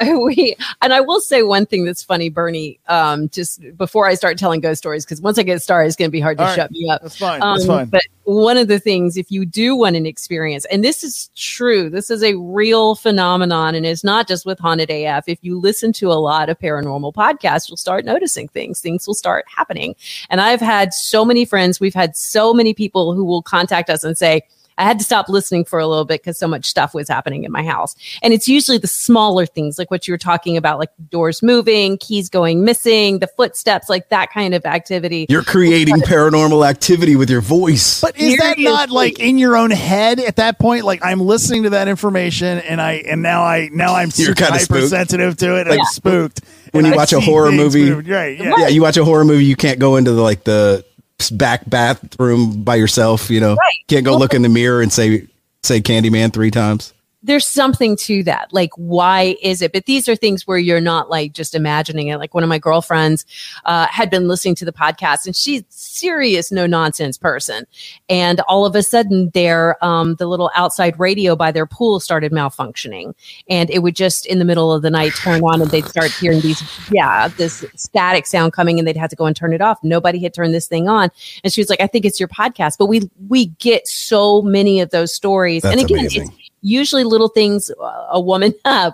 we 0.24 0.54
and 0.80 0.92
I 0.92 1.00
will 1.00 1.20
say 1.20 1.42
one 1.42 1.66
thing 1.66 1.84
that's 1.84 2.02
funny, 2.02 2.28
Bernie. 2.28 2.78
Um, 2.86 3.28
just 3.30 3.60
before 3.76 4.06
I 4.06 4.14
start 4.14 4.38
telling 4.38 4.60
ghost 4.60 4.78
stories, 4.78 5.04
because 5.04 5.20
once 5.20 5.38
I 5.38 5.42
get 5.42 5.60
started, 5.60 5.88
it's 5.88 5.96
going 5.96 6.08
to 6.08 6.12
be 6.12 6.20
hard 6.20 6.38
to 6.38 6.44
All 6.44 6.50
right. 6.50 6.56
shut 6.56 6.70
me 6.70 6.88
up. 6.88 7.02
That's 7.02 7.16
fine. 7.16 7.42
Um, 7.42 7.56
That's 7.56 7.66
fine. 7.66 7.86
But 7.86 8.02
one 8.24 8.56
of 8.56 8.68
the 8.68 8.78
things, 8.78 9.16
if 9.16 9.30
you 9.30 9.44
do 9.44 9.74
want 9.74 9.96
an 9.96 10.06
experience, 10.06 10.66
and 10.66 10.84
this 10.84 11.02
is 11.02 11.30
true, 11.34 11.90
this 11.90 12.10
is 12.10 12.22
a 12.22 12.36
real 12.36 12.94
phenomenon, 12.94 13.74
and 13.74 13.84
it's 13.84 14.04
not 14.04 14.28
just 14.28 14.46
with 14.46 14.60
Haunted 14.60 14.90
AF. 14.90 15.24
If 15.26 15.38
you 15.42 15.58
listen 15.58 15.92
to 15.94 16.12
a 16.12 16.14
lot 16.14 16.48
of 16.48 16.58
paranormal 16.58 17.14
podcasts, 17.14 17.68
you'll 17.68 17.76
start 17.76 18.04
noticing 18.04 18.46
things. 18.48 18.80
Things 18.80 19.06
will 19.06 19.14
start 19.14 19.46
happening. 19.48 19.96
And 20.30 20.40
I've 20.40 20.60
had 20.60 20.94
so 20.94 21.24
many 21.24 21.44
friends, 21.44 21.80
we've 21.80 21.94
had 21.94 22.16
so 22.16 22.54
many 22.54 22.72
people 22.72 23.14
who 23.14 23.24
will 23.24 23.42
contact 23.42 23.90
us 23.90 24.04
and 24.04 24.16
say, 24.16 24.42
I 24.78 24.84
had 24.84 24.98
to 25.00 25.04
stop 25.04 25.28
listening 25.28 25.64
for 25.64 25.78
a 25.78 25.86
little 25.86 26.04
bit 26.04 26.22
because 26.22 26.38
so 26.38 26.48
much 26.48 26.64
stuff 26.66 26.94
was 26.94 27.08
happening 27.08 27.44
in 27.44 27.52
my 27.52 27.62
house. 27.64 27.96
And 28.22 28.32
it's 28.32 28.48
usually 28.48 28.78
the 28.78 28.86
smaller 28.86 29.44
things, 29.44 29.78
like 29.78 29.90
what 29.90 30.08
you 30.08 30.14
were 30.14 30.18
talking 30.18 30.56
about, 30.56 30.78
like 30.78 30.90
doors 31.10 31.42
moving, 31.42 31.98
keys 31.98 32.28
going 32.28 32.64
missing, 32.64 33.18
the 33.18 33.26
footsteps, 33.26 33.88
like 33.88 34.08
that 34.10 34.30
kind 34.32 34.54
of 34.54 34.64
activity. 34.64 35.26
You're 35.28 35.42
creating 35.42 35.96
paranormal 35.96 36.66
activity 36.66 37.16
with 37.16 37.28
your 37.28 37.40
voice. 37.40 38.00
But 38.00 38.16
is 38.16 38.36
that 38.36 38.54
Seriously. 38.56 38.64
not 38.64 38.90
like 38.90 39.18
in 39.18 39.36
your 39.36 39.56
own 39.56 39.70
head 39.72 40.20
at 40.20 40.36
that 40.36 40.58
point? 40.58 40.84
Like 40.84 41.04
I'm 41.04 41.20
listening 41.20 41.64
to 41.64 41.70
that 41.70 41.88
information 41.88 42.58
and 42.58 42.80
I 42.80 42.92
and 43.08 43.20
now 43.20 43.42
I 43.42 43.68
now 43.72 43.94
I'm 43.94 44.10
You're 44.14 44.28
super 44.28 44.34
kinda 44.44 44.58
spooked. 44.60 44.78
hypersensitive 44.80 45.36
to 45.38 45.56
it. 45.60 45.66
Like, 45.66 45.80
I'm 45.80 45.84
spooked. 45.86 46.40
when 46.72 46.84
And 46.84 46.92
you 46.92 46.94
I 46.94 46.96
watch 46.96 47.12
a 47.12 47.20
horror 47.20 47.50
movie- 47.50 47.90
right? 47.90 48.38
Yeah. 48.38 48.54
yeah, 48.58 48.68
you 48.68 48.82
watch 48.82 48.96
a 48.96 49.04
horror 49.04 49.24
movie, 49.24 49.44
you 49.44 49.56
can't 49.56 49.78
go 49.78 49.96
into 49.96 50.12
the 50.12 50.22
like 50.22 50.44
the 50.44 50.84
back 51.32 51.68
bathroom 51.68 52.62
by 52.62 52.76
yourself. 52.76 53.30
You 53.30 53.40
know, 53.40 53.56
can't 53.88 54.04
go 54.04 54.16
look 54.16 54.34
in 54.34 54.42
the 54.42 54.48
mirror 54.48 54.82
and 54.82 54.92
say 54.92 55.26
say 55.62 55.80
Candyman 55.80 56.32
three 56.32 56.50
times. 56.50 56.92
There's 57.22 57.46
something 57.46 57.96
to 57.96 58.22
that. 58.24 58.52
Like, 58.52 58.70
why 58.76 59.36
is 59.42 59.60
it? 59.60 59.72
But 59.72 59.86
these 59.86 60.08
are 60.08 60.14
things 60.14 60.46
where 60.46 60.58
you're 60.58 60.80
not 60.80 61.10
like 61.10 61.32
just 61.32 61.54
imagining 61.54 62.08
it. 62.08 62.18
Like 62.18 62.32
one 62.32 62.44
of 62.44 62.48
my 62.48 62.58
girlfriends 62.58 63.26
uh, 63.64 63.86
had 63.88 64.08
been 64.08 64.28
listening 64.28 64.54
to 64.56 64.64
the 64.64 64.72
podcast, 64.72 65.26
and 65.26 65.34
she's 65.34 65.64
serious, 65.68 66.52
no 66.52 66.66
nonsense 66.66 67.18
person. 67.18 67.66
And 68.08 68.40
all 68.42 68.64
of 68.64 68.76
a 68.76 68.82
sudden, 68.82 69.30
their 69.30 69.82
um, 69.84 70.14
the 70.16 70.26
little 70.26 70.50
outside 70.54 70.98
radio 70.98 71.34
by 71.34 71.50
their 71.50 71.66
pool 71.66 71.98
started 71.98 72.30
malfunctioning, 72.30 73.14
and 73.48 73.68
it 73.70 73.80
would 73.80 73.96
just 73.96 74.24
in 74.26 74.38
the 74.38 74.44
middle 74.44 74.72
of 74.72 74.82
the 74.82 74.90
night 74.90 75.12
turn 75.16 75.42
on, 75.42 75.60
and 75.60 75.70
they'd 75.70 75.86
start 75.86 76.12
hearing 76.12 76.40
these, 76.40 76.62
yeah, 76.92 77.28
this 77.28 77.64
static 77.74 78.26
sound 78.26 78.52
coming, 78.52 78.78
and 78.78 78.86
they'd 78.86 78.96
have 78.96 79.10
to 79.10 79.16
go 79.16 79.26
and 79.26 79.34
turn 79.34 79.52
it 79.52 79.60
off. 79.60 79.82
Nobody 79.82 80.20
had 80.22 80.34
turned 80.34 80.54
this 80.54 80.68
thing 80.68 80.88
on, 80.88 81.10
and 81.42 81.52
she 81.52 81.60
was 81.60 81.68
like, 81.68 81.80
"I 81.80 81.88
think 81.88 82.04
it's 82.04 82.20
your 82.20 82.28
podcast." 82.28 82.78
But 82.78 82.86
we 82.86 83.10
we 83.28 83.46
get 83.46 83.88
so 83.88 84.40
many 84.42 84.80
of 84.80 84.90
those 84.90 85.12
stories, 85.12 85.64
and 85.64 85.80
again, 85.80 85.98
amazing. 86.00 86.28
it's 86.28 86.47
usually 86.60 87.04
little 87.04 87.28
things 87.28 87.70
uh, 87.80 88.06
a 88.10 88.20
woman 88.20 88.54
uh, 88.64 88.90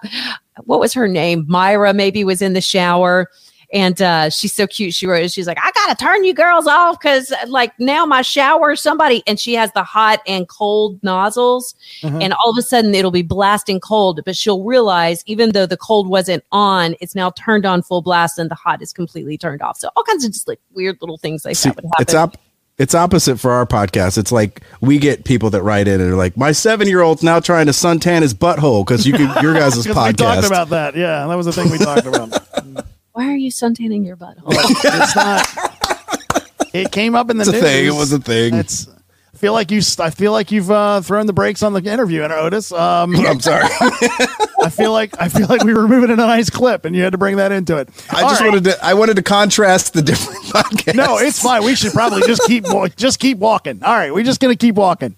what 0.65 0.81
was 0.81 0.93
her 0.95 1.09
name? 1.09 1.45
Myra 1.49 1.93
maybe 1.93 2.25
was 2.25 2.43
in 2.43 2.53
the 2.53 2.61
shower. 2.61 3.31
And 3.73 4.01
uh, 4.01 4.31
she's 4.31 4.53
so 4.53 4.69
cute. 4.69 4.95
She 4.95 5.05
wrote 5.07 5.29
she's 5.33 5.49
like 5.49 5.59
i 5.61 5.73
gotta 5.75 5.97
turn 5.97 6.23
you 6.23 6.33
girls 6.33 6.69
off 6.69 7.01
because 7.01 7.33
like 7.49 7.73
now 7.81 8.07
my 8.07 8.23
shower 8.23 8.77
somebody 8.77 9.25
and 9.27 9.41
she 9.41 9.55
has 9.55 9.73
the 9.73 9.83
hot 9.83 10.21
and 10.29 10.49
cold 10.49 11.03
nozzles. 11.03 11.75
And 12.03 12.35
all 12.35 12.51
of 12.51 12.59
a 12.59 12.63
sudden 12.63 12.95
it'll 12.95 13.11
be 13.11 13.23
blasting 13.23 13.81
cold 13.81 14.21
but 14.25 14.37
she'll 14.37 14.63
realize 14.63 15.25
even 15.27 15.53
though 15.53 15.67
the 15.67 15.79
cold 15.79 16.09
wasn't 16.09 16.45
on 16.53 16.95
it's 17.01 17.17
now 17.17 17.31
turned 17.31 17.67
on 17.67 17.83
full 17.83 18.03
blast 18.03 18.39
and 18.39 18.49
the 18.49 18.55
hot 18.55 18.81
is 18.81 18.93
completely 18.93 19.37
turned 19.37 19.63
off. 19.63 19.79
So 19.79 19.89
all 19.97 20.05
kinds 20.05 20.25
of 20.25 20.31
just 20.33 20.47
like 20.47 20.61
weird 20.73 20.99
little 21.01 21.19
things 21.19 21.45
like 21.45 21.57
See, 21.57 21.71
that 21.71 21.77
would 21.77 21.85
happen. 21.87 22.03
it's 22.03 22.15
up. 22.15 22.37
It's 22.77 22.95
opposite 22.95 23.39
for 23.39 23.53
our 23.53 23.67
podcast. 23.67 24.19
It's 24.19 24.33
like 24.33 24.63
we 24.81 24.99
get 24.99 25.25
people 25.25 25.49
that 25.51 25.63
write 25.63 25.87
in 25.87 26.01
and 26.01 26.11
are 26.13 26.17
like, 26.17 26.37
"My 26.37 26.51
seven-year-old's 26.51 27.23
now 27.23 27.39
trying 27.39 27.67
to 27.67 27.73
suntan 27.73 28.23
his 28.23 28.35
butthole 28.35 28.85
because 28.85 29.07
you 29.07 29.13
could 29.13 29.31
your 29.43 29.55
guys' 29.55 29.75
'Cause 29.75 29.87
we 29.87 29.93
podcast." 29.95 30.17
talked 30.17 30.47
about 30.47 30.69
that. 30.71 30.97
Yeah, 30.97 31.27
that 31.29 31.35
was 31.37 31.47
the 31.47 31.53
thing 31.53 31.71
we 31.71 31.79
talked 31.79 32.05
about. 32.07 32.31
why 33.13 33.27
are 33.31 33.37
you 33.37 33.51
suntanning 33.53 34.05
your 34.05 34.17
butthole 34.17 34.47
it's 34.51 35.15
not. 35.17 35.47
It 36.75 36.91
came 36.91 37.15
up 37.15 37.31
in 37.31 37.37
the 37.37 37.43
it's 37.43 37.51
a 37.51 37.53
news. 37.53 37.63
thing. 37.63 37.87
It 37.87 37.95
was 37.95 38.13
a 38.13 38.19
thing. 38.19 38.55
It's. 38.55 38.89
I 39.35 39.37
feel 39.37 39.53
like 39.53 39.71
you. 39.73 39.81
I 39.99 40.11
feel 40.11 40.31
like 40.31 40.53
you've 40.53 40.71
uh, 40.71 41.01
thrown 41.01 41.27
the 41.27 41.33
brakes 41.33 41.65
on 41.65 41.73
the 41.73 41.83
interview, 41.83 42.23
and 42.23 42.33
Otis. 42.33 42.71
Um, 42.71 43.17
I'm 43.27 43.41
sorry. 43.41 43.65
I 44.63 44.71
feel 44.71 44.93
like 44.93 45.21
I 45.21 45.29
feel 45.29 45.49
like 45.49 45.65
we 45.65 45.75
were 45.75 45.89
moving 45.89 46.11
in 46.11 46.21
a 46.21 46.27
nice 46.27 46.51
clip, 46.51 46.85
and 46.85 46.95
you 46.95 47.03
had 47.03 47.13
to 47.13 47.19
bring 47.19 47.37
that 47.39 47.51
into 47.51 47.77
it. 47.77 47.89
I 48.11 48.23
All 48.23 48.29
just 48.31 48.41
right. 48.41 48.49
wanted 48.49 48.65
to. 48.65 48.85
I 48.85 48.95
wanted 48.95 49.17
to 49.17 49.23
contrast 49.23 49.93
the 49.93 50.03
different 50.03 50.39
podcasts. 50.45 50.95
No, 50.95 51.19
it's 51.19 51.43
fine. 51.43 51.65
We 51.65 51.75
should 51.75 51.93
probably 51.93 52.23
just 52.23 52.43
keep 52.47 52.65
just 52.97 53.19
keep 53.19 53.39
walking. 53.39 53.83
All 53.83 53.93
right, 53.95 54.15
we're 54.15 54.25
just 54.25 54.41
gonna 54.41 54.55
keep 54.57 54.77
walking. 54.77 55.17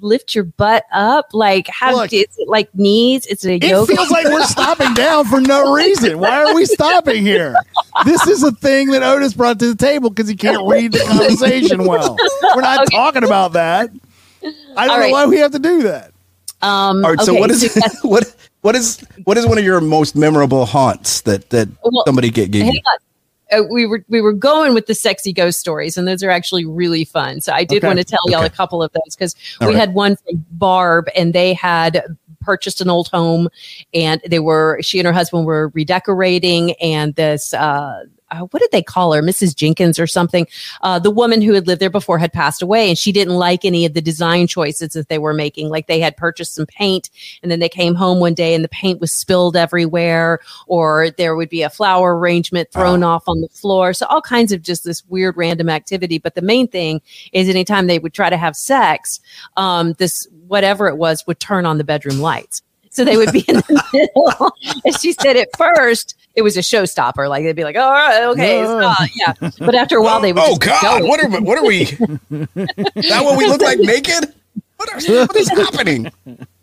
lift 0.00 0.34
your 0.34 0.44
butt 0.44 0.84
up 0.92 1.28
like 1.32 1.68
have 1.68 1.94
Look. 1.94 2.12
is 2.12 2.26
it 2.36 2.48
like 2.48 2.74
knees 2.74 3.24
it's 3.26 3.44
a 3.46 3.54
It 3.54 3.60
feels 3.60 4.10
like 4.10 4.26
we're 4.26 4.44
stopping 4.46 4.94
down 4.94 5.26
for 5.26 5.40
no 5.40 5.72
reason. 5.72 6.18
Why 6.18 6.42
are 6.42 6.54
we 6.56 6.64
stopping 6.66 7.22
here? 7.24 7.54
This 8.00 8.26
is 8.26 8.42
a 8.42 8.52
thing 8.52 8.90
that 8.92 9.02
Otis 9.02 9.34
brought 9.34 9.58
to 9.60 9.68
the 9.74 9.76
table 9.76 10.10
because 10.10 10.28
he 10.28 10.36
can't 10.36 10.62
read 10.62 10.92
the 10.92 11.00
conversation 11.02 11.84
well. 11.86 12.24
We're 12.52 12.62
not 12.62 12.84
Okay. 12.84 12.90
talking 12.90 13.24
about 13.24 13.54
that. 13.54 13.90
I 14.76 14.88
don't 14.88 14.94
All 14.94 15.00
know 15.00 15.08
right. 15.08 15.10
why 15.10 15.26
we 15.26 15.38
have 15.38 15.52
to 15.52 15.58
do 15.58 15.84
that. 15.84 16.12
um 16.62 17.04
All 17.04 17.10
right. 17.10 17.20
So 17.20 17.34
what 17.34 17.50
is 17.50 17.68
so 17.86 17.90
what 18.02 18.34
what 18.62 18.76
is 18.76 19.04
what 19.24 19.38
is 19.38 19.46
one 19.46 19.58
of 19.58 19.64
your 19.64 19.80
most 19.80 20.16
memorable 20.16 20.66
haunts 20.66 21.22
that 21.22 21.50
that 21.50 21.68
Well, 21.84 22.06
somebody 22.06 22.30
get 22.30 22.50
gave 22.50 22.66
hang 22.66 22.70
you? 22.70 22.82
Uh, 23.52 23.62
we 23.70 23.86
were 23.86 24.04
we 24.08 24.20
were 24.20 24.32
going 24.32 24.74
with 24.74 24.86
the 24.86 24.94
sexy 24.94 25.32
ghost 25.32 25.60
stories, 25.60 25.96
and 25.96 26.08
those 26.08 26.22
are 26.22 26.30
actually 26.30 26.64
really 26.64 27.04
fun. 27.04 27.40
So 27.40 27.52
I 27.52 27.64
did 27.64 27.78
Okay. 27.78 27.86
want 27.86 27.98
to 27.98 28.04
tell 28.04 28.20
y'all 28.26 28.40
Okay. 28.40 28.46
a 28.46 28.50
couple 28.50 28.82
of 28.82 28.92
those 28.92 29.14
because 29.14 29.36
we 29.60 29.66
right. 29.68 29.76
had 29.76 29.94
one 29.94 30.16
from 30.16 30.44
Barb, 30.52 31.08
and 31.16 31.34
they 31.34 31.52
had 31.54 32.02
purchased 32.40 32.80
an 32.80 32.90
old 32.90 33.08
home, 33.08 33.48
and 33.94 34.20
they 34.28 34.38
were 34.40 34.78
she 34.82 34.98
and 34.98 35.06
her 35.06 35.12
husband 35.12 35.46
were 35.46 35.68
redecorating, 35.74 36.72
and 36.74 37.14
this. 37.14 37.54
Uh, 37.54 38.04
uh, 38.32 38.46
what 38.46 38.60
did 38.60 38.70
they 38.72 38.82
call 38.82 39.12
her, 39.12 39.22
Mrs. 39.22 39.54
Jenkins 39.54 39.98
or 39.98 40.06
something? 40.06 40.46
Uh, 40.80 40.98
the 40.98 41.10
woman 41.10 41.42
who 41.42 41.52
had 41.52 41.66
lived 41.66 41.80
there 41.80 41.90
before 41.90 42.18
had 42.18 42.32
passed 42.32 42.62
away, 42.62 42.88
and 42.88 42.98
she 42.98 43.12
didn't 43.12 43.34
like 43.34 43.64
any 43.64 43.84
of 43.84 43.94
the 43.94 44.00
design 44.00 44.46
choices 44.46 44.94
that 44.94 45.08
they 45.08 45.18
were 45.18 45.34
making. 45.34 45.68
Like 45.68 45.86
they 45.86 46.00
had 46.00 46.16
purchased 46.16 46.54
some 46.54 46.66
paint, 46.66 47.10
and 47.42 47.50
then 47.50 47.60
they 47.60 47.68
came 47.68 47.94
home 47.94 48.20
one 48.20 48.34
day 48.34 48.54
and 48.54 48.64
the 48.64 48.68
paint 48.68 49.00
was 49.00 49.12
spilled 49.12 49.56
everywhere, 49.56 50.40
or 50.66 51.10
there 51.10 51.36
would 51.36 51.50
be 51.50 51.62
a 51.62 51.70
flower 51.70 52.18
arrangement 52.18 52.70
thrown 52.72 53.02
off 53.02 53.24
on 53.28 53.40
the 53.40 53.48
floor. 53.48 53.92
So 53.92 54.06
all 54.06 54.22
kinds 54.22 54.52
of 54.52 54.62
just 54.62 54.84
this 54.84 55.04
weird 55.06 55.36
random 55.36 55.68
activity. 55.68 56.18
But 56.18 56.34
the 56.34 56.42
main 56.42 56.68
thing 56.68 57.02
is 57.32 57.48
anytime 57.48 57.86
they 57.86 57.98
would 57.98 58.14
try 58.14 58.30
to 58.30 58.36
have 58.36 58.56
sex, 58.56 59.20
um, 59.56 59.92
this 59.94 60.26
whatever 60.46 60.88
it 60.88 60.96
was 60.96 61.26
would 61.26 61.40
turn 61.40 61.66
on 61.66 61.78
the 61.78 61.84
bedroom 61.84 62.20
lights. 62.20 62.62
So 62.90 63.04
they 63.04 63.16
would 63.16 63.32
be 63.32 63.44
in 63.48 63.56
the 63.56 63.84
middle. 63.92 64.52
and 64.84 65.00
she 65.00 65.12
said 65.12 65.36
at 65.36 65.48
first 65.56 66.14
it 66.34 66.42
was 66.42 66.56
a 66.56 66.60
showstopper. 66.60 67.28
Like 67.28 67.44
they'd 67.44 67.56
be 67.56 67.64
like, 67.64 67.76
all 67.76 67.90
right, 67.90 68.24
okay, 68.30 68.60
Yeah. 68.62 68.94
stop. 68.94 69.08
yeah. 69.42 69.50
But 69.58 69.74
after 69.74 69.96
a 69.98 70.02
while 70.02 70.20
they 70.20 70.32
would 70.32 70.42
Oh 70.42 70.56
just 70.58 70.82
God! 70.82 71.00
go. 71.00 71.06
What 71.06 71.20
are 71.22 71.40
what 71.40 71.58
are 71.58 71.64
we? 71.64 71.84
that 72.30 73.20
what 73.22 73.36
we 73.38 73.46
look 73.46 73.60
like 73.62 73.78
naked? 73.78 74.34
What, 74.76 74.88
are, 75.08 75.26
what 75.26 75.36
is 75.36 75.48
happening? 75.48 76.10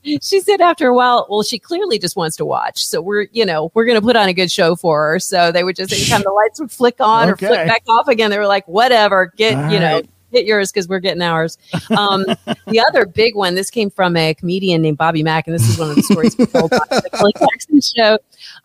she 0.03 0.41
said 0.41 0.59
after 0.59 0.87
a 0.87 0.93
while, 0.93 1.25
well, 1.29 1.41
she 1.43 1.57
clearly 1.57 1.97
just 1.99 2.17
wants 2.17 2.35
to 2.37 2.45
watch. 2.45 2.83
So 2.83 3.01
we're, 3.01 3.27
you 3.31 3.45
know, 3.45 3.71
we're 3.73 3.85
going 3.85 3.95
to 3.95 4.01
put 4.01 4.17
on 4.17 4.27
a 4.27 4.33
good 4.33 4.51
show 4.51 4.75
for 4.75 5.11
her. 5.13 5.19
So 5.19 5.53
they 5.53 5.63
would 5.63 5.77
just, 5.77 5.93
anytime 5.93 6.23
the 6.23 6.31
lights 6.31 6.59
would 6.59 6.69
flick 6.71 6.99
on 6.99 7.29
or 7.29 7.37
flick 7.37 7.51
back 7.67 7.83
off 7.87 8.09
again, 8.09 8.29
they 8.29 8.37
were 8.37 8.45
like, 8.47 8.67
whatever, 8.67 9.31
get, 9.37 9.55
All 9.57 9.71
you 9.71 9.79
know, 9.79 9.93
right. 9.95 10.09
Get 10.31 10.45
yours 10.45 10.71
because 10.71 10.87
we're 10.87 10.99
getting 10.99 11.21
ours. 11.21 11.57
Um, 11.95 12.25
the 12.67 12.83
other 12.87 13.05
big 13.05 13.35
one, 13.35 13.55
this 13.55 13.69
came 13.69 13.89
from 13.89 14.15
a 14.15 14.33
comedian 14.33 14.81
named 14.81 14.97
Bobby 14.97 15.23
Mack, 15.23 15.47
and 15.47 15.53
this 15.53 15.67
is 15.67 15.77
one 15.77 15.89
of 15.89 15.95
the 15.95 16.03
stories 16.03 16.35
told 16.35 16.71
on 16.73 16.79
the 16.89 17.09
Kelly 17.13 17.33
Clarkson 17.33 17.81
show. 17.81 18.19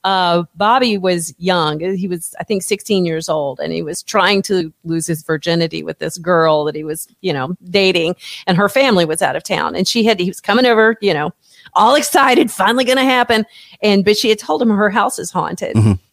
Uh, 0.05 0.45
Bobby 0.55 0.99
was 0.99 1.35
young; 1.39 1.81
he 1.81 2.09
was, 2.09 2.35
I 2.39 2.45
think, 2.45 2.63
16 2.63 3.05
years 3.05 3.29
old, 3.29 3.61
and 3.61 3.73
he 3.73 3.83
was 3.83 4.03
trying 4.03 4.43
to 4.43 4.73
lose 4.85 5.07
his 5.07 5.23
virginity 5.23 5.83
with 5.83 5.99
this 5.99 6.19
girl 6.19 6.65
that 6.65 6.75
he 6.75 6.85
was, 6.85 7.09
you 7.21 7.33
know, 7.33 7.57
dating, 7.65 8.17
and 8.47 8.57
her 8.57 8.69
family 8.69 9.05
was 9.05 9.23
out 9.23 9.37
of 9.37 9.43
town, 9.43 9.75
and 9.75 9.89
she 9.89 10.05
had 10.05 10.21
he 10.21 10.29
was 10.29 10.41
coming 10.41 10.67
over, 10.67 10.97
you 11.01 11.15
know, 11.15 11.33
all 11.75 11.95
excited, 11.95 12.51
finally 12.51 12.85
going 12.85 12.99
to 12.99 13.05
happen, 13.05 13.45
and 13.83 14.05
but 14.05 14.17
she 14.17 14.29
had 14.29 14.39
told 14.39 14.63
him 14.63 14.71
her 14.71 14.91
house 14.91 15.19
is 15.19 15.31
haunted. 15.31 15.77
He 15.77 16.04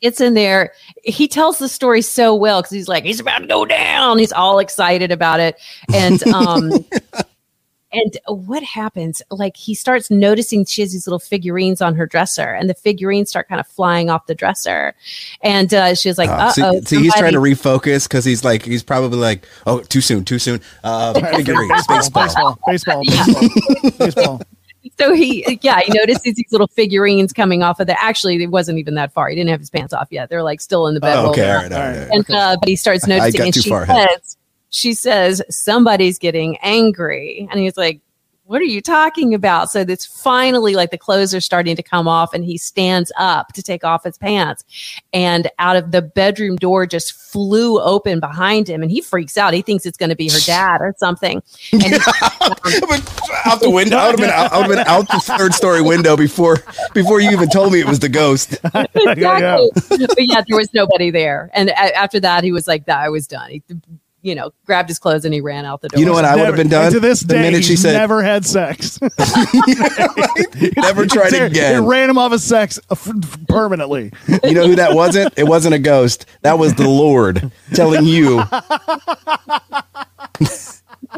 gets 0.00 0.20
in 0.20 0.34
there. 0.34 0.72
He 1.02 1.28
tells 1.28 1.58
the 1.58 1.68
story 1.68 2.02
so 2.02 2.34
well 2.34 2.62
because 2.62 2.72
he's 2.72 2.88
like, 2.88 3.04
he's 3.04 3.20
about 3.20 3.38
to 3.38 3.46
go 3.46 3.64
down. 3.64 4.18
He's 4.18 4.32
all 4.32 4.58
excited 4.58 5.12
about 5.12 5.40
it. 5.40 5.56
And 5.92 6.22
um 6.34 6.84
and 7.92 8.18
what 8.26 8.62
happens? 8.62 9.22
Like 9.30 9.56
he 9.56 9.74
starts 9.74 10.10
noticing 10.10 10.64
she 10.66 10.82
has 10.82 10.92
these 10.92 11.06
little 11.06 11.18
figurines 11.18 11.80
on 11.80 11.94
her 11.94 12.06
dresser, 12.06 12.52
and 12.54 12.68
the 12.68 12.74
figurines 12.74 13.30
start 13.30 13.48
kind 13.48 13.60
of 13.60 13.66
flying 13.66 14.10
off 14.10 14.26
the 14.26 14.34
dresser. 14.34 14.94
And 15.42 15.72
uh, 15.72 15.94
she's 15.94 16.18
like, 16.18 16.28
Uh, 16.28 16.52
see, 16.52 16.62
oh. 16.62 16.80
see, 16.82 17.00
he's 17.00 17.14
trying 17.14 17.32
to 17.32 17.38
refocus 17.38 18.06
because 18.06 18.24
he's 18.24 18.44
like, 18.44 18.62
he's 18.62 18.82
probably 18.82 19.18
like, 19.18 19.46
oh, 19.66 19.80
too 19.80 20.00
soon, 20.00 20.24
too 20.24 20.38
soon. 20.38 20.60
Uh, 20.84 21.14
figurines, 21.36 21.86
baseball. 21.86 22.24
baseball, 22.24 22.58
baseball, 22.66 23.02
baseball, 23.04 23.92
baseball. 23.98 24.42
So 24.98 25.12
he 25.12 25.58
yeah 25.62 25.80
he 25.80 25.92
notices 25.92 26.34
these 26.34 26.50
little 26.52 26.68
figurines 26.68 27.32
coming 27.32 27.62
off 27.62 27.80
of 27.80 27.86
the 27.86 28.00
actually 28.02 28.42
it 28.42 28.50
wasn't 28.50 28.78
even 28.78 28.94
that 28.94 29.12
far 29.12 29.28
he 29.28 29.34
didn't 29.36 29.50
have 29.50 29.60
his 29.60 29.70
pants 29.70 29.92
off 29.92 30.08
yet 30.10 30.28
they're 30.30 30.42
like 30.42 30.60
still 30.60 30.86
in 30.86 30.94
the 30.94 31.00
bed 31.00 31.16
Oh, 31.16 31.30
okay, 31.30 31.50
all 31.50 31.56
right, 31.56 31.72
all 31.72 31.78
right. 31.78 31.94
all 31.94 32.00
right. 32.02 32.10
and 32.12 32.30
uh, 32.30 32.56
but 32.60 32.68
he 32.68 32.76
starts 32.76 33.06
noticing 33.06 33.42
and 33.42 33.54
she 33.54 33.68
far 33.68 33.82
ahead. 33.82 34.08
says 34.22 34.36
she 34.70 34.94
says 34.94 35.42
somebody's 35.50 36.18
getting 36.18 36.56
angry 36.62 37.48
and 37.50 37.58
he's 37.60 37.76
like 37.76 38.00
what 38.48 38.62
are 38.62 38.64
you 38.64 38.80
talking 38.80 39.34
about 39.34 39.70
so 39.70 39.84
that's 39.84 40.06
finally 40.06 40.74
like 40.74 40.90
the 40.90 40.98
clothes 40.98 41.34
are 41.34 41.40
starting 41.40 41.76
to 41.76 41.82
come 41.82 42.08
off 42.08 42.32
and 42.32 42.44
he 42.44 42.56
stands 42.56 43.12
up 43.18 43.52
to 43.52 43.62
take 43.62 43.84
off 43.84 44.04
his 44.04 44.16
pants 44.16 44.64
and 45.12 45.50
out 45.58 45.76
of 45.76 45.90
the 45.90 46.00
bedroom 46.00 46.56
door 46.56 46.86
just 46.86 47.12
flew 47.12 47.78
open 47.80 48.20
behind 48.20 48.68
him 48.68 48.82
and 48.82 48.90
he 48.90 49.00
freaks 49.02 49.36
out 49.36 49.52
he 49.52 49.60
thinks 49.60 49.84
it's 49.84 49.98
going 49.98 50.08
to 50.08 50.16
be 50.16 50.28
her 50.30 50.40
dad 50.46 50.78
or 50.80 50.94
something 50.98 51.42
and 51.72 51.82
he- 51.82 51.98
out 53.44 53.60
the 53.60 53.70
window. 53.70 53.96
I 53.96 54.10
would 54.10 54.18
have 54.18 54.28
been 54.28 54.30
out, 54.30 54.52
I 54.52 54.56
would 54.58 54.76
have 54.76 54.86
been 54.86 54.94
out 54.94 55.08
the 55.08 55.20
third 55.20 55.54
story 55.54 55.82
window 55.82 56.16
before 56.16 56.58
before 56.94 57.20
you 57.20 57.30
even 57.30 57.48
told 57.48 57.72
me 57.72 57.80
it 57.80 57.86
was 57.86 57.98
the 57.98 58.08
ghost. 58.08 58.52
exactly. 58.74 59.70
but 59.88 60.26
yeah, 60.26 60.42
there 60.46 60.56
was 60.56 60.72
nobody 60.74 61.10
there. 61.10 61.50
And 61.52 61.70
a- 61.70 61.96
after 61.96 62.20
that, 62.20 62.44
he 62.44 62.52
was 62.52 62.66
like, 62.66 62.86
"That 62.86 62.98
I 62.98 63.08
was 63.08 63.26
done." 63.26 63.50
He, 63.50 63.62
you 64.22 64.34
know, 64.34 64.50
grabbed 64.66 64.88
his 64.88 64.98
clothes 64.98 65.24
and 65.24 65.32
he 65.32 65.40
ran 65.40 65.64
out 65.64 65.80
the 65.80 65.88
door. 65.88 66.00
You 66.00 66.06
know 66.06 66.12
what 66.12 66.24
I 66.24 66.34
would 66.36 66.46
have 66.46 66.56
been 66.56 66.68
done 66.68 66.92
to 66.92 67.00
this 67.00 67.20
the 67.20 67.34
day, 67.34 67.42
minute 67.42 67.62
she 67.64 67.70
he's 67.70 67.82
said 67.82 67.92
never 67.92 68.22
had 68.22 68.44
sex. 68.44 68.98
never 70.76 71.06
tried 71.06 71.32
It 71.32 71.42
again. 71.52 71.84
ran 71.86 72.10
him 72.10 72.18
off 72.18 72.32
of 72.32 72.40
sex 72.40 72.78
uh, 72.90 72.92
f- 72.92 73.08
f- 73.22 73.38
permanently. 73.48 74.12
You 74.44 74.54
know 74.54 74.66
who 74.66 74.74
that 74.76 74.94
wasn't? 74.94 75.34
It 75.36 75.44
wasn't 75.44 75.74
a 75.74 75.78
ghost. 75.78 76.26
That 76.42 76.58
was 76.58 76.74
the 76.74 76.88
Lord 76.88 77.50
telling 77.74 78.04
you 78.06 78.42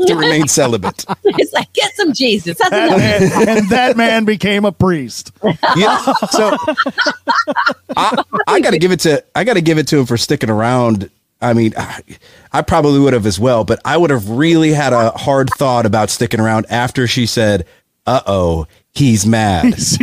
to 0.07 0.15
remain 0.15 0.47
celibate. 0.49 1.05
it's 1.25 1.53
like, 1.53 1.73
get 1.73 1.95
some 1.95 2.13
Jesus. 2.13 2.59
That's 2.59 2.73
And, 2.73 3.49
and 3.49 3.69
that 3.71 3.97
man 3.97 4.25
became 4.25 4.65
a 4.65 4.73
priest. 4.73 5.33
Yeah. 5.77 5.99
So 6.31 6.57
I, 7.97 8.23
I 8.47 8.61
got 8.61 8.71
to 8.71 8.79
give 8.79 8.93
it 8.93 9.01
to 9.01 9.25
I 9.35 9.45
got 9.45 9.55
to 9.55 9.63
give 9.63 9.79
it 9.79 9.87
to 9.89 9.99
him 9.99 10.07
for 10.07 10.17
sticking 10.17 10.51
around. 10.51 11.11
I 11.41 11.53
mean, 11.55 11.73
I, 11.77 12.03
I 12.53 12.63
probably 12.63 12.99
would 13.01 13.13
have 13.15 13.27
as 13.27 13.41
well, 13.41 13.65
but 13.65 13.81
I 13.85 13.97
would 13.97 14.11
have 14.11 14.29
really 14.29 14.73
had 14.73 14.93
a 14.93 15.11
hard 15.11 15.49
thought 15.57 15.87
about 15.87 16.11
sticking 16.11 16.41
around 16.41 16.67
after 16.69 17.07
she 17.07 17.27
said, 17.27 17.67
"Uh 18.07 18.21
oh, 18.27 18.67
he's 18.93 19.27
mad." 19.27 19.65
Yes, 19.67 19.97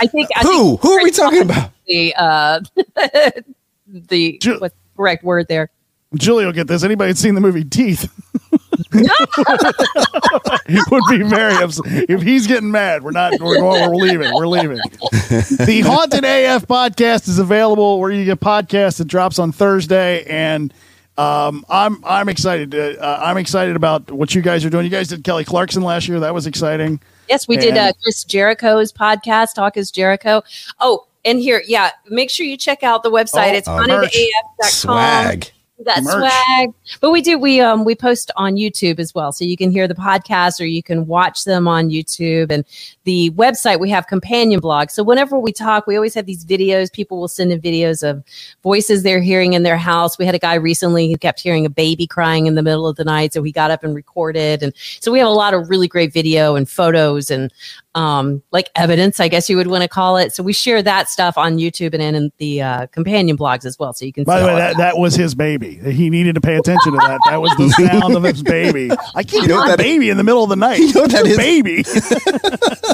I 0.00 0.06
think. 0.06 0.28
I 0.36 0.42
Who? 0.42 0.68
Think 0.70 0.80
Who 0.82 0.92
are 0.92 1.02
we 1.02 1.10
talking 1.10 1.42
about? 1.42 1.70
the 1.86 2.14
uh, 2.16 2.60
the 3.86 4.38
Ju- 4.38 4.58
what's 4.60 4.74
the 4.74 4.96
correct 4.96 5.24
word 5.24 5.48
there? 5.48 5.70
Julie 6.14 6.44
will 6.44 6.52
get 6.52 6.68
this. 6.68 6.84
Anybody 6.84 7.14
seen 7.14 7.34
the 7.34 7.40
movie 7.40 7.64
Teeth? 7.64 8.10
would 10.90 11.02
be 11.10 11.22
very 11.22 11.54
upset. 11.54 11.84
If 12.08 12.22
he's 12.22 12.46
getting 12.46 12.70
mad, 12.70 13.02
we're 13.02 13.12
not. 13.12 13.32
We're 13.40 13.58
going. 13.58 13.90
We're 13.90 13.96
leaving. 13.96 14.32
We're 14.34 14.46
leaving. 14.46 14.78
The 15.32 15.82
Haunted 15.84 16.24
AF 16.24 16.66
podcast 16.66 17.28
is 17.28 17.38
available 17.38 18.00
where 18.00 18.10
you 18.10 18.24
get 18.24 18.40
podcasts. 18.40 19.00
It 19.00 19.08
drops 19.08 19.38
on 19.38 19.52
Thursday, 19.52 20.24
and 20.24 20.72
um, 21.16 21.64
I'm 21.68 22.02
I'm 22.04 22.28
excited. 22.28 22.72
To, 22.72 23.02
uh, 23.02 23.20
I'm 23.22 23.38
excited 23.38 23.76
about 23.76 24.10
what 24.10 24.34
you 24.34 24.42
guys 24.42 24.64
are 24.64 24.70
doing. 24.70 24.84
You 24.84 24.90
guys 24.90 25.08
did 25.08 25.24
Kelly 25.24 25.44
Clarkson 25.44 25.82
last 25.82 26.08
year. 26.08 26.20
That 26.20 26.34
was 26.34 26.46
exciting. 26.46 27.00
Yes, 27.28 27.48
we 27.48 27.56
did 27.56 27.76
uh, 27.76 27.92
Chris 28.02 28.24
Jericho's 28.24 28.92
podcast, 28.92 29.54
Talk 29.54 29.76
is 29.76 29.90
Jericho. 29.90 30.42
Oh, 30.80 31.06
and 31.24 31.38
here, 31.38 31.62
yeah, 31.66 31.90
make 32.08 32.30
sure 32.30 32.44
you 32.44 32.56
check 32.56 32.82
out 32.82 33.02
the 33.02 33.10
website. 33.10 33.52
Oh, 33.52 33.56
it's 33.56 33.68
uh, 33.68 33.78
hauntedaf.com. 33.78 34.70
Swag. 34.70 35.50
We 35.82 35.86
got 35.86 36.02
Merch. 36.04 36.30
swag. 36.30 36.74
But 37.00 37.10
we 37.10 37.20
do 37.20 37.38
we 37.38 37.60
um 37.60 37.84
we 37.84 37.96
post 37.96 38.30
on 38.36 38.54
YouTube 38.54 39.00
as 39.00 39.12
well. 39.14 39.32
So 39.32 39.44
you 39.44 39.56
can 39.56 39.72
hear 39.72 39.88
the 39.88 39.94
podcast 39.94 40.60
or 40.60 40.64
you 40.64 40.80
can 40.82 41.08
watch 41.08 41.42
them 41.42 41.66
on 41.66 41.88
YouTube 41.88 42.52
and 42.52 42.64
the 43.02 43.30
website 43.30 43.80
we 43.80 43.90
have 43.90 44.06
companion 44.06 44.60
blogs. 44.60 44.92
So 44.92 45.02
whenever 45.02 45.40
we 45.40 45.52
talk, 45.52 45.88
we 45.88 45.96
always 45.96 46.14
have 46.14 46.26
these 46.26 46.44
videos. 46.44 46.92
People 46.92 47.18
will 47.18 47.26
send 47.26 47.50
in 47.50 47.60
videos 47.60 48.08
of 48.08 48.22
voices 48.62 49.02
they're 49.02 49.20
hearing 49.20 49.54
in 49.54 49.64
their 49.64 49.76
house. 49.76 50.18
We 50.18 50.24
had 50.24 50.36
a 50.36 50.38
guy 50.38 50.54
recently 50.54 51.10
who 51.10 51.18
kept 51.18 51.40
hearing 51.40 51.66
a 51.66 51.70
baby 51.70 52.06
crying 52.06 52.46
in 52.46 52.54
the 52.54 52.62
middle 52.62 52.86
of 52.86 52.94
the 52.94 53.04
night, 53.04 53.32
so 53.32 53.42
he 53.42 53.50
got 53.50 53.72
up 53.72 53.82
and 53.82 53.92
recorded. 53.92 54.62
And 54.62 54.72
so 55.00 55.10
we 55.10 55.18
have 55.18 55.26
a 55.26 55.32
lot 55.32 55.52
of 55.52 55.68
really 55.68 55.88
great 55.88 56.12
video 56.12 56.54
and 56.54 56.70
photos 56.70 57.28
and 57.28 57.52
um 57.94 58.42
like 58.52 58.70
evidence, 58.74 59.20
I 59.20 59.28
guess 59.28 59.50
you 59.50 59.56
would 59.56 59.66
want 59.66 59.82
to 59.82 59.88
call 59.88 60.16
it. 60.16 60.34
So 60.34 60.42
we 60.42 60.52
share 60.52 60.82
that 60.82 61.08
stuff 61.08 61.36
on 61.36 61.58
YouTube 61.58 61.92
and 61.94 62.02
in 62.16 62.32
the 62.38 62.62
uh, 62.62 62.86
companion 62.86 63.36
blogs 63.36 63.64
as 63.64 63.78
well. 63.78 63.92
So 63.92 64.04
you 64.06 64.12
can 64.12 64.24
By 64.24 64.40
the 64.40 64.46
way, 64.46 64.52
all 64.52 64.58
that, 64.58 64.76
that 64.78 64.96
was 64.98 65.14
his 65.14 65.34
baby. 65.34 65.76
He 65.92 66.08
needed 66.08 66.34
to 66.36 66.40
pay 66.40 66.56
attention 66.56 66.92
to 66.92 66.98
that. 66.98 67.20
That 67.26 67.40
was 67.42 67.50
the 67.56 67.68
sound 67.70 68.14
of 68.16 68.22
his 68.22 68.42
baby. 68.56 68.90
I 69.14 69.22
keep 69.22 69.42
You 69.42 69.48
know 69.48 69.66
that- 69.66 69.78
baby 69.78 70.08
in 70.10 70.16
the 70.16 70.24
middle 70.24 70.42
of 70.42 70.48
the 70.48 70.56
night. 70.56 70.78
You 70.82 70.92
know 70.94 71.02
what 71.02 71.10
that 71.12 71.26
It's 71.26 71.38
a 71.38 71.40
is? 71.40 71.62
baby. 71.62 71.84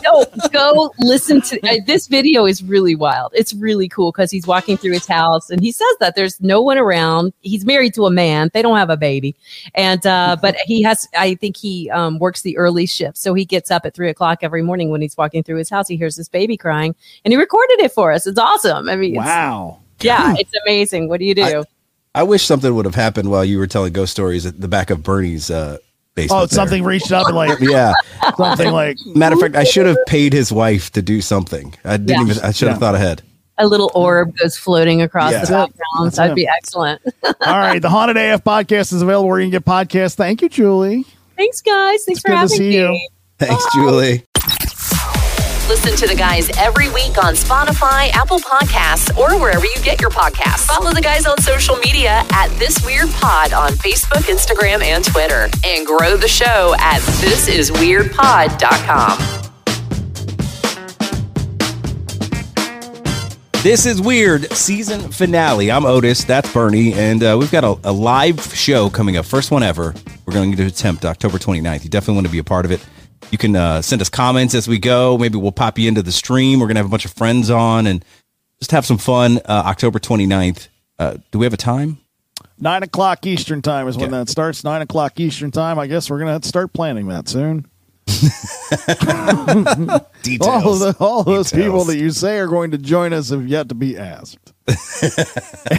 no, 0.04 0.24
go 0.52 0.92
listen 0.98 1.40
to 1.42 1.60
uh, 1.68 1.76
this 1.86 2.06
video 2.06 2.44
is 2.46 2.62
really 2.62 2.94
wild. 2.94 3.32
It's 3.34 3.54
really 3.54 3.88
cool 3.88 4.12
because 4.12 4.30
he's 4.30 4.46
walking 4.46 4.76
through 4.76 4.92
his 4.92 5.06
house 5.06 5.50
and 5.50 5.60
he 5.60 5.72
says 5.72 5.94
that 6.00 6.14
there's 6.16 6.40
no 6.40 6.60
one 6.62 6.78
around. 6.78 7.32
He's 7.40 7.64
married 7.64 7.94
to 7.94 8.06
a 8.06 8.10
man. 8.10 8.50
They 8.52 8.62
don't 8.62 8.76
have 8.76 8.90
a 8.90 8.96
baby. 8.96 9.34
And, 9.74 10.04
uh, 10.06 10.36
but 10.40 10.56
he 10.64 10.82
has, 10.82 11.08
I 11.16 11.34
think 11.36 11.56
he, 11.56 11.90
um, 11.90 12.18
works 12.18 12.42
the 12.42 12.56
early 12.56 12.86
shift. 12.86 13.16
So 13.16 13.34
he 13.34 13.44
gets 13.44 13.70
up 13.70 13.84
at 13.84 13.94
three 13.94 14.08
o'clock 14.10 14.38
every 14.42 14.62
morning 14.62 14.87
when 14.90 15.00
he's 15.02 15.16
walking 15.16 15.42
through 15.42 15.56
his 15.58 15.70
house. 15.70 15.88
He 15.88 15.96
hears 15.96 16.16
this 16.16 16.28
baby 16.28 16.56
crying 16.56 16.94
and 17.24 17.32
he 17.32 17.36
recorded 17.38 17.80
it 17.80 17.92
for 17.92 18.12
us. 18.12 18.26
It's 18.26 18.38
awesome. 18.38 18.88
I 18.88 18.96
mean, 18.96 19.12
it's- 19.12 19.26
Wow. 19.26 19.78
yeah, 20.00 20.34
it's 20.38 20.52
amazing. 20.66 21.08
What 21.08 21.18
do 21.20 21.26
you 21.26 21.34
do? 21.34 21.64
I 22.14 22.22
wish 22.22 22.44
something 22.44 22.74
would 22.74 22.84
have 22.84 22.94
happened 22.94 23.30
while 23.30 23.44
you 23.44 23.58
were 23.58 23.66
telling 23.66 23.92
ghost 23.92 24.12
stories 24.12 24.44
at 24.46 24.60
the 24.60 24.68
back 24.68 24.90
of 24.90 25.02
Bernie's 25.02 25.50
uh, 25.50 25.78
basement. 26.14 26.36
Oh, 26.42 26.46
there. 26.46 26.54
something 26.56 26.82
reached 26.82 27.12
up 27.12 27.26
and 27.28 27.36
like 27.36 27.58
Yeah. 27.60 27.92
something 28.36 28.72
like 28.72 28.96
Matter 29.14 29.34
of 29.36 29.40
fact, 29.40 29.54
I 29.56 29.64
should 29.64 29.86
have 29.86 29.98
paid 30.06 30.32
his 30.32 30.50
wife 30.50 30.90
to 30.92 31.02
do 31.02 31.20
something. 31.20 31.74
I 31.84 31.96
didn't 31.96 32.08
Yeah. 32.26 32.32
even. 32.32 32.44
I 32.44 32.50
should 32.52 32.68
have 32.68 32.78
thought 32.78 32.94
ahead. 32.96 33.22
a 33.58 33.66
little 33.66 33.90
orb 33.94 34.36
goes 34.36 34.56
floating 34.56 35.02
across 35.02 35.32
Yeah. 35.32 35.40
the 35.44 35.46
That's 35.48 35.72
background. 35.72 36.12
That'd 36.12 36.32
it. 36.32 36.36
be 36.36 36.48
excellent. 36.48 37.02
all 37.24 37.58
right. 37.58 37.80
The 37.82 37.90
Haunted 37.90 38.16
AF 38.16 38.42
podcast 38.44 38.92
is 38.92 39.02
available 39.02 39.28
where 39.28 39.38
you 39.40 39.46
can 39.46 39.50
get 39.52 39.64
podcasts. 39.64 40.14
Thank 40.14 40.42
you, 40.42 40.48
Julie. 40.48 41.04
Thanks, 41.36 41.60
guys. 41.60 42.04
Thanks 42.04 42.18
It's 42.18 42.20
for 42.20 42.28
good 42.28 42.34
to 42.34 42.38
having 42.38 42.56
see 42.56 42.68
me. 42.68 42.76
you. 42.76 43.08
Thanks, 43.38 43.64
Julie. 43.74 44.24
Listen 45.68 45.94
to 45.96 46.06
the 46.06 46.14
guys 46.14 46.48
every 46.56 46.88
week 46.88 47.22
on 47.22 47.34
Spotify, 47.34 48.08
Apple 48.14 48.38
Podcasts, 48.38 49.14
or 49.18 49.38
wherever 49.38 49.66
you 49.66 49.76
get 49.82 50.00
your 50.00 50.08
podcasts. 50.08 50.64
Follow 50.64 50.92
the 50.92 51.02
guys 51.02 51.26
on 51.26 51.36
social 51.42 51.76
media 51.76 52.24
at 52.32 52.48
This 52.58 52.82
Weird 52.86 53.10
Pod 53.10 53.52
on 53.52 53.72
Facebook, 53.72 54.22
Instagram, 54.34 54.82
and 54.82 55.04
Twitter. 55.04 55.46
And 55.66 55.86
grow 55.86 56.16
the 56.16 56.26
show 56.26 56.74
at 56.78 57.02
thisisweirdpod.com. 57.02 59.18
This 63.62 63.84
is 63.84 64.00
Weird 64.00 64.50
season 64.52 65.12
finale. 65.12 65.70
I'm 65.70 65.84
Otis. 65.84 66.24
That's 66.24 66.50
Bernie. 66.50 66.94
And 66.94 67.22
uh, 67.22 67.36
we've 67.38 67.52
got 67.52 67.64
a, 67.64 67.78
a 67.84 67.92
live 67.92 68.40
show 68.54 68.88
coming 68.88 69.18
up. 69.18 69.26
First 69.26 69.50
one 69.50 69.62
ever. 69.62 69.92
We're 70.24 70.32
going 70.32 70.56
to 70.56 70.64
attempt 70.64 71.04
October 71.04 71.36
29th. 71.36 71.84
You 71.84 71.90
definitely 71.90 72.14
want 72.14 72.26
to 72.26 72.32
be 72.32 72.38
a 72.38 72.44
part 72.44 72.64
of 72.64 72.70
it. 72.70 72.80
You 73.30 73.38
can 73.38 73.54
uh, 73.56 73.82
send 73.82 74.00
us 74.02 74.08
comments 74.08 74.54
as 74.54 74.68
we 74.68 74.78
go. 74.78 75.18
Maybe 75.18 75.36
we'll 75.38 75.52
pop 75.52 75.78
you 75.78 75.88
into 75.88 76.02
the 76.02 76.12
stream. 76.12 76.60
We're 76.60 76.66
going 76.66 76.76
to 76.76 76.80
have 76.80 76.86
a 76.86 76.90
bunch 76.90 77.04
of 77.04 77.12
friends 77.12 77.50
on 77.50 77.86
and 77.86 78.04
just 78.58 78.70
have 78.72 78.86
some 78.86 78.98
fun. 78.98 79.38
Uh, 79.38 79.62
October 79.66 79.98
29th. 79.98 80.68
Uh, 80.98 81.18
do 81.30 81.38
we 81.38 81.46
have 81.46 81.52
a 81.52 81.58
time? 81.58 81.98
Nine 82.60 82.82
o'clock 82.82 83.24
Eastern 83.26 83.62
time 83.62 83.86
is 83.88 83.96
when 83.96 84.06
Okay. 84.08 84.18
that 84.18 84.28
starts. 84.28 84.64
Nine 84.64 84.82
o'clock 84.82 85.18
Eastern 85.20 85.50
time. 85.50 85.78
I 85.78 85.86
guess 85.86 86.10
we're 86.10 86.18
gonna 86.18 86.42
start 86.42 86.72
planning 86.72 87.06
that 87.08 87.28
soon. 87.28 87.66
Details. 90.22 90.48
All 90.64 90.74
the, 90.78 90.96
all 90.98 91.22
those 91.24 91.52
people 91.52 91.84
that 91.84 91.98
you 91.98 92.10
say 92.10 92.38
are 92.38 92.46
going 92.48 92.70
to 92.72 92.78
join 92.78 93.12
us 93.12 93.28
have 93.30 93.46
yet 93.46 93.68
to 93.68 93.74
be 93.74 93.96
asked. 93.96 94.52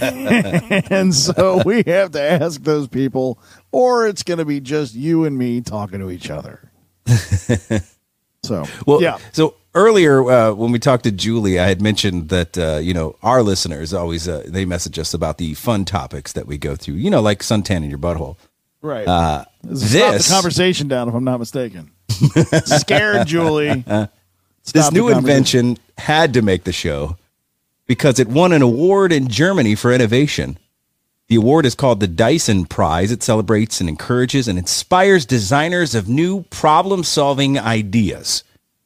and 0.92 1.14
so 1.14 1.62
we 1.66 1.84
have 1.88 2.12
to 2.12 2.22
ask 2.22 2.62
those 2.64 2.88
people, 2.88 3.40
or 3.72 4.08
it's 4.08 4.24
going 4.24 4.38
to 4.38 4.46
be 4.46 4.60
just 4.60 4.94
you 4.96 5.26
and 5.26 5.38
me 5.38 5.62
talking 5.62 6.00
to 6.00 6.10
each 6.10 6.30
other. 6.30 6.69
so, 8.44 8.66
Well, 8.86 9.02
yeah. 9.02 9.18
So 9.32 9.56
earlier 9.76 10.24
uh, 10.30 10.54
when 10.54 10.72
we 10.72 10.80
talked 10.80 11.04
to 11.04 11.12
Julie, 11.12 11.60
I 11.60 11.68
had 11.68 11.82
mentioned 11.82 12.30
that 12.30 12.58
uh, 12.58 12.78
you 12.78 12.94
know 12.94 13.16
our 13.24 13.42
listeners 13.42 13.94
always 13.94 14.28
uh, 14.28 14.44
they 14.48 14.66
message 14.66 14.98
us 15.00 15.14
about 15.14 15.38
the 15.38 15.54
fun 15.54 15.86
topics 15.86 16.34
that 16.34 16.48
we 16.48 16.58
go 16.58 16.76
through. 16.76 16.96
You 16.96 17.10
know, 17.10 17.22
like 17.22 17.40
suntan 17.40 17.78
in 17.78 17.90
your 17.90 18.00
butthole. 18.00 18.38
Right. 18.82 19.08
Uh, 19.08 19.46
This 19.64 19.84
is 19.84 19.92
Stop 19.92 20.14
this 20.14 20.28
the 20.28 20.34
conversation 20.34 20.88
down, 20.88 21.10
if 21.10 21.14
I'm 21.14 21.24
not 21.26 21.40
mistaken. 21.40 21.92
Scared 22.66 23.28
Julie. 23.28 23.84
this 24.74 24.92
new 24.92 25.10
invention 25.10 25.78
had 25.98 26.34
to 26.34 26.42
make 26.42 26.64
the 26.64 26.72
show 26.72 27.18
because 27.88 28.20
it 28.20 28.28
won 28.28 28.54
an 28.54 28.62
award 28.62 29.12
in 29.12 29.28
Germany 29.28 29.76
for 29.76 29.92
innovation. 29.92 30.58
The 31.30 31.36
award 31.36 31.68
is 31.68 31.76
called 31.76 32.00
the 32.00 32.08
Dyson 32.08 32.66
Prize. 32.66 33.12
It 33.12 33.22
celebrates 33.22 33.80
and 33.80 33.88
encourages 33.88 34.48
and 34.48 34.58
inspires 34.58 35.28
designers 35.28 35.94
of 35.94 36.10
new 36.10 36.42
problem-solving 36.50 37.60
ideas. 37.60 38.44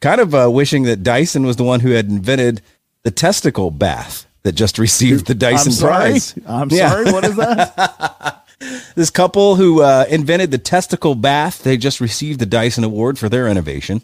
Kind 0.00 0.22
of 0.22 0.34
uh, 0.34 0.48
wishing 0.50 0.84
that 0.84 1.02
Dyson 1.02 1.44
was 1.44 1.56
the 1.56 1.64
one 1.64 1.80
who 1.80 1.90
had 1.90 2.08
invented 2.08 2.62
the 3.02 3.10
testicle 3.10 3.70
bath 3.70 4.26
that 4.44 4.52
just 4.52 4.78
received 4.78 5.26
the 5.26 5.34
Dyson 5.34 5.72
I'm. 5.72 5.78
Prize. 5.88 6.34
I'm 6.46 6.68
Yeah. 6.70 6.90
sorry. 6.90 7.12
What 7.12 7.24
is 7.24 7.36
that? 7.36 8.40
This 8.94 9.10
couple 9.10 9.56
who 9.56 9.82
uh, 9.82 10.06
invented 10.08 10.50
the 10.50 10.58
testicle 10.58 11.14
bath, 11.16 11.64
they 11.64 11.76
just 11.76 12.00
received 12.00 12.38
the 12.40 12.46
Dyson 12.46 12.82
Award 12.84 13.18
for 13.18 13.28
their 13.28 13.46
innovation. 13.48 14.00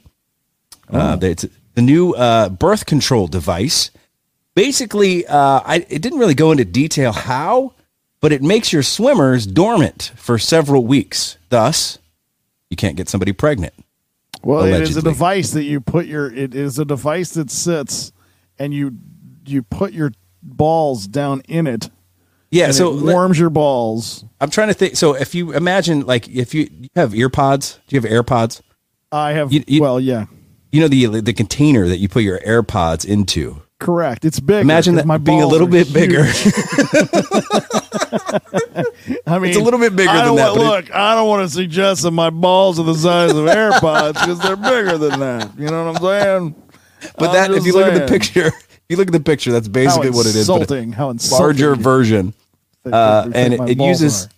Uh, 0.92 1.16
Oh. 1.22 1.26
it's 1.26 1.46
the 1.76 1.80
new 1.82 2.12
uh, 2.14 2.48
birth 2.50 2.84
control 2.84 3.26
device. 3.26 3.90
Basically, 4.54 5.24
uh, 5.26 5.60
I, 5.64 5.86
it 5.88 6.02
didn't 6.02 6.18
really 6.18 6.34
go 6.34 6.50
into 6.50 6.64
detail 6.66 7.12
how, 7.12 7.72
but 8.20 8.32
it 8.32 8.42
makes 8.42 8.70
your 8.72 8.82
swimmers 8.82 9.46
dormant 9.46 10.12
for 10.16 10.36
several 10.36 10.84
weeks. 10.84 11.38
Thus, 11.48 11.98
you 12.68 12.76
can't 12.76 12.96
get 12.96 13.08
somebody 13.08 13.32
pregnant. 13.32 13.72
Well, 14.42 14.64
it 14.64 14.82
is 14.82 14.96
a 14.96 15.02
device 15.02 15.52
that 15.52 15.64
you 15.64 15.80
put 15.80 16.06
your. 16.06 16.30
It 16.30 16.54
is 16.54 16.78
a 16.78 16.84
device 16.84 17.30
that 17.34 17.50
sits, 17.50 18.12
and 18.58 18.74
you 18.74 18.96
you 19.46 19.62
put 19.62 19.92
your 19.92 20.12
balls 20.42 21.06
down 21.06 21.42
in 21.48 21.66
it. 21.66 21.90
Yeah, 22.50 22.72
so 22.72 22.92
it 22.98 23.02
warms 23.04 23.38
your 23.38 23.50
balls. 23.50 24.24
I'm 24.40 24.50
trying 24.50 24.68
to 24.68 24.74
think. 24.74 24.96
So 24.96 25.14
if 25.14 25.34
you 25.36 25.52
imagine, 25.52 26.04
like, 26.06 26.28
if 26.28 26.52
you, 26.52 26.68
you 26.70 26.88
have 26.96 27.14
ear 27.14 27.28
pods, 27.28 27.78
do 27.86 27.94
you 27.94 28.00
have 28.02 28.10
AirPods? 28.10 28.60
I 29.12 29.32
have. 29.32 29.52
You- 29.52 29.62
you- 29.68 29.80
well, 29.80 30.00
yeah, 30.00 30.26
You 30.72 30.80
know 30.80 30.88
the 30.88 31.20
the 31.20 31.32
container 31.32 31.86
that 31.88 31.98
you 31.98 32.08
put 32.08 32.22
your 32.24 32.40
AirPods 32.40 33.04
into. 33.04 33.62
correct. 33.78 34.24
It's 34.24 34.40
big. 34.40 34.62
Imagine 34.62 34.96
that 34.96 35.06
my 35.06 35.16
being 35.18 35.42
a 35.42 35.46
little 35.54 35.66
bit 35.68 35.92
bigger. 35.92 36.24
I 39.26 39.38
mean, 39.38 39.50
It's 39.50 39.56
a 39.56 39.60
little 39.62 39.80
bit 39.80 39.94
bigger 39.96 40.12
than 40.12 40.36
that, 40.36 40.50
Want, 40.56 40.58
look, 40.58 40.94
I 40.94 41.14
don't 41.14 41.28
want 41.28 41.48
to 41.48 41.52
suggest 41.54 42.02
that 42.02 42.10
my 42.10 42.30
balls 42.30 42.78
are 42.78 42.84
the 42.84 42.94
size 42.94 43.30
of 43.30 43.46
AirPods 43.46 44.14
because 44.14 44.38
they're 44.40 44.56
bigger 44.56 44.98
than 44.98 45.20
that. 45.20 45.56
You 45.58 45.66
know 45.68 45.84
what 45.86 45.96
I'm 45.96 46.02
saying? 46.02 46.54
But 47.16 47.28
I'm 47.30 47.34
that, 47.34 47.50
if 47.52 47.64
you 47.64 47.72
look 47.72 47.86
at 47.92 47.98
the 48.00 48.06
picture, 48.12 48.52
you 48.90 48.96
look 48.96 49.06
at 49.06 49.12
the 49.12 49.20
picture, 49.20 49.52
that's 49.52 49.68
basically 49.68 50.10
what 50.10 50.26
it 50.26 50.34
is. 50.34 50.48
But 50.48 50.54
a 50.54 50.62
insulting! 50.62 50.92
How 50.92 51.10
insulting! 51.10 51.44
larger 51.44 51.74
version, 51.76 52.34
uh, 52.84 53.30
and 53.32 53.56
my 53.56 53.64
it, 53.64 53.70
it 53.70 53.78
balls 53.78 54.02
uses 54.02 54.26
are. 54.26 54.28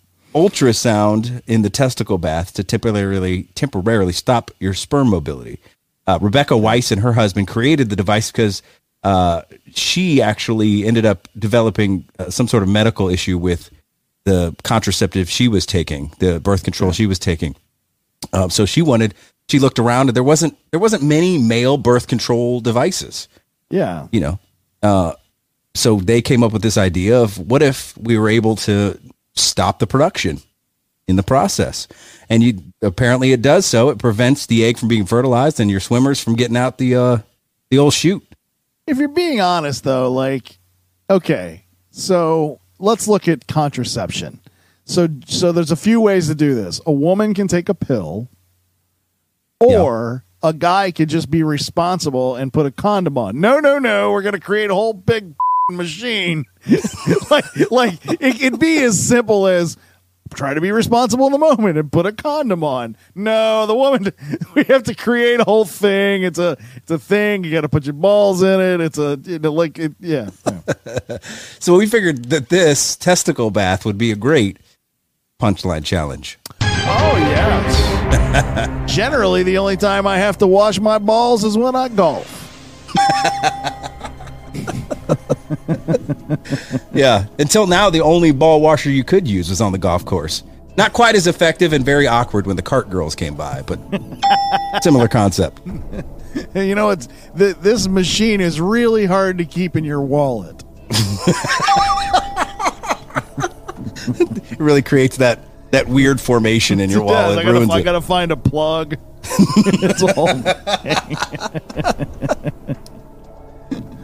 ultrasound 0.43 1.43
in 1.47 1.63
the 1.63 1.71
testicle 1.71 2.19
bath 2.19 2.53
to 2.55 2.65
temporarily 2.65 3.45
temporarily 3.55 4.13
stop 4.13 4.51
your 4.61 4.75
sperm 4.75 5.09
mobility. 5.09 5.59
Uh, 6.07 6.19
Rebecca 6.21 6.57
Weiss 6.57 6.91
and 6.91 7.01
her 7.01 7.15
husband 7.15 7.49
created 7.49 7.89
the 7.89 7.97
device 7.97 8.31
because 8.31 8.63
uh, 9.05 9.43
she 9.73 10.21
actually 10.21 10.85
ended 10.85 11.07
up 11.07 11.29
developing 11.39 12.05
uh, 12.19 12.29
some 12.29 12.47
sort 12.47 12.63
of 12.63 12.69
medical 12.69 13.09
issue 13.09 13.39
with 13.39 13.71
the 14.25 14.55
contraceptive 14.65 15.31
she 15.31 15.49
was 15.49 15.65
taking, 15.65 16.13
the 16.19 16.41
birth 16.41 16.63
control 16.63 16.93
she 16.93 17.07
was 17.07 17.19
taking. 17.19 17.57
Um, 18.33 18.51
so 18.51 18.67
she 18.67 18.83
wanted. 18.83 19.15
She 19.49 19.59
looked 19.59 19.79
around, 19.79 20.09
and 20.09 20.17
there 20.17 20.23
wasn't 20.23 20.57
there 20.71 20.81
wasn't 20.81 21.03
many 21.03 21.39
male 21.39 21.79
birth 21.79 22.07
control 22.07 22.61
devices 22.61 23.29
Yeah, 23.73 24.07
you 24.13 24.21
know 24.21 24.39
uh, 24.83 25.15
so 25.75 25.97
they 25.97 26.21
came 26.21 26.43
up 26.43 26.53
with 26.53 26.63
this 26.63 26.77
idea 26.77 27.21
of 27.21 27.39
what 27.39 27.63
if 27.63 27.97
we 27.97 28.19
were 28.19 28.29
able 28.29 28.57
to 28.57 28.99
stop 29.35 29.79
the 29.79 29.87
production 29.87 30.41
in 31.09 31.17
the 31.17 31.23
process? 31.23 31.89
And 32.29 32.43
you 32.43 32.63
apparently 32.83 33.33
it 33.33 33.43
does 33.43 33.65
so. 33.65 33.89
It 33.89 33.99
prevents 33.99 34.47
the 34.47 34.65
egg 34.65 34.79
from 34.79 34.89
being 34.89 35.07
fertilized 35.07 35.61
and 35.61 35.71
your 35.71 35.81
swimmers 35.81 36.23
from 36.23 36.35
getting 36.35 36.57
out 36.57 36.79
the 36.79 36.97
uh 36.97 37.19
the 37.71 37.79
old 37.79 37.95
chute 37.95 38.27
if 38.87 38.99
you're 38.99 39.09
being 39.09 39.41
honest 39.41 39.83
though 39.85 40.13
like 40.13 40.59
okay 41.09 41.65
so 41.91 42.61
let's 42.79 43.09
look 43.09 43.29
at 43.29 43.47
contraception. 43.47 44.41
So 44.85 45.09
so 45.27 45.53
there's 45.53 45.71
a 45.71 45.77
few 45.77 46.01
ways 46.01 46.27
to 46.29 46.35
do 46.35 46.55
this. 46.55 46.81
A 46.85 46.93
woman 46.93 47.35
can 47.35 47.49
take 47.49 47.69
a 47.69 47.75
pill 47.75 48.29
or 49.61 50.25
a 50.43 50.53
guy 50.53 50.91
could 50.91 51.09
just 51.09 51.31
be 51.31 51.43
responsible 51.43 52.37
and 52.37 52.53
put 52.53 52.67
a 52.67 52.71
condom 52.71 53.17
on 53.19 53.41
no 53.41 53.61
no 53.61 53.79
no 53.79 54.11
we're 54.13 54.23
going 54.23 54.35
to 54.35 54.41
create 54.41 54.71
a 54.71 54.75
whole 54.75 54.93
big 54.93 55.35
machine 55.71 56.45
like 57.31 57.71
like 57.71 57.99
it 58.21 58.39
could 58.39 58.59
be 58.59 58.83
as 58.83 59.01
simple 59.01 59.47
as 59.47 59.77
try 60.35 60.55
to 60.55 60.61
be 60.61 60.73
responsible 60.73 61.27
in 61.27 61.33
the 61.33 61.39
moment 61.39 61.79
and 61.79 61.91
put 61.93 62.07
a 62.07 62.13
condom 62.13 62.65
on. 62.65 62.97
No, 63.15 63.67
the 63.67 63.75
woman 63.75 64.13
we 64.55 64.65
have 64.65 64.85
to 64.85 64.95
create 64.95 65.41
a 65.41 65.45
whole 65.45 65.65
thing. 65.65 66.23
It's 66.23 66.39
a 66.39 66.57
it's 66.77 66.91
a 66.91 66.99
thing. 66.99 67.45
You 67.45 67.53
got 67.53 67.63
to 67.63 67.69
put 67.69 67.85
your 67.85 67.95
balls 67.95 68.43
in 68.43 68.61
it. 68.61 68.81
It's 68.81 68.99
a 68.99 69.19
you 69.25 69.39
know, 69.39 69.53
like 69.53 69.79
it, 69.79 69.95
yeah. 70.01 70.31
yeah. 70.47 71.19
so 71.59 71.77
we 71.77 71.87
figured 71.87 72.27
that 72.27 72.49
this 72.49 72.97
testicle 72.97 73.51
bath 73.51 73.85
would 73.85 73.99
be 73.99 74.11
a 74.11 74.17
great 74.17 74.59
punchline 75.41 75.85
challenge 75.85 76.39
Oh 76.61 77.17
yes. 77.17 77.92
Generally, 78.87 79.43
the 79.45 79.59
only 79.59 79.77
time 79.77 80.07
I 80.07 80.19
have 80.19 80.39
to 80.39 80.47
wash 80.47 80.79
my 80.81 80.99
balls 80.99 81.45
is 81.45 81.57
when 81.57 81.75
I 81.75 81.89
golf. 81.89 82.39
yeah 86.93 87.25
until 87.39 87.67
now 87.67 87.89
the 87.89 88.01
only 88.03 88.33
ball 88.33 88.61
washer 88.61 88.91
you 88.91 89.03
could 89.03 89.27
use 89.27 89.49
was 89.49 89.63
on 89.63 89.73
the 89.73 89.79
golf 89.79 90.05
course 90.05 90.43
not 90.77 90.93
quite 90.93 91.15
as 91.15 91.27
effective 91.27 91.73
and 91.73 91.85
very 91.85 92.07
awkward 92.07 92.47
when 92.47 92.57
the 92.57 92.63
cart 92.63 92.91
girls 92.91 93.15
came 93.15 93.35
by 93.35 93.63
but 93.63 93.79
similar 94.83 95.09
concept 95.09 95.61
you 96.55 96.75
know, 96.75 96.91
it's 96.91 97.09
th- 97.37 97.57
this 97.57 97.89
machine 97.89 98.41
is 98.41 98.61
really 98.61 99.07
hard 99.07 99.39
to 99.39 99.45
keep 99.45 99.77
in 99.77 99.85
your 99.85 100.01
wallet. 100.01 100.65
It 104.51 104.59
really 104.59 104.83
creates 104.83 105.17
that 105.19 105.39
that 105.73 105.89
weird 105.89 106.21
formation 106.21 106.79
in 106.81 106.89
your 106.91 107.03
It 107.03 107.07
does. 107.09 107.27
wallet. 107.27 107.39
I 107.39 107.43
gotta, 107.43 107.55
ruins 107.59 107.71
I 107.73 107.83
gotta 107.83 108.01
find 108.01 108.31
a 108.33 108.37
plug. 108.37 108.97
it's 109.25 110.03
all 110.03 110.29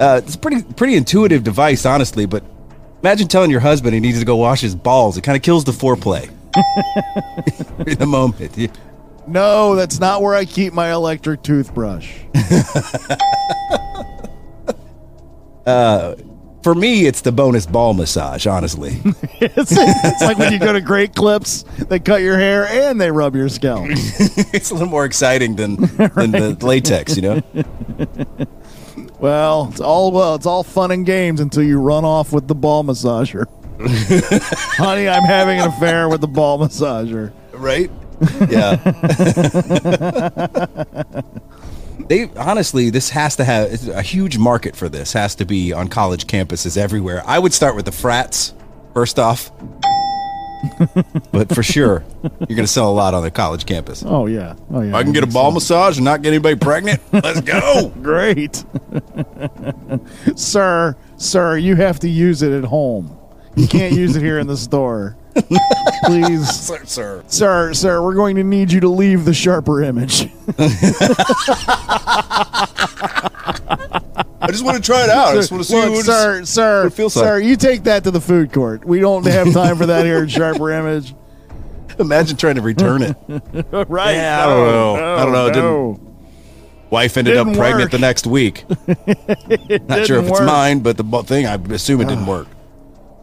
Uh, 0.01 0.21
it's 0.25 0.37
a 0.37 0.39
pretty 0.39 0.63
pretty 0.75 0.95
intuitive 0.95 1.43
device, 1.43 1.85
honestly. 1.85 2.25
But 2.25 2.45
imagine 3.03 3.27
telling 3.27 3.51
your 3.51 3.59
husband 3.61 3.95
he 3.95 4.01
needs 4.01 4.21
to 4.21 4.25
go 4.25 4.37
wash 4.37 4.61
his 4.61 4.77
balls. 4.77 5.19
It 5.19 5.23
kind 5.23 5.35
of 5.35 5.43
kills 5.43 5.65
the 5.65 5.73
foreplay 5.73 6.25
in 7.87 7.99
the 7.99 8.07
moment. 8.07 8.57
You- 8.57 8.71
No, 9.27 9.75
that's 9.75 9.99
not 9.99 10.23
where 10.23 10.37
I 10.37 10.45
keep 10.45 10.73
my 10.73 10.93
electric 10.93 11.43
toothbrush. 11.43 12.13
For 16.69 16.75
me, 16.75 17.07
it's 17.07 17.23
the 17.23 17.33
bonus 17.33 17.65
ball 17.65 17.95
massage. 17.95 18.47
Honestly, 18.47 19.01
It's, 19.41 19.73
it's 19.75 20.21
like 20.21 20.37
when 20.37 20.53
you 20.53 20.59
go 20.59 20.75
to 20.75 20.83
Great 20.83 21.15
Clips, 21.15 21.63
they 21.89 21.99
cut 21.99 22.21
your 22.21 22.37
hair 22.37 22.69
and 22.69 23.01
they 23.01 23.11
rub 23.11 23.35
your 23.35 23.49
scalp. 23.49 23.87
it's 23.89 24.71
a 24.71 24.75
little 24.75 24.91
more 24.91 25.07
exciting 25.07 25.57
than 25.57 25.77
than 25.77 26.31
the 26.31 26.59
latex. 26.67 27.17
You 27.17 27.23
know. 27.23 27.43
Well, 29.19 29.69
it's 29.71 29.81
all 29.81 30.13
well, 30.13 30.35
it's 30.35 30.45
all 30.45 30.63
fun 30.63 30.91
and 30.91 31.07
games 31.07 31.41
until 31.41 31.63
you 31.63 31.81
run 31.81 32.05
off 32.05 32.35
with 32.35 32.49
the 32.49 32.55
ball 32.55 32.85
massager. 32.85 33.47
Honey, 34.77 35.09
I'm 35.09 35.25
having 35.25 35.61
an 35.61 35.69
affair 35.69 36.11
with 36.11 36.21
the 36.21 36.29
ball 36.29 36.59
massager. 36.59 37.33
Right. 37.53 37.91
Yeah. 38.51 38.75
They 42.09 42.31
honestly, 42.37 42.91
this 42.91 43.11
has 43.11 43.37
to 43.37 43.45
have 43.45 43.89
a 43.89 44.03
huge 44.03 44.39
market 44.39 44.75
for 44.77 44.89
this. 44.89 45.13
Has 45.13 45.35
to 45.37 45.45
be 45.45 45.73
on 45.73 45.89
college 45.89 46.27
campuses 46.27 46.77
everywhere. 46.77 47.23
I 47.27 47.39
would 47.39 47.53
start 47.53 47.77
with 47.77 47.85
the 47.85 47.93
frats 47.93 48.55
first 48.95 49.19
off, 49.19 49.51
but 51.33 51.55
for 51.55 51.63
sure, 51.63 52.05
you're 52.23 52.57
going 52.57 52.57
to 52.63 52.67
sell 52.67 52.91
a 52.91 52.93
lot 52.93 53.15
on 53.15 53.23
the 53.23 53.31
college 53.31 53.67
campus. 53.67 54.03
Oh 54.05 54.27
yeah. 54.27 54.57
Oh 54.71 54.83
yeah. 54.83 54.97
I 54.97 55.03
can 55.03 55.13
get 55.13 55.23
a 55.23 55.29
ball 55.29 55.51
massage 55.51 55.99
and 55.99 56.05
not 56.05 56.23
get 56.23 56.31
anybody 56.31 56.57
pregnant. 56.57 57.01
Let's 57.13 57.41
go. 57.41 57.93
Great. 58.03 58.65
sir, 60.37 60.97
sir, 61.17 61.57
you 61.57 61.77
have 61.77 62.01
to 62.01 62.09
use 62.09 62.43
it 62.43 62.53
at 62.53 62.65
home. 62.65 63.17
You 63.57 63.69
can't 63.69 63.95
use 63.95 64.17
it 64.17 64.23
here 64.23 64.39
in 64.39 64.47
the 64.47 64.57
store. 64.57 65.17
Please. 66.05 66.49
sir, 66.67 66.85
sir. 66.85 67.25
Sir, 67.27 67.75
sir, 67.75 68.03
we're 68.03 68.15
going 68.15 68.37
to 68.37 68.45
need 68.45 68.73
you 68.73 68.81
to 68.81 68.89
leave 68.89 69.25
the 69.25 69.35
sharper 69.35 69.83
image. 69.83 70.29
I 74.41 74.51
just 74.51 74.65
want 74.65 74.77
to 74.77 74.83
try 74.83 75.03
it 75.05 75.11
out. 75.11 75.29
I 75.29 75.35
just 75.35 75.51
want 75.51 75.65
to 75.65 75.69
see 75.69 75.75
Look, 75.81 75.91
what 75.91 76.05
sir, 76.05 76.45
sir, 76.45 76.87
it 76.87 76.93
feels 76.93 77.13
sir, 77.15 77.37
like. 77.37 77.45
you 77.45 77.57
take 77.57 77.85
that 77.85 78.05
to 78.05 78.11
the 78.11 78.21
food 78.21 78.53
court. 78.53 78.85
We 78.85 79.01
don't 79.01 79.27
have 79.27 79.53
time 79.53 79.77
for 79.77 79.87
that 79.87 80.05
here 80.07 80.23
at 80.23 80.31
Sharper 80.31 80.71
Image. 80.71 81.15
Imagine 81.99 82.37
trying 82.37 82.55
to 82.55 82.63
return 82.63 83.03
it. 83.03 83.17
Right? 83.89 84.15
Yeah, 84.15 84.45
I 84.45 84.47
don't 84.47 84.67
know. 84.67 84.95
I 85.17 85.25
don't 85.25 85.33
know. 85.33 85.49
No. 85.51 86.01
Wife 86.91 87.17
ended 87.17 87.35
Didn't 87.35 87.51
up 87.51 87.57
pregnant 87.57 87.87
work. 87.87 87.91
the 87.91 87.99
next 87.99 88.27
week. 88.27 88.65
Not 88.69 88.87
sure 90.07 90.23
didn't 90.23 90.25
if 90.25 90.31
it's 90.31 90.41
mine, 90.41 90.81
but 90.81 90.97
the 90.97 91.05
thing 91.27 91.47
I 91.47 91.55
assume 91.75 92.01
it 92.01 92.09
didn't 92.09 92.27
work. 92.27 92.47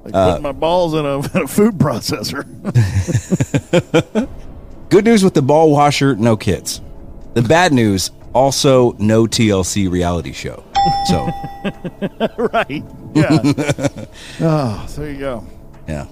Like 0.05 0.13
Uh, 0.13 0.29
putting 0.31 0.43
my 0.43 0.51
balls 0.51 0.93
in 0.93 1.05
a, 1.05 1.17
in 1.37 1.43
a 1.43 1.47
food 1.47 1.77
processor. 1.77 2.45
Good 4.89 5.05
news 5.05 5.23
with 5.23 5.33
the 5.33 5.41
ball 5.41 5.71
washer, 5.71 6.15
no 6.15 6.37
kids. 6.37 6.81
The 7.33 7.41
bad 7.41 7.73
news, 7.73 8.11
also 8.33 8.93
no 8.93 9.25
TLC 9.25 9.89
reality 9.91 10.31
show. 10.31 10.63
So, 11.07 11.27
right? 12.53 12.83
Yeah. 13.13 13.39
oh, 14.41 14.85
there 14.95 15.11
you 15.11 15.19
go. 15.19 15.45
yeah. 15.87 16.05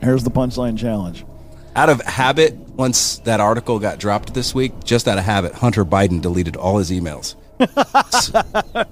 Here's 0.00 0.22
the 0.24 0.30
punchline 0.30 0.78
challenge. 0.78 1.24
Out 1.74 1.88
of 1.88 2.00
habit, 2.02 2.54
once 2.54 3.18
that 3.18 3.40
article 3.40 3.78
got 3.78 3.98
dropped 3.98 4.34
this 4.34 4.54
week, 4.54 4.72
just 4.84 5.08
out 5.08 5.18
of 5.18 5.24
habit, 5.24 5.54
Hunter 5.54 5.84
Biden 5.84 6.20
deleted 6.20 6.56
all 6.56 6.78
his 6.78 6.90
emails. 6.90 7.34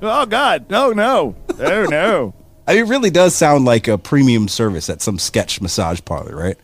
Oh 0.02 0.26
God! 0.26 0.70
No, 0.70 0.92
no, 0.92 1.34
Oh 1.58 1.84
no. 1.90 2.34
I 2.70 2.74
mean, 2.74 2.84
it 2.84 2.88
really 2.88 3.10
does 3.10 3.34
sound 3.34 3.64
like 3.64 3.88
a 3.88 3.98
premium 3.98 4.46
service 4.46 4.88
at 4.88 5.02
some 5.02 5.18
sketch 5.18 5.60
massage 5.60 6.00
parlor, 6.04 6.36
right? 6.36 6.56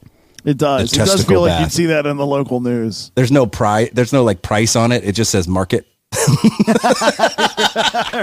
It 0.45 0.57
does. 0.57 0.93
The 0.93 1.03
It 1.03 1.07
does 1.07 1.25
feel 1.25 1.41
like 1.41 1.61
you'd 1.61 1.73
see 1.73 1.87
that 1.87 2.07
in 2.07 2.17
the 2.17 2.25
local 2.25 2.61
news. 2.61 3.11
There's 3.17 3.33
no 3.33 3.45
price. 3.47 3.91
There's 3.93 4.13
no 4.13 4.23
like 4.23 4.41
price 4.41 4.77
on 4.77 4.93
it. 4.93 5.03
It 5.03 5.13
just 5.17 5.33
says 5.33 5.49
market. 5.49 5.85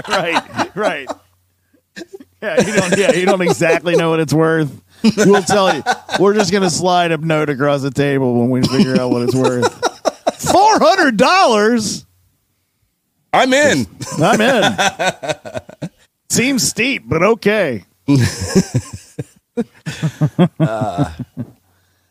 right, 0.08 0.70
right. 0.74 1.06
Yeah, 2.40 2.60
you 2.60 2.72
don't. 2.72 2.98
Yeah, 2.98 3.12
you 3.12 3.26
don't 3.26 3.42
exactly 3.42 3.96
know 3.96 4.08
what 4.08 4.20
it's 4.20 4.32
worth. 4.32 4.82
We'll 5.18 5.42
tell 5.42 5.76
you. 5.76 5.82
We're 6.18 6.32
just 6.32 6.50
gonna 6.50 6.70
slide 6.70 7.12
a 7.12 7.18
note 7.18 7.50
across 7.50 7.82
the 7.82 7.90
table 7.90 8.40
when 8.40 8.48
we 8.48 8.62
figure 8.62 8.98
out 8.98 9.10
what 9.10 9.20
it's 9.22 9.34
worth. 9.34 9.70
Four 10.50 10.78
hundred 10.78 11.18
dollars. 11.18 12.06
I'm 13.34 13.52
in. 13.52 13.86
I'm 14.18 14.40
in. 14.40 14.62
Seems 16.34 16.66
steep, 16.66 17.04
but 17.06 17.22
okay. 17.22 17.84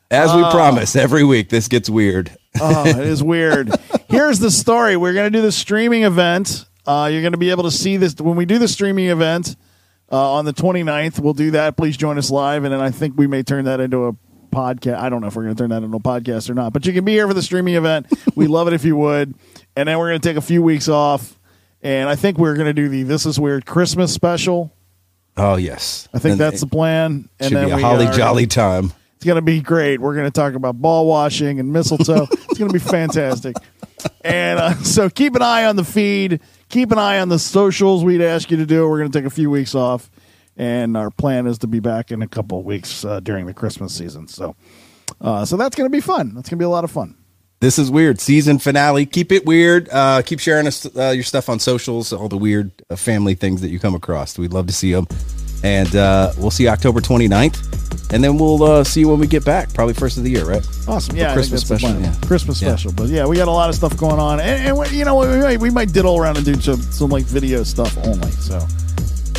As 0.09 0.33
we 0.33 0.43
promise 0.49 0.95
every 0.95 1.25
week 1.25 1.49
this 1.49 1.67
gets 1.67 1.89
weird. 1.89 2.31
Oh, 2.61 2.87
it 2.87 2.99
is 2.99 3.21
weird. 3.21 3.69
Here's 4.09 4.39
the 4.39 4.49
story. 4.49 4.95
We're 4.95 5.11
going 5.11 5.29
to 5.29 5.37
do 5.37 5.41
the 5.41 5.51
streaming 5.51 6.03
event. 6.03 6.65
Uh, 6.85 7.09
you're 7.11 7.19
going 7.19 7.33
to 7.33 7.37
be 7.37 7.49
able 7.49 7.63
to 7.63 7.71
see 7.71 7.97
this 7.97 8.15
when 8.15 8.37
we 8.37 8.45
do 8.45 8.59
the 8.59 8.69
streaming 8.69 9.07
event 9.07 9.57
uh, 10.09 10.35
on 10.35 10.45
the 10.45 10.53
29th. 10.53 11.19
We'll 11.19 11.33
do 11.33 11.51
that. 11.51 11.75
Please 11.75 11.97
join 11.97 12.17
us 12.17 12.31
live. 12.31 12.63
And 12.63 12.73
then 12.73 12.79
I 12.79 12.91
think 12.91 13.17
we 13.17 13.27
may 13.27 13.43
turn 13.43 13.65
that 13.65 13.81
into 13.81 14.05
a 14.05 14.13
podcast. 14.53 14.99
I 14.99 15.09
don't 15.09 15.19
know 15.19 15.27
if 15.27 15.35
we're 15.35 15.43
going 15.43 15.55
to 15.55 15.61
turn 15.61 15.71
that 15.71 15.83
into 15.83 15.97
a 15.97 15.99
podcast 15.99 16.49
or 16.49 16.53
not, 16.53 16.71
but 16.71 16.85
you 16.85 16.93
can 16.93 17.03
be 17.03 17.11
here 17.11 17.27
for 17.27 17.33
the 17.33 17.41
streaming 17.41 17.75
event. 17.75 18.07
We 18.35 18.47
love 18.47 18.67
it 18.69 18.73
if 18.73 18.85
you 18.85 18.95
would. 18.95 19.33
And 19.75 19.89
then 19.89 19.99
we're 19.99 20.11
going 20.11 20.21
to 20.21 20.29
take 20.29 20.37
a 20.37 20.41
few 20.41 20.63
weeks 20.63 20.87
off. 20.87 21.37
And 21.83 22.07
I 22.09 22.15
think 22.15 22.37
we're 22.37 22.55
going 22.55 22.67
to 22.67 22.73
do 22.73 22.87
the 22.87 23.03
This 23.03 23.25
Is 23.25 23.37
Weird 23.39 23.65
Christmas 23.65 24.13
special. 24.13 24.73
Oh 25.35 25.57
yes, 25.57 26.07
I 26.13 26.19
think 26.19 26.33
And 26.33 26.41
that's 26.41 26.61
the 26.61 26.67
plan. 26.67 27.29
And 27.39 27.49
should 27.49 27.57
then 27.57 27.65
be 27.67 27.71
a 27.73 27.77
holly 27.77 28.07
jolly 28.15 28.47
time. 28.47 28.93
it's 29.15 29.25
going 29.25 29.35
to 29.35 29.41
be 29.41 29.59
great. 29.59 29.99
We're 29.99 30.13
going 30.13 30.25
to 30.27 30.31
talk 30.31 30.53
about 30.53 30.81
ball 30.81 31.05
washing 31.07 31.59
and 31.59 31.73
mistletoe. 31.73 32.27
it's 32.31 32.57
going 32.57 32.69
to 32.69 32.73
be 32.73 32.79
fantastic. 32.79 33.55
And 34.23 34.59
uh, 34.59 34.73
so 34.83 35.09
keep 35.09 35.35
an 35.35 35.41
eye 35.41 35.65
on 35.65 35.75
the 35.75 35.83
feed. 35.83 36.39
Keep 36.69 36.91
an 36.91 36.99
eye 36.99 37.19
on 37.19 37.29
the 37.29 37.39
socials 37.39 38.03
we'd 38.03 38.21
ask 38.21 38.49
you 38.49 38.57
to 38.57 38.65
do. 38.65 38.87
We're 38.87 38.99
going 38.99 39.11
to 39.11 39.19
take 39.19 39.25
a 39.25 39.33
few 39.33 39.49
weeks 39.49 39.75
off. 39.75 40.09
And 40.55 40.95
our 40.95 41.09
plan 41.09 41.47
is 41.47 41.57
to 41.59 41.67
be 41.67 41.79
back 41.79 42.11
in 42.11 42.21
a 42.21 42.27
couple 42.27 42.59
of 42.59 42.65
weeks 42.65 43.03
uh, 43.03 43.19
during 43.19 43.45
the 43.47 43.53
Christmas 43.53 43.93
season. 43.93 44.27
So, 44.27 44.55
uh, 45.19 45.45
so 45.45 45.57
that's 45.57 45.75
going 45.75 45.89
to 45.89 45.95
be 45.95 45.99
fun. 46.01 46.35
That's 46.35 46.47
going 46.47 46.57
to 46.59 46.61
be 46.61 46.65
a 46.65 46.69
lot 46.69 46.83
of 46.83 46.91
fun. 46.91 47.15
This 47.63 47.79
is 47.79 47.89
weird. 47.89 48.19
Season 48.19 48.59
finale. 48.59 49.05
Keep 49.05 49.31
it 49.31 49.45
weird. 49.45 49.87
Uh, 49.89 50.21
keep 50.21 50.41
sharing 50.41 50.67
us, 50.67 50.85
uh, 50.97 51.11
your 51.11 51.23
stuff 51.23 51.47
on 51.47 51.59
socials, 51.59 52.11
all 52.11 52.27
the 52.27 52.35
weird 52.35 52.71
uh, 52.89 52.97
family 52.97 53.35
things 53.35 53.61
that 53.61 53.69
you 53.69 53.79
come 53.79 53.95
across. 53.95 54.37
We'd 54.37 54.51
love 54.51 54.67
to 54.67 54.73
see 54.73 54.91
them. 54.91 55.07
And 55.63 55.95
uh, 55.95 56.33
we'll 56.37 56.51
see 56.51 56.63
you 56.63 56.69
October 56.69 56.99
29th. 56.99 58.11
And 58.11 58.21
then 58.21 58.37
we'll 58.37 58.61
uh, 58.63 58.83
see 58.83 58.99
you 58.99 59.07
when 59.07 59.17
we 59.17 59.27
get 59.27 59.45
back, 59.45 59.73
probably 59.73 59.93
first 59.93 60.17
of 60.17 60.25
the 60.25 60.29
year, 60.29 60.43
right? 60.43 60.61
Awesome. 60.89 61.15
Yeah, 61.15 61.31
Christmas 61.31 61.61
special, 61.61 61.97
yeah. 62.01 62.13
Christmas 62.25 62.61
Yeah. 62.61 62.75
special. 62.75 62.91
But 62.91 63.07
yeah, 63.07 63.25
we 63.25 63.37
got 63.37 63.47
a 63.47 63.51
lot 63.51 63.69
of 63.69 63.75
stuff 63.75 63.95
going 63.95 64.19
on. 64.19 64.41
And, 64.41 64.67
and 64.67 64.77
we- 64.77 64.89
you 64.89 65.05
know, 65.05 65.15
we 65.15 65.27
might, 65.37 65.59
we 65.61 65.69
might 65.69 65.93
diddle 65.93 66.17
around 66.19 66.35
and 66.35 66.45
do 66.45 66.59
some, 66.59 66.81
some 66.81 67.11
like 67.11 67.23
video 67.23 67.63
stuff 67.63 67.97
only. 67.99 68.31
So, 68.31 68.57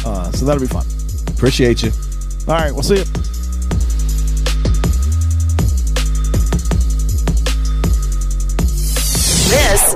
uh, 0.06 0.32
so 0.32 0.46
that'll 0.46 0.62
be 0.62 0.66
fun. 0.66 0.86
Appreciate 1.28 1.82
you. 1.82 1.90
All 2.48 2.54
right, 2.54 2.72
we'll 2.72 2.82
see 2.82 2.96
you. 2.96 3.04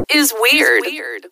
This 0.06 0.32
is 0.32 0.34
weird. 0.38 1.26